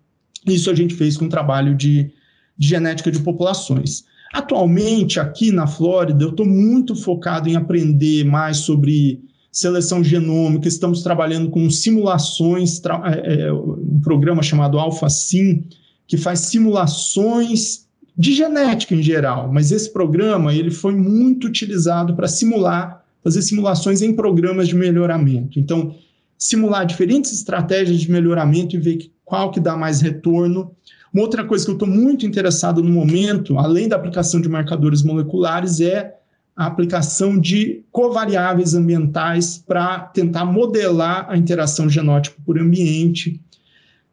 Isso 0.45 0.71
a 0.71 0.75
gente 0.75 0.95
fez 0.95 1.17
com 1.17 1.25
um 1.25 1.29
trabalho 1.29 1.75
de, 1.75 2.11
de 2.57 2.67
genética 2.67 3.11
de 3.11 3.19
populações. 3.19 4.05
Atualmente, 4.33 5.19
aqui 5.19 5.51
na 5.51 5.67
Flórida, 5.67 6.23
eu 6.23 6.29
estou 6.29 6.45
muito 6.45 6.95
focado 6.95 7.49
em 7.49 7.55
aprender 7.55 8.23
mais 8.23 8.57
sobre 8.57 9.21
seleção 9.51 10.03
genômica, 10.03 10.67
estamos 10.67 11.01
trabalhando 11.01 11.49
com 11.49 11.69
simulações, 11.69 12.79
tra 12.79 13.01
é, 13.05 13.47
é 13.47 13.53
um 13.53 13.99
programa 14.03 14.43
chamado 14.43 14.77
AlphaSim, 14.79 15.65
que 16.09 16.17
faz 16.17 16.39
simulações 16.39 17.87
de 18.17 18.33
genética 18.33 18.95
em 18.95 19.01
geral, 19.01 19.49
mas 19.53 19.71
esse 19.71 19.93
programa 19.93 20.53
ele 20.53 20.71
foi 20.71 20.93
muito 20.93 21.45
utilizado 21.45 22.15
para 22.15 22.27
simular, 22.27 23.05
fazer 23.23 23.43
simulações 23.43 24.01
em 24.01 24.11
programas 24.11 24.67
de 24.67 24.75
melhoramento. 24.75 25.59
Então, 25.59 25.95
simular 26.35 26.85
diferentes 26.85 27.31
estratégias 27.31 28.01
de 28.01 28.11
melhoramento 28.11 28.75
e 28.75 28.79
ver 28.79 29.11
qual 29.23 29.51
que 29.51 29.59
dá 29.59 29.77
mais 29.77 30.01
retorno. 30.01 30.71
Uma 31.13 31.21
outra 31.21 31.45
coisa 31.45 31.63
que 31.63 31.71
eu 31.71 31.75
estou 31.75 31.87
muito 31.87 32.25
interessado 32.25 32.81
no 32.81 32.91
momento, 32.91 33.59
além 33.59 33.87
da 33.87 33.95
aplicação 33.95 34.41
de 34.41 34.49
marcadores 34.49 35.03
moleculares, 35.03 35.79
é 35.79 36.15
a 36.55 36.65
aplicação 36.65 37.39
de 37.39 37.83
covariáveis 37.91 38.73
ambientais 38.73 39.63
para 39.65 39.99
tentar 39.99 40.43
modelar 40.43 41.27
a 41.29 41.37
interação 41.37 41.87
genótica 41.87 42.35
por 42.43 42.59
ambiente. 42.59 43.39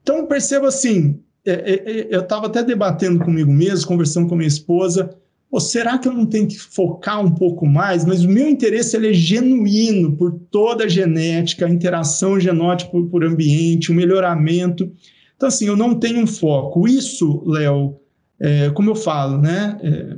Então, 0.02 0.26
perceba 0.26 0.68
assim, 0.68 1.18
eu 2.10 2.20
estava 2.20 2.46
até 2.46 2.62
debatendo 2.62 3.24
comigo 3.24 3.52
mesmo, 3.52 3.86
conversando 3.86 4.28
com 4.28 4.36
minha 4.36 4.48
esposa, 4.48 5.16
Pô, 5.50 5.60
será 5.60 5.96
que 5.96 6.08
eu 6.08 6.12
não 6.12 6.26
tenho 6.26 6.48
que 6.48 6.58
focar 6.58 7.24
um 7.24 7.30
pouco 7.30 7.66
mais? 7.66 8.04
Mas 8.04 8.24
o 8.24 8.28
meu 8.28 8.48
interesse 8.48 8.96
ele 8.96 9.10
é 9.10 9.12
genuíno 9.12 10.16
por 10.16 10.32
toda 10.50 10.84
a 10.84 10.88
genética, 10.88 11.66
a 11.66 11.70
interação 11.70 12.38
genótica 12.38 12.90
por, 12.90 13.06
por 13.08 13.24
ambiente, 13.24 13.90
o 13.90 13.94
melhoramento. 13.94 14.90
Então, 15.36 15.48
assim, 15.48 15.66
eu 15.66 15.76
não 15.76 15.94
tenho 15.94 16.20
um 16.20 16.26
foco. 16.26 16.88
Isso, 16.88 17.44
Léo, 17.46 17.96
é, 18.40 18.70
como 18.70 18.90
eu 18.90 18.96
falo, 18.96 19.38
né? 19.38 19.78
É, 19.82 20.16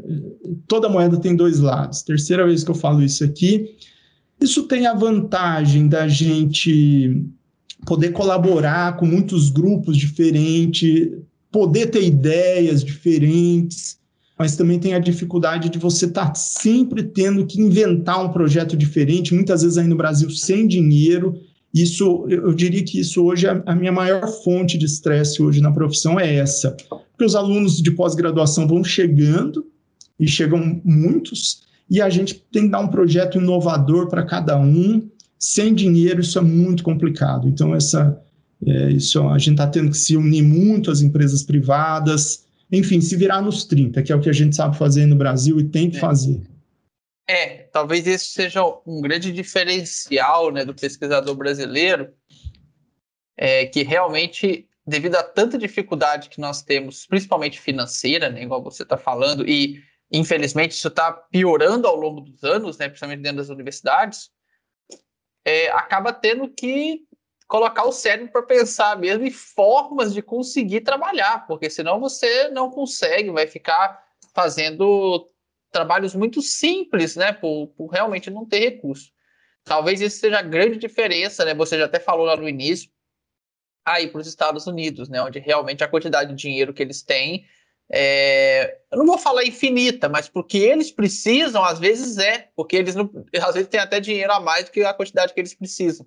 toda 0.67 0.89
moeda 0.89 1.21
tem 1.21 1.37
dois 1.37 1.61
lados. 1.61 2.03
Terceira 2.03 2.47
vez 2.47 2.65
que 2.65 2.71
eu 2.71 2.75
falo 2.75 3.03
isso 3.03 3.23
aqui. 3.23 3.77
Isso 4.41 4.63
tem 4.65 4.87
a 4.87 4.95
vantagem 4.95 5.89
da 5.89 6.09
gente 6.09 7.27
poder 7.89 8.13
colaborar 8.13 8.99
com 8.99 9.07
muitos 9.07 9.49
grupos 9.49 9.97
diferentes, 9.97 11.09
poder 11.51 11.87
ter 11.87 12.05
ideias 12.05 12.85
diferentes, 12.85 13.97
mas 14.39 14.57
também 14.57 14.79
tem 14.79 14.93
a 14.93 14.99
dificuldade 14.99 15.71
de 15.71 15.79
você 15.79 16.05
estar 16.05 16.27
tá 16.27 16.35
sempre 16.35 17.03
tendo 17.03 17.47
que 17.47 17.59
inventar 17.59 18.23
um 18.23 18.29
projeto 18.29 18.77
diferente, 18.77 19.35
muitas 19.35 19.63
vezes 19.63 19.79
aí 19.79 19.89
no 19.89 19.97
Brasil 19.97 20.29
sem 20.29 20.69
dinheiro. 20.69 21.41
Isso, 21.75 22.27
eu 22.29 22.53
diria 22.53 22.85
que 22.85 23.01
isso 23.01 23.25
hoje 23.25 23.47
é 23.47 23.63
a 23.65 23.75
minha 23.75 23.93
maior 23.93 24.29
fonte 24.45 24.77
de 24.77 24.85
estresse 24.85 25.43
hoje 25.43 25.63
na 25.63 25.73
profissão 25.73 26.21
é 26.21 26.37
essa, 26.37 26.77
porque 26.89 27.25
os 27.25 27.35
alunos 27.35 27.81
de 27.81 27.91
pós-graduação 27.91 28.69
vão 28.69 28.85
chegando 28.85 29.67
e 30.21 30.29
chegam 30.29 30.79
muitos 30.85 31.63
e 31.91 32.03
a 32.03 32.11
gente 32.11 32.45
tem 32.53 32.65
que 32.65 32.69
dar 32.69 32.81
um 32.81 32.89
projeto 32.89 33.39
inovador 33.39 34.09
para 34.09 34.23
cada 34.23 34.59
um. 34.59 35.09
Sem 35.39 35.75
dinheiro 35.75 36.21
isso 36.21 36.39
é 36.39 36.43
muito 36.43 36.83
complicado. 36.83 37.49
Então 37.49 37.75
essa, 37.75 38.21
é, 38.67 38.91
isso 38.91 39.27
a 39.29 39.39
gente 39.39 39.53
está 39.53 39.67
tendo 39.67 39.91
que 39.91 39.99
se 39.99 40.17
unir 40.17 40.43
muito 40.43 40.91
às 40.91 41.01
empresas 41.01 41.43
privadas 41.43 42.49
enfim, 42.71 43.01
se 43.01 43.17
virar 43.17 43.41
nos 43.41 43.65
30, 43.65 44.03
que 44.03 44.13
é 44.13 44.17
o 44.17 44.21
que 44.21 44.29
a 44.29 44.33
gente 44.33 44.55
sabe 44.55 44.77
fazer 44.77 45.07
no 45.07 45.17
Brasil 45.17 45.59
e 45.59 45.69
tem 45.69 45.91
que 45.91 45.97
é. 45.97 46.01
fazer. 46.01 46.41
É, 47.27 47.65
talvez 47.73 48.07
esse 48.07 48.27
seja 48.27 48.63
um 48.87 49.01
grande 49.01 49.33
diferencial 49.33 50.51
né, 50.51 50.65
do 50.65 50.75
pesquisador 50.75 51.35
brasileiro, 51.35 52.13
é, 53.37 53.67
que 53.67 53.83
realmente, 53.83 54.67
devido 54.87 55.17
a 55.17 55.23
tanta 55.23 55.59
dificuldade 55.59 56.31
que 56.31 56.41
nós 56.41 56.63
temos, 56.63 57.07
principalmente 57.07 57.61
financeira, 57.61 58.31
né, 58.31 58.43
igual 58.43 58.63
você 58.63 58.83
está 58.83 58.97
falando, 58.97 59.47
e 59.47 59.83
infelizmente 60.11 60.73
isso 60.73 60.89
está 60.89 61.13
piorando 61.13 61.87
ao 61.87 61.97
longo 61.97 62.23
dos 62.23 62.43
anos, 62.45 62.79
né, 62.79 62.89
principalmente 62.89 63.21
dentro 63.21 63.39
das 63.39 63.51
universidades, 63.51 64.31
é, 65.49 65.71
acaba 65.71 66.13
tendo 66.13 66.47
que 66.51 67.07
colocar 67.47 67.85
o 67.85 67.93
cérebro 67.93 68.31
para 68.31 68.43
pensar 68.43 68.99
mesmo 68.99 69.25
em 69.25 69.31
formas 69.31 70.13
de 70.13 70.21
conseguir 70.21 70.83
trabalhar, 70.83 71.47
porque 71.47 71.71
senão 71.71 71.99
você 71.99 72.49
não 72.49 72.71
consegue, 72.71 73.31
vai 73.31 73.47
ficar 73.47 73.99
fazendo 74.35 75.27
trabalhos 75.73 76.15
muito 76.15 76.43
simples, 76.43 77.17
né, 77.17 77.33
por, 77.33 77.69
por 77.69 77.87
realmente 77.87 78.31
não 78.31 78.45
ter 78.45 78.59
recurso. 78.59 79.11
Talvez 79.65 80.03
isso 80.03 80.19
seja 80.19 80.39
a 80.39 80.43
grande 80.43 80.77
diferença, 80.77 81.47
né? 81.47 81.55
Você 81.55 81.79
já 81.79 81.87
até 81.87 81.99
falou 81.99 82.27
lá 82.27 82.37
no 82.37 82.49
início, 82.49 82.91
aí 83.87 84.07
para 84.09 84.21
os 84.21 84.27
Estados 84.27 84.67
Unidos, 84.67 85.09
né, 85.09 85.23
onde 85.23 85.39
realmente 85.39 85.83
a 85.83 85.89
quantidade 85.89 86.35
de 86.35 86.37
dinheiro 86.37 86.75
que 86.75 86.83
eles 86.83 87.03
têm 87.03 87.47
é, 87.91 88.79
eu 88.93 88.99
não 88.99 89.07
vou 89.07 89.19
falar 89.19 89.45
infinita, 89.45 90.09
mas 90.09 90.29
porque 90.29 90.59
eles 90.59 90.91
precisam, 90.91 91.65
às 91.65 91.79
vezes 91.79 92.19
é, 92.19 92.49
porque 92.55 92.77
eles 92.77 92.95
não, 92.95 93.11
às 93.41 93.55
vezes 93.55 93.69
têm 93.69 93.81
até 93.81 93.99
dinheiro 93.99 94.33
a 94.33 94.41
mais 94.41 94.67
do 94.67 94.71
que 94.71 94.83
a 94.83 94.93
quantidade 94.93 95.33
que 95.33 95.41
eles 95.41 95.55
precisam. 95.55 96.07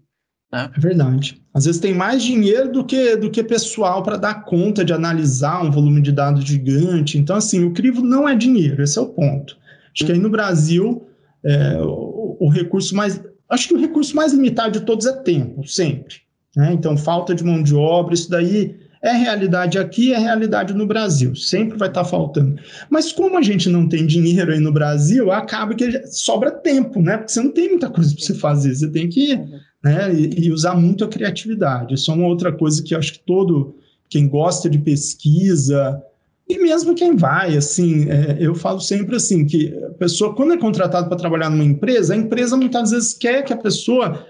Né? 0.51 0.69
É 0.75 0.79
verdade. 0.79 1.41
Às 1.53 1.65
vezes 1.65 1.81
tem 1.81 1.93
mais 1.93 2.21
dinheiro 2.21 2.71
do 2.71 2.85
que, 2.85 3.15
do 3.15 3.31
que 3.31 3.43
pessoal 3.43 4.03
para 4.03 4.17
dar 4.17 4.43
conta 4.45 4.85
de 4.85 4.93
analisar 4.93 5.63
um 5.63 5.71
volume 5.71 6.01
de 6.01 6.11
dados 6.11 6.43
gigante. 6.43 7.17
Então, 7.17 7.35
assim, 7.35 7.63
o 7.63 7.73
crivo 7.73 8.01
não 8.01 8.27
é 8.27 8.35
dinheiro, 8.35 8.83
esse 8.83 8.99
é 8.99 9.01
o 9.01 9.07
ponto. 9.07 9.57
Acho 9.93 10.05
que 10.05 10.11
aí 10.11 10.19
no 10.19 10.29
Brasil, 10.29 11.07
é, 11.43 11.77
o, 11.81 12.37
o, 12.39 12.49
recurso 12.49 12.95
mais. 12.95 13.21
Acho 13.49 13.67
que 13.67 13.73
o 13.73 13.79
recurso 13.79 14.15
mais 14.15 14.33
limitado 14.33 14.79
de 14.79 14.85
todos 14.85 15.05
é 15.05 15.13
tempo, 15.21 15.67
sempre. 15.67 16.17
Né? 16.55 16.73
Então, 16.73 16.95
falta 16.95 17.33
de 17.33 17.43
mão 17.43 17.61
de 17.61 17.75
obra, 17.75 18.13
isso 18.13 18.29
daí 18.29 18.79
é 19.03 19.11
realidade 19.13 19.79
aqui, 19.79 20.13
é 20.13 20.17
realidade 20.17 20.73
no 20.73 20.85
Brasil. 20.85 21.35
Sempre 21.35 21.77
vai 21.77 21.87
estar 21.87 22.03
tá 22.03 22.09
faltando. 22.09 22.61
Mas 22.89 23.11
como 23.11 23.37
a 23.37 23.41
gente 23.41 23.69
não 23.69 23.87
tem 23.87 24.05
dinheiro 24.05 24.51
aí 24.51 24.59
no 24.59 24.71
Brasil, 24.71 25.31
acaba 25.31 25.73
que 25.73 26.05
sobra 26.07 26.51
tempo, 26.51 27.01
né? 27.01 27.17
Porque 27.17 27.31
você 27.31 27.41
não 27.41 27.51
tem 27.51 27.69
muita 27.69 27.89
coisa 27.89 28.13
para 28.13 28.23
você 28.23 28.35
fazer. 28.35 28.75
Você 28.75 28.87
tem 28.89 29.09
que 29.09 29.39
né? 29.83 30.13
E, 30.13 30.45
e, 30.45 30.51
usar 30.51 30.75
muito 30.75 31.03
a 31.03 31.07
criatividade. 31.07 31.95
Isso 31.95 32.11
é 32.11 32.13
uma 32.13 32.27
outra 32.27 32.51
coisa 32.51 32.83
que 32.83 32.93
eu 32.93 32.99
acho 32.99 33.13
que 33.13 33.19
todo 33.19 33.75
quem 34.09 34.27
gosta 34.27 34.69
de 34.69 34.77
pesquisa 34.77 36.01
e 36.47 36.59
mesmo 36.59 36.93
quem 36.93 37.15
vai, 37.15 37.55
assim, 37.55 38.09
é, 38.09 38.37
eu 38.39 38.53
falo 38.53 38.81
sempre 38.81 39.15
assim 39.15 39.45
que 39.45 39.73
a 39.85 39.91
pessoa 39.91 40.35
quando 40.35 40.53
é 40.53 40.57
contratado 40.57 41.07
para 41.07 41.17
trabalhar 41.17 41.49
numa 41.49 41.63
empresa, 41.63 42.13
a 42.13 42.17
empresa 42.17 42.57
muitas 42.57 42.91
vezes 42.91 43.13
quer 43.13 43.43
que 43.43 43.53
a 43.53 43.57
pessoa 43.57 44.25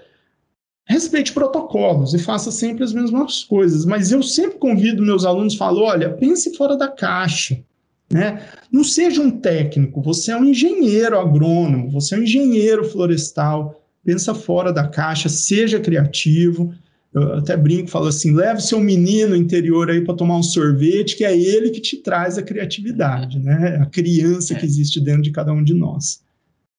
respeite 0.86 1.32
protocolos 1.32 2.14
e 2.14 2.18
faça 2.18 2.50
sempre 2.50 2.84
as 2.84 2.92
mesmas 2.92 3.44
coisas. 3.44 3.84
Mas 3.84 4.12
eu 4.12 4.22
sempre 4.22 4.58
convido 4.58 5.02
meus 5.02 5.24
alunos, 5.24 5.54
falo, 5.54 5.82
olha, 5.82 6.10
pense 6.10 6.56
fora 6.56 6.76
da 6.76 6.88
caixa. 6.88 7.62
Né? 8.10 8.42
Não 8.70 8.84
seja 8.84 9.22
um 9.22 9.30
técnico, 9.30 10.02
você 10.02 10.32
é 10.32 10.36
um 10.36 10.44
engenheiro 10.44 11.18
agrônomo, 11.18 11.90
você 11.90 12.14
é 12.14 12.18
um 12.18 12.22
engenheiro 12.22 12.84
florestal 12.84 13.82
pensa 14.04 14.34
fora 14.34 14.72
da 14.72 14.88
caixa, 14.88 15.28
seja 15.28 15.80
criativo. 15.80 16.74
Eu 17.12 17.34
até 17.34 17.56
brinco, 17.56 17.88
falo 17.88 18.06
assim: 18.06 18.34
leve 18.34 18.60
seu 18.60 18.80
menino 18.80 19.36
interior 19.36 19.90
aí 19.90 20.02
para 20.02 20.16
tomar 20.16 20.36
um 20.36 20.42
sorvete, 20.42 21.16
que 21.16 21.24
é 21.24 21.36
ele 21.36 21.70
que 21.70 21.80
te 21.80 21.98
traz 21.98 22.38
a 22.38 22.42
criatividade, 22.42 23.38
né? 23.38 23.78
A 23.82 23.86
criança 23.86 24.54
é. 24.54 24.58
que 24.58 24.64
existe 24.64 25.00
dentro 25.00 25.22
de 25.22 25.30
cada 25.30 25.52
um 25.52 25.62
de 25.62 25.74
nós. 25.74 26.22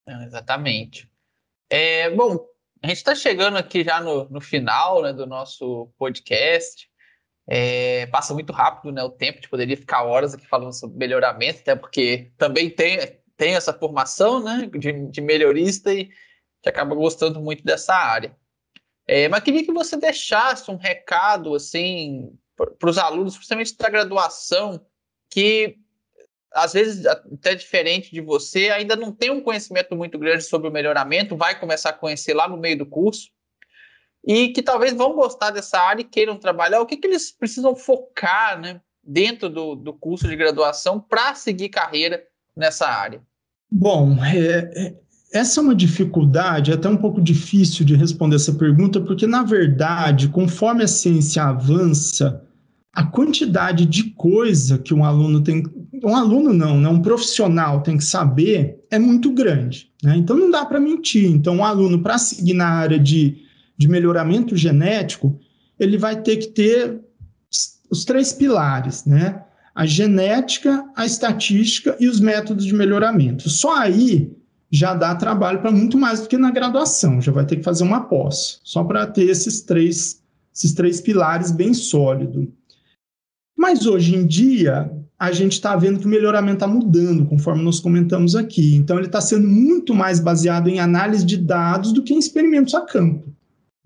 É, 0.08 0.26
exatamente. 0.26 1.08
É, 1.70 2.10
bom, 2.10 2.46
a 2.84 2.88
gente 2.88 2.98
está 2.98 3.16
chegando 3.16 3.58
aqui 3.58 3.82
já 3.82 4.02
no, 4.02 4.28
no 4.30 4.42
final 4.42 5.02
né, 5.02 5.14
do 5.14 5.26
nosso 5.26 5.90
podcast. 5.98 6.90
É, 7.48 8.06
passa 8.08 8.34
muito 8.34 8.52
rápido 8.52 8.92
né, 8.92 9.02
o 9.04 9.10
tempo, 9.10 9.38
a 9.38 9.42
gente 9.42 9.50
poderia 9.50 9.78
ficar 9.78 10.04
horas 10.04 10.34
aqui 10.34 10.46
falando 10.46 10.74
sobre 10.74 10.98
melhoramento, 10.98 11.62
até 11.62 11.76
porque 11.76 12.32
também 12.38 12.70
tem, 12.70 13.00
tem 13.38 13.56
essa 13.56 13.74
formação 13.74 14.44
né, 14.44 14.70
de, 14.78 15.08
de 15.10 15.22
melhorista 15.22 15.94
e 15.94 16.10
que 16.62 16.70
acaba 16.70 16.94
gostando 16.94 17.42
muito 17.42 17.64
dessa 17.64 17.96
área. 17.96 18.36
É, 19.08 19.30
mas 19.30 19.44
queria 19.44 19.66
que 19.66 19.74
você 19.74 19.96
deixasse 19.96 20.70
um 20.70 20.78
recado 20.78 21.56
assim 21.56 22.38
para 22.56 22.90
os 22.90 22.98
alunos, 22.98 23.36
principalmente 23.36 23.78
da 23.78 23.90
graduação, 23.90 24.86
que 25.30 25.78
às 26.54 26.74
vezes 26.74 27.06
até 27.06 27.56
diferente 27.56 28.12
de 28.12 28.22
você, 28.22 28.70
ainda 28.70 28.96
não 28.96 29.12
tem 29.12 29.32
um 29.32 29.42
conhecimento 29.42 29.96
muito 29.96 30.18
grande 30.18 30.44
sobre 30.44 30.68
o 30.68 30.72
melhoramento, 30.72 31.36
vai 31.36 31.60
começar 31.60 31.90
a 31.90 31.94
conhecer 31.94 32.34
lá 32.34 32.48
no 32.48 32.58
meio 32.58 32.78
do 32.78 32.86
curso, 32.86 33.30
e 34.26 34.50
que 34.50 34.62
talvez 34.62 34.94
vão 34.94 35.14
gostar 35.14 35.52
dessa 35.52 35.78
área 35.80 36.02
e 36.02 36.06
queiram 36.06 36.38
trabalhar, 36.38 36.80
o 36.80 36.86
que, 36.86 36.98
que 36.98 37.08
eles 37.08 37.32
precisam 37.32 37.76
focar 37.76 38.60
né, 38.60 38.80
dentro 39.04 39.50
do, 39.50 39.76
do 39.76 39.94
curso 39.94 40.28
de 40.28 40.36
graduação 40.36 41.00
para 41.00 41.36
seguir 41.36 41.70
carreira 41.70 42.24
nessa 42.56 42.88
área? 42.88 43.22
Bom, 43.70 44.16
é, 44.24 44.72
é 44.76 45.04
essa 45.34 45.60
é 45.60 45.64
uma 45.64 45.74
dificuldade, 45.74 46.70
é 46.70 46.76
até 46.76 46.88
um 46.88 46.96
pouco 46.96 47.20
difícil 47.20 47.84
de 47.84 47.96
responder 47.96 48.36
essa 48.36 48.54
pergunta, 48.54 49.02
porque, 49.02 49.26
na 49.26 49.42
verdade, 49.42 50.28
conforme 50.28 50.84
a 50.84 50.88
ciência 50.88 51.44
avança, 51.44 52.44
a 52.94 53.04
quantidade 53.04 53.88
de 53.88 54.12
coisa 54.12 54.78
que 54.78 54.94
um 54.94 55.04
aluno 55.04 55.44
tem. 55.44 55.64
Um 56.04 56.16
aluno 56.16 56.54
não, 56.54 56.80
né, 56.80 56.90
um 56.90 57.02
profissional 57.02 57.82
tem 57.82 57.98
que 57.98 58.04
saber 58.04 58.84
é 58.92 59.00
muito 59.00 59.32
grande. 59.32 59.90
Né? 60.04 60.18
Então, 60.18 60.38
não 60.38 60.52
dá 60.52 60.66
para 60.66 60.80
mentir. 60.80 61.32
Então, 61.32 61.58
um 61.58 61.66
aluno, 61.66 62.04
para 62.04 62.18
seguir 62.18 62.54
na 62.54 62.68
área 62.68 63.00
de, 63.00 63.38
de 63.78 63.88
melhoramento 63.88 64.56
genético, 64.58 65.40
ele 65.80 65.98
vai 65.98 66.22
ter 66.22 66.38
que 66.38 66.48
ter 66.48 67.00
os 67.90 68.04
três 68.04 68.34
pilares, 68.34 69.06
né? 69.06 69.44
A 69.76 69.86
genética, 69.86 70.84
a 70.96 71.06
estatística 71.06 71.96
e 72.00 72.08
os 72.08 72.20
métodos 72.20 72.66
de 72.66 72.74
melhoramento. 72.74 73.50
Só 73.50 73.76
aí 73.76 74.36
já 74.72 74.96
dá 74.96 75.14
trabalho 75.16 75.62
para 75.62 75.72
muito 75.72 75.98
mais 75.98 76.22
do 76.22 76.28
que 76.28 76.38
na 76.38 76.50
graduação, 76.50 77.22
já 77.22 77.32
vai 77.32 77.46
ter 77.46 77.58
que 77.58 77.64
fazer 77.64 77.84
uma 77.84 78.02
pós, 78.02 78.60
só 78.64 78.84
para 78.84 79.06
ter 79.06 79.30
esses 79.30 79.62
três, 79.62 80.22
esses 80.54 80.74
três 80.74 81.00
pilares 81.00 81.52
bem 81.52 81.74
sólidos. 81.76 82.48
Mas 83.56 83.86
hoje 83.86 84.16
em 84.16 84.26
dia, 84.26 84.92
a 85.24 85.32
gente 85.32 85.54
está 85.54 85.74
vendo 85.74 86.00
que 86.00 86.06
o 86.06 86.10
melhoramento 86.10 86.56
está 86.56 86.68
mudando, 86.68 87.26
conforme 87.26 87.64
nós 87.64 87.80
comentamos 87.80 88.36
aqui. 88.36 88.76
Então, 88.76 88.98
ele 88.98 89.06
está 89.06 89.22
sendo 89.22 89.48
muito 89.48 89.96
mais 89.96 90.20
baseado 90.20 90.68
em 90.68 90.82
análise 90.82 91.26
de 91.26 91.38
dados 91.38 91.94
do 91.94 92.04
que 92.04 92.14
em 92.14 92.20
experimentos 92.20 92.76
a 92.76 92.82
campo. 92.82 93.34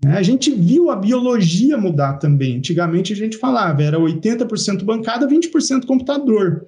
Né? 0.04 0.18
A 0.18 0.22
gente 0.22 0.50
viu 0.50 0.90
a 0.90 0.96
biologia 0.96 1.78
mudar 1.78 2.14
também. 2.14 2.56
Antigamente 2.56 3.12
a 3.12 3.16
gente 3.16 3.36
falava, 3.36 3.80
era 3.80 3.96
80% 3.96 4.82
bancada, 4.82 5.28
20% 5.28 5.86
computador. 5.86 6.66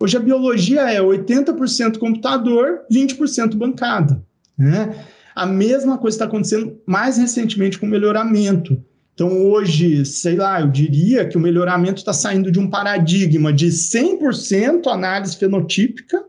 Hoje 0.00 0.16
a 0.16 0.20
biologia 0.20 0.90
é 0.90 1.00
80% 1.00 1.98
computador, 1.98 2.80
20% 2.92 3.54
bancada. 3.54 4.20
Né? 4.58 4.92
A 5.36 5.46
mesma 5.46 5.96
coisa 5.98 6.16
está 6.16 6.24
acontecendo 6.24 6.76
mais 6.84 7.16
recentemente 7.16 7.78
com 7.78 7.86
o 7.86 7.88
melhoramento. 7.88 8.84
Então, 9.20 9.38
hoje, 9.38 10.02
sei 10.06 10.34
lá, 10.34 10.62
eu 10.62 10.68
diria 10.68 11.28
que 11.28 11.36
o 11.36 11.40
melhoramento 11.40 11.98
está 11.98 12.10
saindo 12.10 12.50
de 12.50 12.58
um 12.58 12.70
paradigma 12.70 13.52
de 13.52 13.66
100% 13.66 14.86
análise 14.86 15.36
fenotípica 15.36 16.24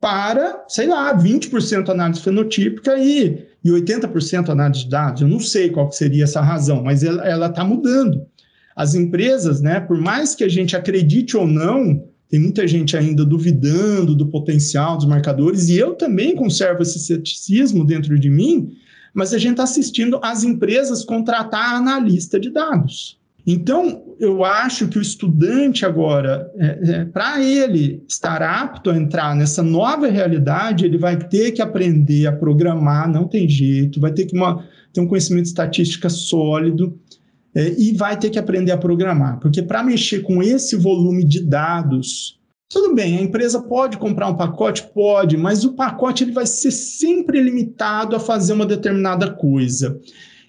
para, 0.00 0.64
sei 0.66 0.88
lá, 0.88 1.16
20% 1.16 1.88
análise 1.88 2.20
fenotípica 2.20 2.98
e, 2.98 3.46
e 3.64 3.70
80% 3.70 4.48
análise 4.48 4.82
de 4.82 4.90
dados. 4.90 5.22
Eu 5.22 5.28
não 5.28 5.38
sei 5.38 5.70
qual 5.70 5.92
seria 5.92 6.24
essa 6.24 6.40
razão, 6.40 6.82
mas 6.82 7.04
ela 7.04 7.46
está 7.46 7.62
mudando. 7.62 8.26
As 8.74 8.96
empresas, 8.96 9.60
né, 9.60 9.78
por 9.78 10.00
mais 10.00 10.34
que 10.34 10.42
a 10.42 10.48
gente 10.48 10.74
acredite 10.74 11.36
ou 11.36 11.46
não, 11.46 12.08
tem 12.28 12.40
muita 12.40 12.66
gente 12.66 12.96
ainda 12.96 13.24
duvidando 13.24 14.16
do 14.16 14.26
potencial 14.26 14.96
dos 14.96 15.06
marcadores, 15.06 15.68
e 15.68 15.78
eu 15.78 15.94
também 15.94 16.34
conservo 16.34 16.82
esse 16.82 16.98
ceticismo 16.98 17.84
dentro 17.84 18.18
de 18.18 18.28
mim, 18.28 18.72
mas 19.14 19.32
a 19.32 19.38
gente 19.38 19.52
está 19.52 19.64
assistindo 19.64 20.18
as 20.22 20.44
empresas 20.44 21.04
contratar 21.04 21.74
analista 21.74 22.38
de 22.38 22.50
dados. 22.50 23.18
Então, 23.46 24.14
eu 24.18 24.44
acho 24.44 24.88
que 24.88 24.98
o 24.98 25.02
estudante 25.02 25.86
agora, 25.86 26.50
é, 26.56 26.78
é, 26.82 27.04
para 27.06 27.42
ele 27.42 28.02
estar 28.06 28.42
apto 28.42 28.90
a 28.90 28.96
entrar 28.96 29.34
nessa 29.34 29.62
nova 29.62 30.08
realidade, 30.08 30.84
ele 30.84 30.98
vai 30.98 31.16
ter 31.16 31.52
que 31.52 31.62
aprender 31.62 32.26
a 32.26 32.32
programar, 32.32 33.10
não 33.10 33.26
tem 33.26 33.48
jeito, 33.48 34.00
vai 34.00 34.12
ter 34.12 34.26
que 34.26 34.36
uma, 34.36 34.64
ter 34.92 35.00
um 35.00 35.06
conhecimento 35.06 35.44
de 35.44 35.48
estatística 35.48 36.08
sólido 36.08 36.98
é, 37.54 37.74
e 37.78 37.92
vai 37.94 38.16
ter 38.16 38.30
que 38.30 38.38
aprender 38.38 38.72
a 38.72 38.78
programar, 38.78 39.40
porque 39.40 39.62
para 39.62 39.82
mexer 39.82 40.20
com 40.20 40.42
esse 40.42 40.76
volume 40.76 41.24
de 41.24 41.40
dados 41.40 42.39
tudo 42.70 42.94
bem, 42.94 43.18
a 43.18 43.20
empresa 43.20 43.60
pode 43.60 43.98
comprar 43.98 44.28
um 44.28 44.36
pacote? 44.36 44.88
Pode, 44.94 45.36
mas 45.36 45.64
o 45.64 45.72
pacote 45.72 46.22
ele 46.22 46.30
vai 46.30 46.46
ser 46.46 46.70
sempre 46.70 47.40
limitado 47.40 48.14
a 48.14 48.20
fazer 48.20 48.52
uma 48.52 48.64
determinada 48.64 49.28
coisa. 49.28 50.00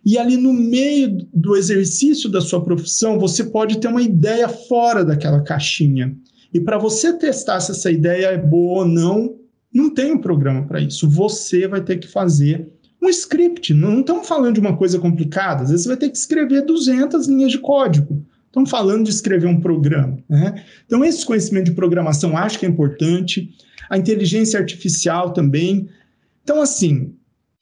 E 0.05 0.19
ali 0.19 0.37
no 0.37 0.53
meio 0.53 1.27
do 1.33 1.55
exercício 1.55 2.29
da 2.29 2.39
sua 2.39 2.63
profissão, 2.63 3.19
você 3.19 3.45
pode 3.45 3.79
ter 3.79 3.87
uma 3.87 4.03
ideia 4.03 4.47
fora 4.47 5.03
daquela 5.03 5.41
caixinha. 5.41 6.15
E 6.53 6.59
para 6.59 6.77
você 6.77 7.11
testar 7.17 7.59
se 7.59 7.71
essa 7.71 7.91
ideia 7.91 8.27
é 8.27 8.37
boa 8.37 8.81
ou 8.81 8.87
não, 8.87 9.35
não 9.73 9.91
tem 9.91 10.11
um 10.11 10.21
programa 10.21 10.67
para 10.67 10.79
isso. 10.79 11.09
Você 11.09 11.67
vai 11.67 11.81
ter 11.81 11.97
que 11.97 12.07
fazer 12.07 12.71
um 13.01 13.09
script. 13.09 13.73
Não 13.73 14.01
estamos 14.01 14.27
falando 14.27 14.53
de 14.53 14.59
uma 14.59 14.77
coisa 14.77 14.99
complicada. 14.99 15.63
Às 15.63 15.71
vezes 15.71 15.83
você 15.83 15.89
vai 15.89 15.97
ter 15.97 16.09
que 16.09 16.17
escrever 16.17 16.65
200 16.65 17.27
linhas 17.27 17.51
de 17.51 17.57
código. 17.57 18.23
Estamos 18.51 18.69
falando 18.69 19.05
de 19.05 19.11
escrever 19.11 19.47
um 19.47 19.61
programa. 19.61 20.17
Né? 20.27 20.61
Então, 20.85 21.05
esse 21.05 21.25
conhecimento 21.25 21.67
de 21.67 21.71
programação 21.71 22.35
acho 22.35 22.59
que 22.59 22.65
é 22.65 22.69
importante, 22.69 23.49
a 23.89 23.97
inteligência 23.97 24.59
artificial 24.59 25.31
também. 25.31 25.87
Então, 26.43 26.61
assim, 26.61 27.13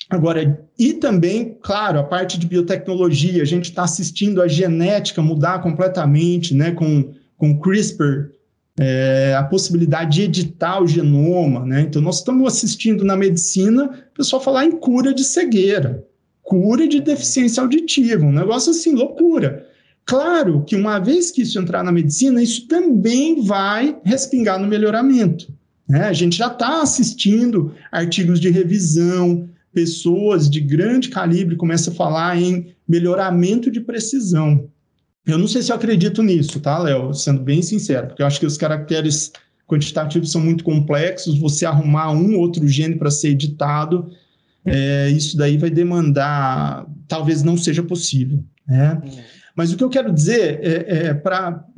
agora, 0.09 0.59
e 0.79 0.93
também, 0.93 1.55
claro, 1.61 1.99
a 1.99 2.03
parte 2.03 2.39
de 2.39 2.47
biotecnologia, 2.47 3.43
a 3.43 3.45
gente 3.45 3.65
está 3.65 3.83
assistindo 3.83 4.41
a 4.41 4.47
genética 4.47 5.21
mudar 5.21 5.61
completamente, 5.61 6.55
né, 6.55 6.71
com, 6.71 7.13
com 7.37 7.59
CRISPR, 7.59 8.31
é, 8.79 9.35
a 9.37 9.43
possibilidade 9.43 10.15
de 10.15 10.23
editar 10.23 10.81
o 10.81 10.87
genoma, 10.87 11.65
né? 11.65 11.81
Então, 11.81 12.01
nós 12.01 12.19
estamos 12.19 12.47
assistindo 12.51 13.03
na 13.03 13.15
medicina 13.15 13.83
o 13.83 14.17
pessoal 14.17 14.41
falar 14.41 14.65
em 14.65 14.71
cura 14.71 15.13
de 15.13 15.23
cegueira, 15.23 16.03
cura 16.41 16.87
de 16.87 16.99
deficiência 16.99 17.61
auditiva, 17.61 18.25
um 18.25 18.31
negócio 18.31 18.71
assim, 18.71 18.95
loucura. 18.95 19.68
Claro 20.09 20.63
que 20.65 20.75
uma 20.75 20.97
vez 20.97 21.29
que 21.29 21.43
isso 21.43 21.59
entrar 21.59 21.83
na 21.83 21.91
medicina, 21.91 22.41
isso 22.41 22.67
também 22.67 23.43
vai 23.43 23.95
respingar 24.03 24.59
no 24.59 24.67
melhoramento. 24.67 25.53
Né? 25.87 26.01
A 26.05 26.13
gente 26.13 26.35
já 26.35 26.47
está 26.47 26.81
assistindo 26.81 27.75
artigos 27.91 28.39
de 28.39 28.49
revisão, 28.49 29.47
pessoas 29.71 30.49
de 30.49 30.61
grande 30.61 31.09
calibre 31.09 31.55
começam 31.55 31.93
a 31.93 31.95
falar 31.95 32.41
em 32.41 32.73
melhoramento 32.87 33.69
de 33.69 33.81
precisão. 33.81 34.67
Eu 35.27 35.37
não 35.37 35.47
sei 35.47 35.61
se 35.61 35.71
eu 35.71 35.75
acredito 35.75 36.23
nisso, 36.23 36.59
tá, 36.59 36.79
Léo? 36.79 37.13
Sendo 37.13 37.43
bem 37.43 37.61
sincero, 37.61 38.07
porque 38.07 38.23
eu 38.23 38.25
acho 38.25 38.39
que 38.39 38.47
os 38.47 38.57
caracteres 38.57 39.31
quantitativos 39.67 40.31
são 40.31 40.41
muito 40.41 40.63
complexos. 40.63 41.37
Você 41.37 41.67
arrumar 41.67 42.09
um 42.13 42.33
ou 42.33 42.39
outro 42.39 42.67
gene 42.67 42.95
para 42.95 43.11
ser 43.11 43.29
editado, 43.29 44.09
é, 44.65 45.07
isso 45.11 45.37
daí 45.37 45.55
vai 45.55 45.69
demandar, 45.69 46.87
talvez 47.07 47.43
não 47.43 47.55
seja 47.55 47.83
possível. 47.83 48.43
Né? 48.67 48.99
Uhum. 49.03 49.38
Mas 49.55 49.73
o 49.73 49.77
que 49.77 49.83
eu 49.83 49.89
quero 49.89 50.13
dizer, 50.13 50.59
é, 50.61 51.07
é 51.07 51.21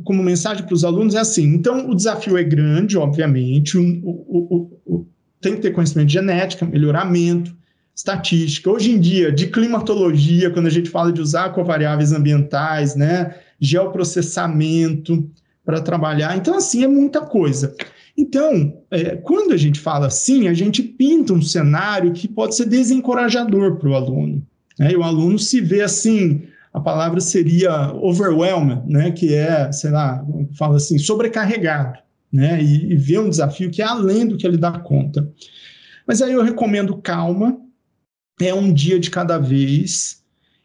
como 0.03 0.21
mensagem 0.21 0.65
para 0.65 0.73
os 0.73 0.83
alunos, 0.83 1.15
é 1.15 1.19
assim: 1.19 1.45
então, 1.45 1.89
o 1.89 1.95
desafio 1.95 2.37
é 2.37 2.43
grande, 2.43 2.97
obviamente, 2.97 3.77
o, 3.77 4.01
o, 4.03 4.79
o, 4.85 5.07
tem 5.39 5.55
que 5.55 5.61
ter 5.61 5.71
conhecimento 5.71 6.07
de 6.07 6.13
genética, 6.13 6.65
melhoramento, 6.65 7.55
estatística. 7.95 8.69
Hoje 8.69 8.91
em 8.91 8.99
dia, 8.99 9.31
de 9.31 9.47
climatologia, 9.47 10.49
quando 10.49 10.67
a 10.67 10.71
gente 10.71 10.89
fala 10.89 11.11
de 11.11 11.21
usar 11.21 11.49
covariáveis 11.49 12.11
ambientais, 12.13 12.95
né, 12.95 13.35
geoprocessamento 13.59 15.29
para 15.65 15.81
trabalhar. 15.81 16.35
Então, 16.37 16.55
assim, 16.55 16.83
é 16.83 16.87
muita 16.87 17.21
coisa. 17.21 17.75
Então, 18.17 18.83
é, 18.89 19.15
quando 19.15 19.53
a 19.53 19.57
gente 19.57 19.79
fala 19.79 20.07
assim, 20.07 20.47
a 20.47 20.53
gente 20.53 20.81
pinta 20.83 21.33
um 21.33 21.41
cenário 21.41 22.11
que 22.11 22.27
pode 22.27 22.55
ser 22.55 22.65
desencorajador 22.65 23.77
para 23.77 23.89
o 23.89 23.95
aluno. 23.95 24.45
Né? 24.77 24.91
E 24.91 24.95
o 24.95 25.03
aluno 25.03 25.39
se 25.39 25.61
vê 25.61 25.81
assim, 25.81 26.43
a 26.73 26.79
palavra 26.79 27.19
seria 27.19 27.93
overwhelmed, 27.93 28.81
né, 28.87 29.11
que 29.11 29.33
é, 29.33 29.71
sei 29.71 29.91
lá, 29.91 30.25
fala 30.57 30.77
assim, 30.77 30.97
sobrecarregado, 30.97 31.99
né, 32.31 32.61
e, 32.61 32.93
e 32.93 32.95
ver 32.95 33.19
um 33.19 33.29
desafio 33.29 33.69
que 33.69 33.81
é 33.81 33.85
além 33.85 34.25
do 34.25 34.37
que 34.37 34.47
ele 34.47 34.57
dá 34.57 34.71
conta. 34.79 35.29
Mas 36.07 36.21
aí 36.21 36.33
eu 36.33 36.43
recomendo 36.43 36.97
calma, 36.97 37.57
é 38.39 38.53
um 38.53 38.71
dia 38.73 38.99
de 38.99 39.09
cada 39.09 39.37
vez 39.37 40.21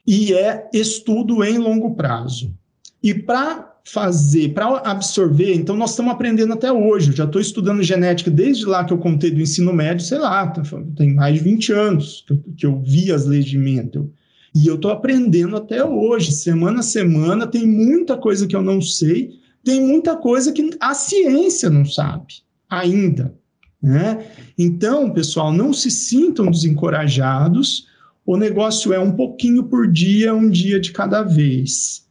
e 0.07 0.33
é 0.33 0.69
estudo 0.73 1.43
em 1.43 1.59
longo 1.59 1.95
prazo. 1.95 2.55
E 3.03 3.13
para 3.13 3.75
fazer, 3.85 4.53
para 4.53 4.79
absorver, 4.79 5.55
então 5.55 5.77
nós 5.77 5.91
estamos 5.91 6.13
aprendendo 6.13 6.53
até 6.53 6.73
hoje. 6.73 7.11
Eu 7.11 7.17
já 7.17 7.25
estou 7.25 7.41
estudando 7.41 7.83
genética 7.83 8.31
desde 8.31 8.65
lá 8.65 8.85
que 8.85 8.93
eu 8.93 8.99
contei 8.99 9.31
do 9.31 9.41
ensino 9.41 9.73
médio, 9.73 10.05
sei 10.05 10.19
lá, 10.19 10.53
tem 10.97 11.15
mais 11.15 11.35
de 11.35 11.41
20 11.41 11.73
anos 11.73 12.25
que 12.27 12.33
eu, 12.33 12.43
que 12.57 12.67
eu 12.67 12.81
vi 12.81 13.13
as 13.13 13.27
leis 13.27 13.45
de 13.45 13.59
Mendel. 13.59 14.11
E 14.57 14.67
eu 14.67 14.77
estou 14.77 14.91
aprendendo 14.91 15.55
até 15.55 15.85
hoje, 15.85 16.33
semana 16.33 16.81
a 16.81 16.83
semana, 16.83 17.47
tem 17.47 17.67
muita 17.67 18.17
coisa 18.17 18.47
que 18.47 18.57
eu 18.57 18.63
não 18.63 18.81
sei, 18.81 19.33
tem 19.63 19.83
muita 19.83 20.17
coisa 20.17 20.51
que 20.51 20.71
a 20.81 20.95
ciência 20.95 21.69
não 21.69 21.85
sabe 21.85 22.37
ainda. 22.67 23.35
Né? 23.83 24.25
Então, 24.57 25.11
pessoal, 25.11 25.53
não 25.53 25.75
se 25.75 25.91
sintam 25.91 26.51
desencorajados, 26.51 27.87
o 28.25 28.35
negócio 28.39 28.95
é 28.95 28.99
um 28.99 29.13
pouquinho 29.13 29.65
por 29.65 29.87
dia, 29.87 30.35
um 30.35 30.49
dia 30.49 30.81
de 30.81 30.91
cada 30.91 31.23
vez, 31.23 32.07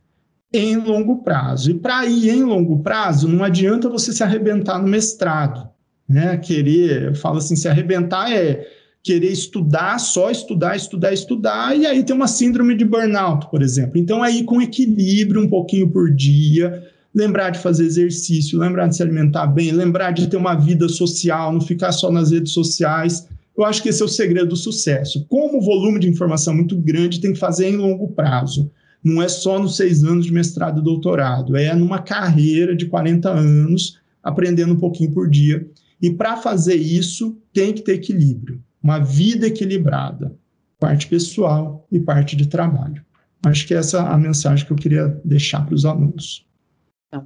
em 0.54 0.78
longo 0.78 1.24
prazo. 1.24 1.72
E 1.72 1.74
para 1.74 2.06
ir 2.06 2.30
em 2.30 2.44
longo 2.44 2.84
prazo, 2.84 3.28
não 3.28 3.44
adianta 3.44 3.90
você 3.90 4.14
se 4.14 4.22
arrebentar 4.22 4.80
no 4.80 4.88
mestrado. 4.88 5.68
Né? 6.08 6.38
Querer, 6.38 7.06
eu 7.06 7.16
falo 7.16 7.40
assim, 7.40 7.56
se 7.56 7.68
arrebentar 7.68 8.32
é 8.32 8.68
querer 9.06 9.32
estudar, 9.32 10.00
só 10.00 10.32
estudar, 10.32 10.76
estudar, 10.76 11.14
estudar, 11.14 11.78
e 11.78 11.86
aí 11.86 12.04
tem 12.04 12.16
uma 12.16 12.28
síndrome 12.28 12.76
de 12.76 12.84
burnout, 12.84 13.48
por 13.52 13.62
exemplo. 13.62 14.00
Então, 14.00 14.24
aí 14.24 14.44
com 14.44 14.60
equilíbrio, 14.60 15.42
um 15.42 15.48
pouquinho 15.48 15.88
por 15.88 16.12
dia, 16.12 16.84
lembrar 17.14 17.52
de 17.52 17.60
fazer 17.60 17.86
exercício, 17.86 18.58
lembrar 18.58 18.88
de 18.88 18.96
se 18.96 19.04
alimentar 19.04 19.46
bem, 19.46 19.72
lembrar 19.72 20.10
de 20.10 20.28
ter 20.28 20.38
uma 20.38 20.56
vida 20.56 20.90
social, 20.90 21.54
não 21.54 21.62
ficar 21.62 21.92
só 21.92 22.12
nas 22.12 22.32
redes 22.32 22.52
sociais. 22.52 23.28
Eu 23.56 23.64
acho 23.64 23.84
que 23.84 23.90
esse 23.90 24.02
é 24.02 24.06
o 24.06 24.10
segredo 24.10 24.50
do 24.50 24.56
sucesso. 24.56 25.24
Como 25.30 25.60
o 25.60 25.62
volume 25.62 26.00
de 26.00 26.10
informação 26.10 26.54
é 26.54 26.58
muito 26.58 26.76
grande, 26.76 27.22
tem 27.22 27.32
que 27.32 27.40
fazer 27.40 27.70
em 27.70 27.78
longo 27.78 28.08
prazo. 28.08 28.72
Não 29.04 29.22
é 29.22 29.28
só 29.28 29.60
nos 29.60 29.76
seis 29.76 30.04
anos 30.04 30.26
de 30.26 30.34
mestrado 30.34 30.82
e 30.82 30.84
doutorado, 30.84 31.56
é 31.56 31.76
numa 31.76 32.00
carreira 32.00 32.76
de 32.76 32.88
40 32.88 33.30
anos, 33.30 34.00
aprendendo 34.24 34.74
um 34.74 34.80
pouquinho 34.80 35.12
por 35.12 35.30
dia. 35.30 35.64
E 36.02 36.10
para 36.10 36.38
fazer 36.38 36.76
isso, 36.76 37.38
tem 37.54 37.72
que 37.72 37.84
ter 37.84 37.94
equilíbrio 37.94 38.65
uma 38.86 39.00
vida 39.00 39.48
equilibrada, 39.48 40.38
parte 40.80 41.08
pessoal 41.08 41.88
e 41.92 42.00
parte 42.00 42.36
de 42.36 42.48
trabalho. 42.48 43.04
Acho 43.44 43.66
que 43.66 43.74
essa 43.74 43.98
é 43.98 44.02
a 44.02 44.16
mensagem 44.16 44.64
que 44.64 44.72
eu 44.72 44.78
queria 44.78 45.08
deixar 45.26 45.66
para 45.66 45.74
os 45.74 45.86
alunos. 45.86 46.48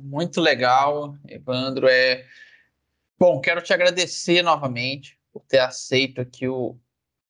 Muito 0.01 0.39
legal, 0.39 1.17
Evandro. 1.27 1.85
É... 1.89 2.25
Bom, 3.19 3.41
quero 3.41 3.61
te 3.61 3.73
agradecer 3.73 4.41
novamente 4.41 5.17
por 5.33 5.43
ter 5.43 5.59
aceito 5.59 6.21
aqui 6.21 6.47
o 6.47 6.77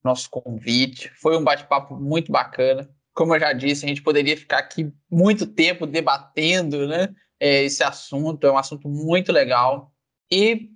nosso 0.04 0.30
convite. 0.30 1.10
Foi 1.16 1.36
um 1.36 1.44
bate-papo 1.44 1.96
muito 1.96 2.32
bacana. 2.32 2.88
Como 3.16 3.34
eu 3.34 3.40
já 3.40 3.52
disse, 3.52 3.84
a 3.84 3.90
gente 3.90 4.04
poderia 4.04 4.38
ficar 4.38 4.60
aqui 4.60 4.94
muito 5.10 5.48
tempo 5.48 5.88
debatendo 5.88 6.88
né, 6.88 7.10
é, 7.40 7.64
esse 7.64 7.84
assunto. 7.84 8.46
É 8.46 8.52
um 8.52 8.60
assunto 8.60 8.88
muito 8.88 9.32
legal. 9.32 9.92
E 10.32 10.70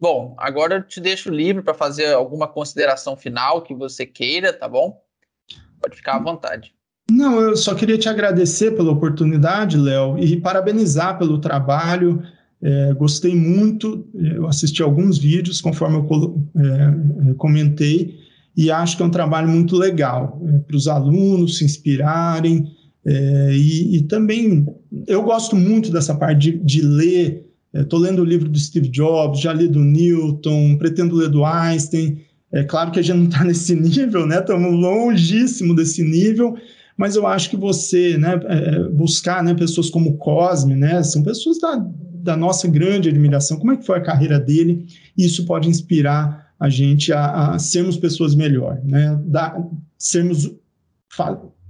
Bom, 0.00 0.34
agora 0.38 0.76
eu 0.76 0.82
te 0.82 1.00
deixo 1.00 1.30
livre 1.30 1.62
para 1.62 1.74
fazer 1.74 2.12
alguma 2.12 2.46
consideração 2.46 3.16
final 3.16 3.62
que 3.62 3.74
você 3.74 4.06
queira, 4.06 4.52
tá 4.52 4.68
bom? 4.68 5.00
Pode 5.80 5.96
ficar 5.96 6.16
à 6.16 6.18
vontade. 6.22 6.72
Não, 7.10 7.40
eu 7.40 7.56
só 7.56 7.74
queria 7.74 7.96
te 7.96 8.08
agradecer 8.08 8.72
pela 8.72 8.92
oportunidade, 8.92 9.76
Léo, 9.76 10.18
e 10.18 10.36
parabenizar 10.36 11.18
pelo 11.18 11.40
trabalho. 11.40 12.22
É, 12.60 12.92
gostei 12.94 13.34
muito, 13.34 14.06
eu 14.14 14.46
assisti 14.46 14.82
alguns 14.82 15.16
vídeos, 15.16 15.60
conforme 15.60 15.96
eu 15.96 16.48
é, 16.56 17.34
comentei, 17.34 18.18
e 18.56 18.70
acho 18.70 18.96
que 18.96 19.02
é 19.02 19.06
um 19.06 19.10
trabalho 19.10 19.48
muito 19.48 19.76
legal 19.76 20.40
é, 20.44 20.58
para 20.58 20.76
os 20.76 20.86
alunos 20.86 21.58
se 21.58 21.64
inspirarem. 21.64 22.70
É, 23.06 23.52
e, 23.52 23.96
e, 23.96 24.02
também 24.02 24.66
eu 25.06 25.22
gosto 25.22 25.56
muito 25.56 25.90
dessa 25.90 26.14
parte 26.14 26.52
de, 26.52 26.58
de 26.58 26.82
ler. 26.82 27.47
Estou 27.72 27.98
lendo 27.98 28.22
o 28.22 28.24
livro 28.24 28.48
do 28.48 28.58
Steve 28.58 28.88
Jobs, 28.88 29.40
já 29.40 29.52
li 29.52 29.68
do 29.68 29.80
Newton, 29.80 30.76
pretendo 30.78 31.16
ler 31.16 31.28
do 31.28 31.44
Einstein. 31.44 32.20
É 32.50 32.64
claro 32.64 32.90
que 32.90 32.98
a 32.98 33.02
gente 33.02 33.16
não 33.16 33.24
está 33.26 33.44
nesse 33.44 33.74
nível, 33.74 34.26
né? 34.26 34.38
Estamos 34.38 34.72
longíssimo 34.72 35.74
desse 35.74 36.02
nível, 36.02 36.56
mas 36.96 37.14
eu 37.14 37.26
acho 37.26 37.50
que 37.50 37.56
você, 37.56 38.16
né, 38.16 38.40
é, 38.44 38.88
buscar, 38.88 39.42
né, 39.42 39.54
pessoas 39.54 39.90
como 39.90 40.16
Cosme, 40.16 40.74
né, 40.74 41.02
são 41.02 41.22
pessoas 41.22 41.60
da, 41.60 41.76
da 41.76 42.36
nossa 42.36 42.66
grande 42.66 43.08
admiração. 43.08 43.58
Como 43.58 43.72
é 43.72 43.76
que 43.76 43.86
foi 43.86 43.98
a 43.98 44.02
carreira 44.02 44.40
dele? 44.40 44.86
Isso 45.16 45.44
pode 45.44 45.68
inspirar 45.68 46.48
a 46.58 46.68
gente 46.68 47.12
a, 47.12 47.52
a 47.52 47.58
sermos 47.58 47.96
pessoas 47.96 48.34
melhor, 48.34 48.80
né? 48.84 49.20
Da, 49.24 49.62
sermos 49.96 50.50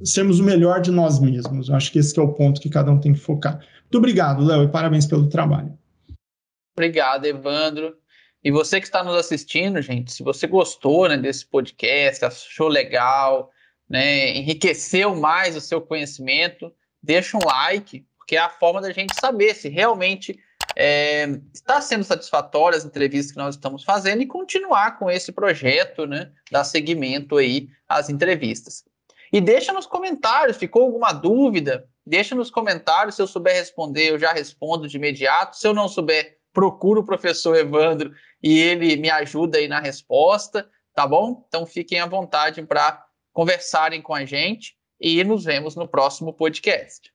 sermos 0.03 0.39
o 0.39 0.45
melhor 0.45 0.81
de 0.81 0.91
nós 0.91 1.19
mesmos. 1.19 1.69
Eu 1.69 1.75
acho 1.75 1.93
que 1.93 1.99
esse 1.99 2.19
é 2.19 2.23
o 2.23 2.33
ponto 2.33 2.61
que 2.61 2.69
cada 2.69 2.91
um 2.91 2.99
tem 2.99 3.13
que 3.13 3.21
focar. 3.21 3.55
Muito 3.83 3.99
obrigado, 3.99 4.45
Léo, 4.45 4.65
e 4.65 4.69
parabéns 4.69 5.07
pelo 5.07 5.29
trabalho. 5.29 5.78
Obrigado, 6.79 7.27
Evandro. 7.27 7.97
E 8.43 8.53
você 8.53 8.79
que 8.79 8.87
está 8.87 9.03
nos 9.03 9.17
assistindo, 9.17 9.83
gente, 9.83 10.13
se 10.13 10.23
você 10.23 10.47
gostou 10.47 11.09
né, 11.09 11.17
desse 11.17 11.45
podcast, 11.45 12.25
achou 12.25 12.69
legal, 12.69 13.51
né, 13.91 14.37
enriqueceu 14.37 15.17
mais 15.17 15.57
o 15.57 15.61
seu 15.61 15.81
conhecimento, 15.81 16.73
deixa 17.03 17.37
um 17.37 17.41
like, 17.45 18.07
porque 18.17 18.37
é 18.37 18.39
a 18.39 18.49
forma 18.49 18.81
da 18.81 18.93
gente 18.93 19.13
saber 19.21 19.57
se 19.57 19.69
realmente 19.69 20.39
é, 20.77 21.27
está 21.53 21.81
sendo 21.81 22.05
satisfatória 22.05 22.79
as 22.79 22.85
entrevistas 22.85 23.33
que 23.33 23.39
nós 23.39 23.57
estamos 23.57 23.83
fazendo 23.83 24.23
e 24.23 24.27
continuar 24.27 25.01
com 25.01 25.11
esse 25.11 25.33
projeto, 25.33 26.07
né, 26.07 26.31
dar 26.49 26.63
seguimento 26.63 27.39
aí 27.39 27.69
às 27.89 28.09
entrevistas. 28.09 28.85
E 29.33 29.41
deixa 29.41 29.73
nos 29.73 29.85
comentários, 29.85 30.57
ficou 30.57 30.85
alguma 30.85 31.13
dúvida? 31.13 31.89
Deixa 32.07 32.37
nos 32.37 32.53
comentários, 32.53 33.17
se 33.17 33.23
eu 33.23 33.27
souber 33.27 33.55
responder, 33.55 34.11
eu 34.11 34.19
já 34.19 34.33
respondo 34.33 34.87
de 34.87 34.97
imediato. 34.97 35.57
Se 35.57 35.67
eu 35.67 35.75
não 35.75 35.89
souber, 35.89 36.38
procuro 36.59 37.03
o 37.03 37.05
professor 37.05 37.55
Evandro 37.55 38.13
e 38.43 38.59
ele 38.59 38.97
me 38.97 39.09
ajuda 39.09 39.59
aí 39.59 39.69
na 39.69 39.79
resposta, 39.79 40.69
tá 40.93 41.07
bom? 41.07 41.45
Então 41.47 41.65
fiquem 41.65 42.01
à 42.01 42.07
vontade 42.07 42.61
para 42.65 43.07
conversarem 43.33 44.03
com 44.03 44.13
a 44.13 44.25
gente 44.25 44.77
e 45.01 45.23
nos 45.23 45.45
vemos 45.45 45.77
no 45.77 45.87
próximo 45.87 46.33
podcast. 46.33 47.13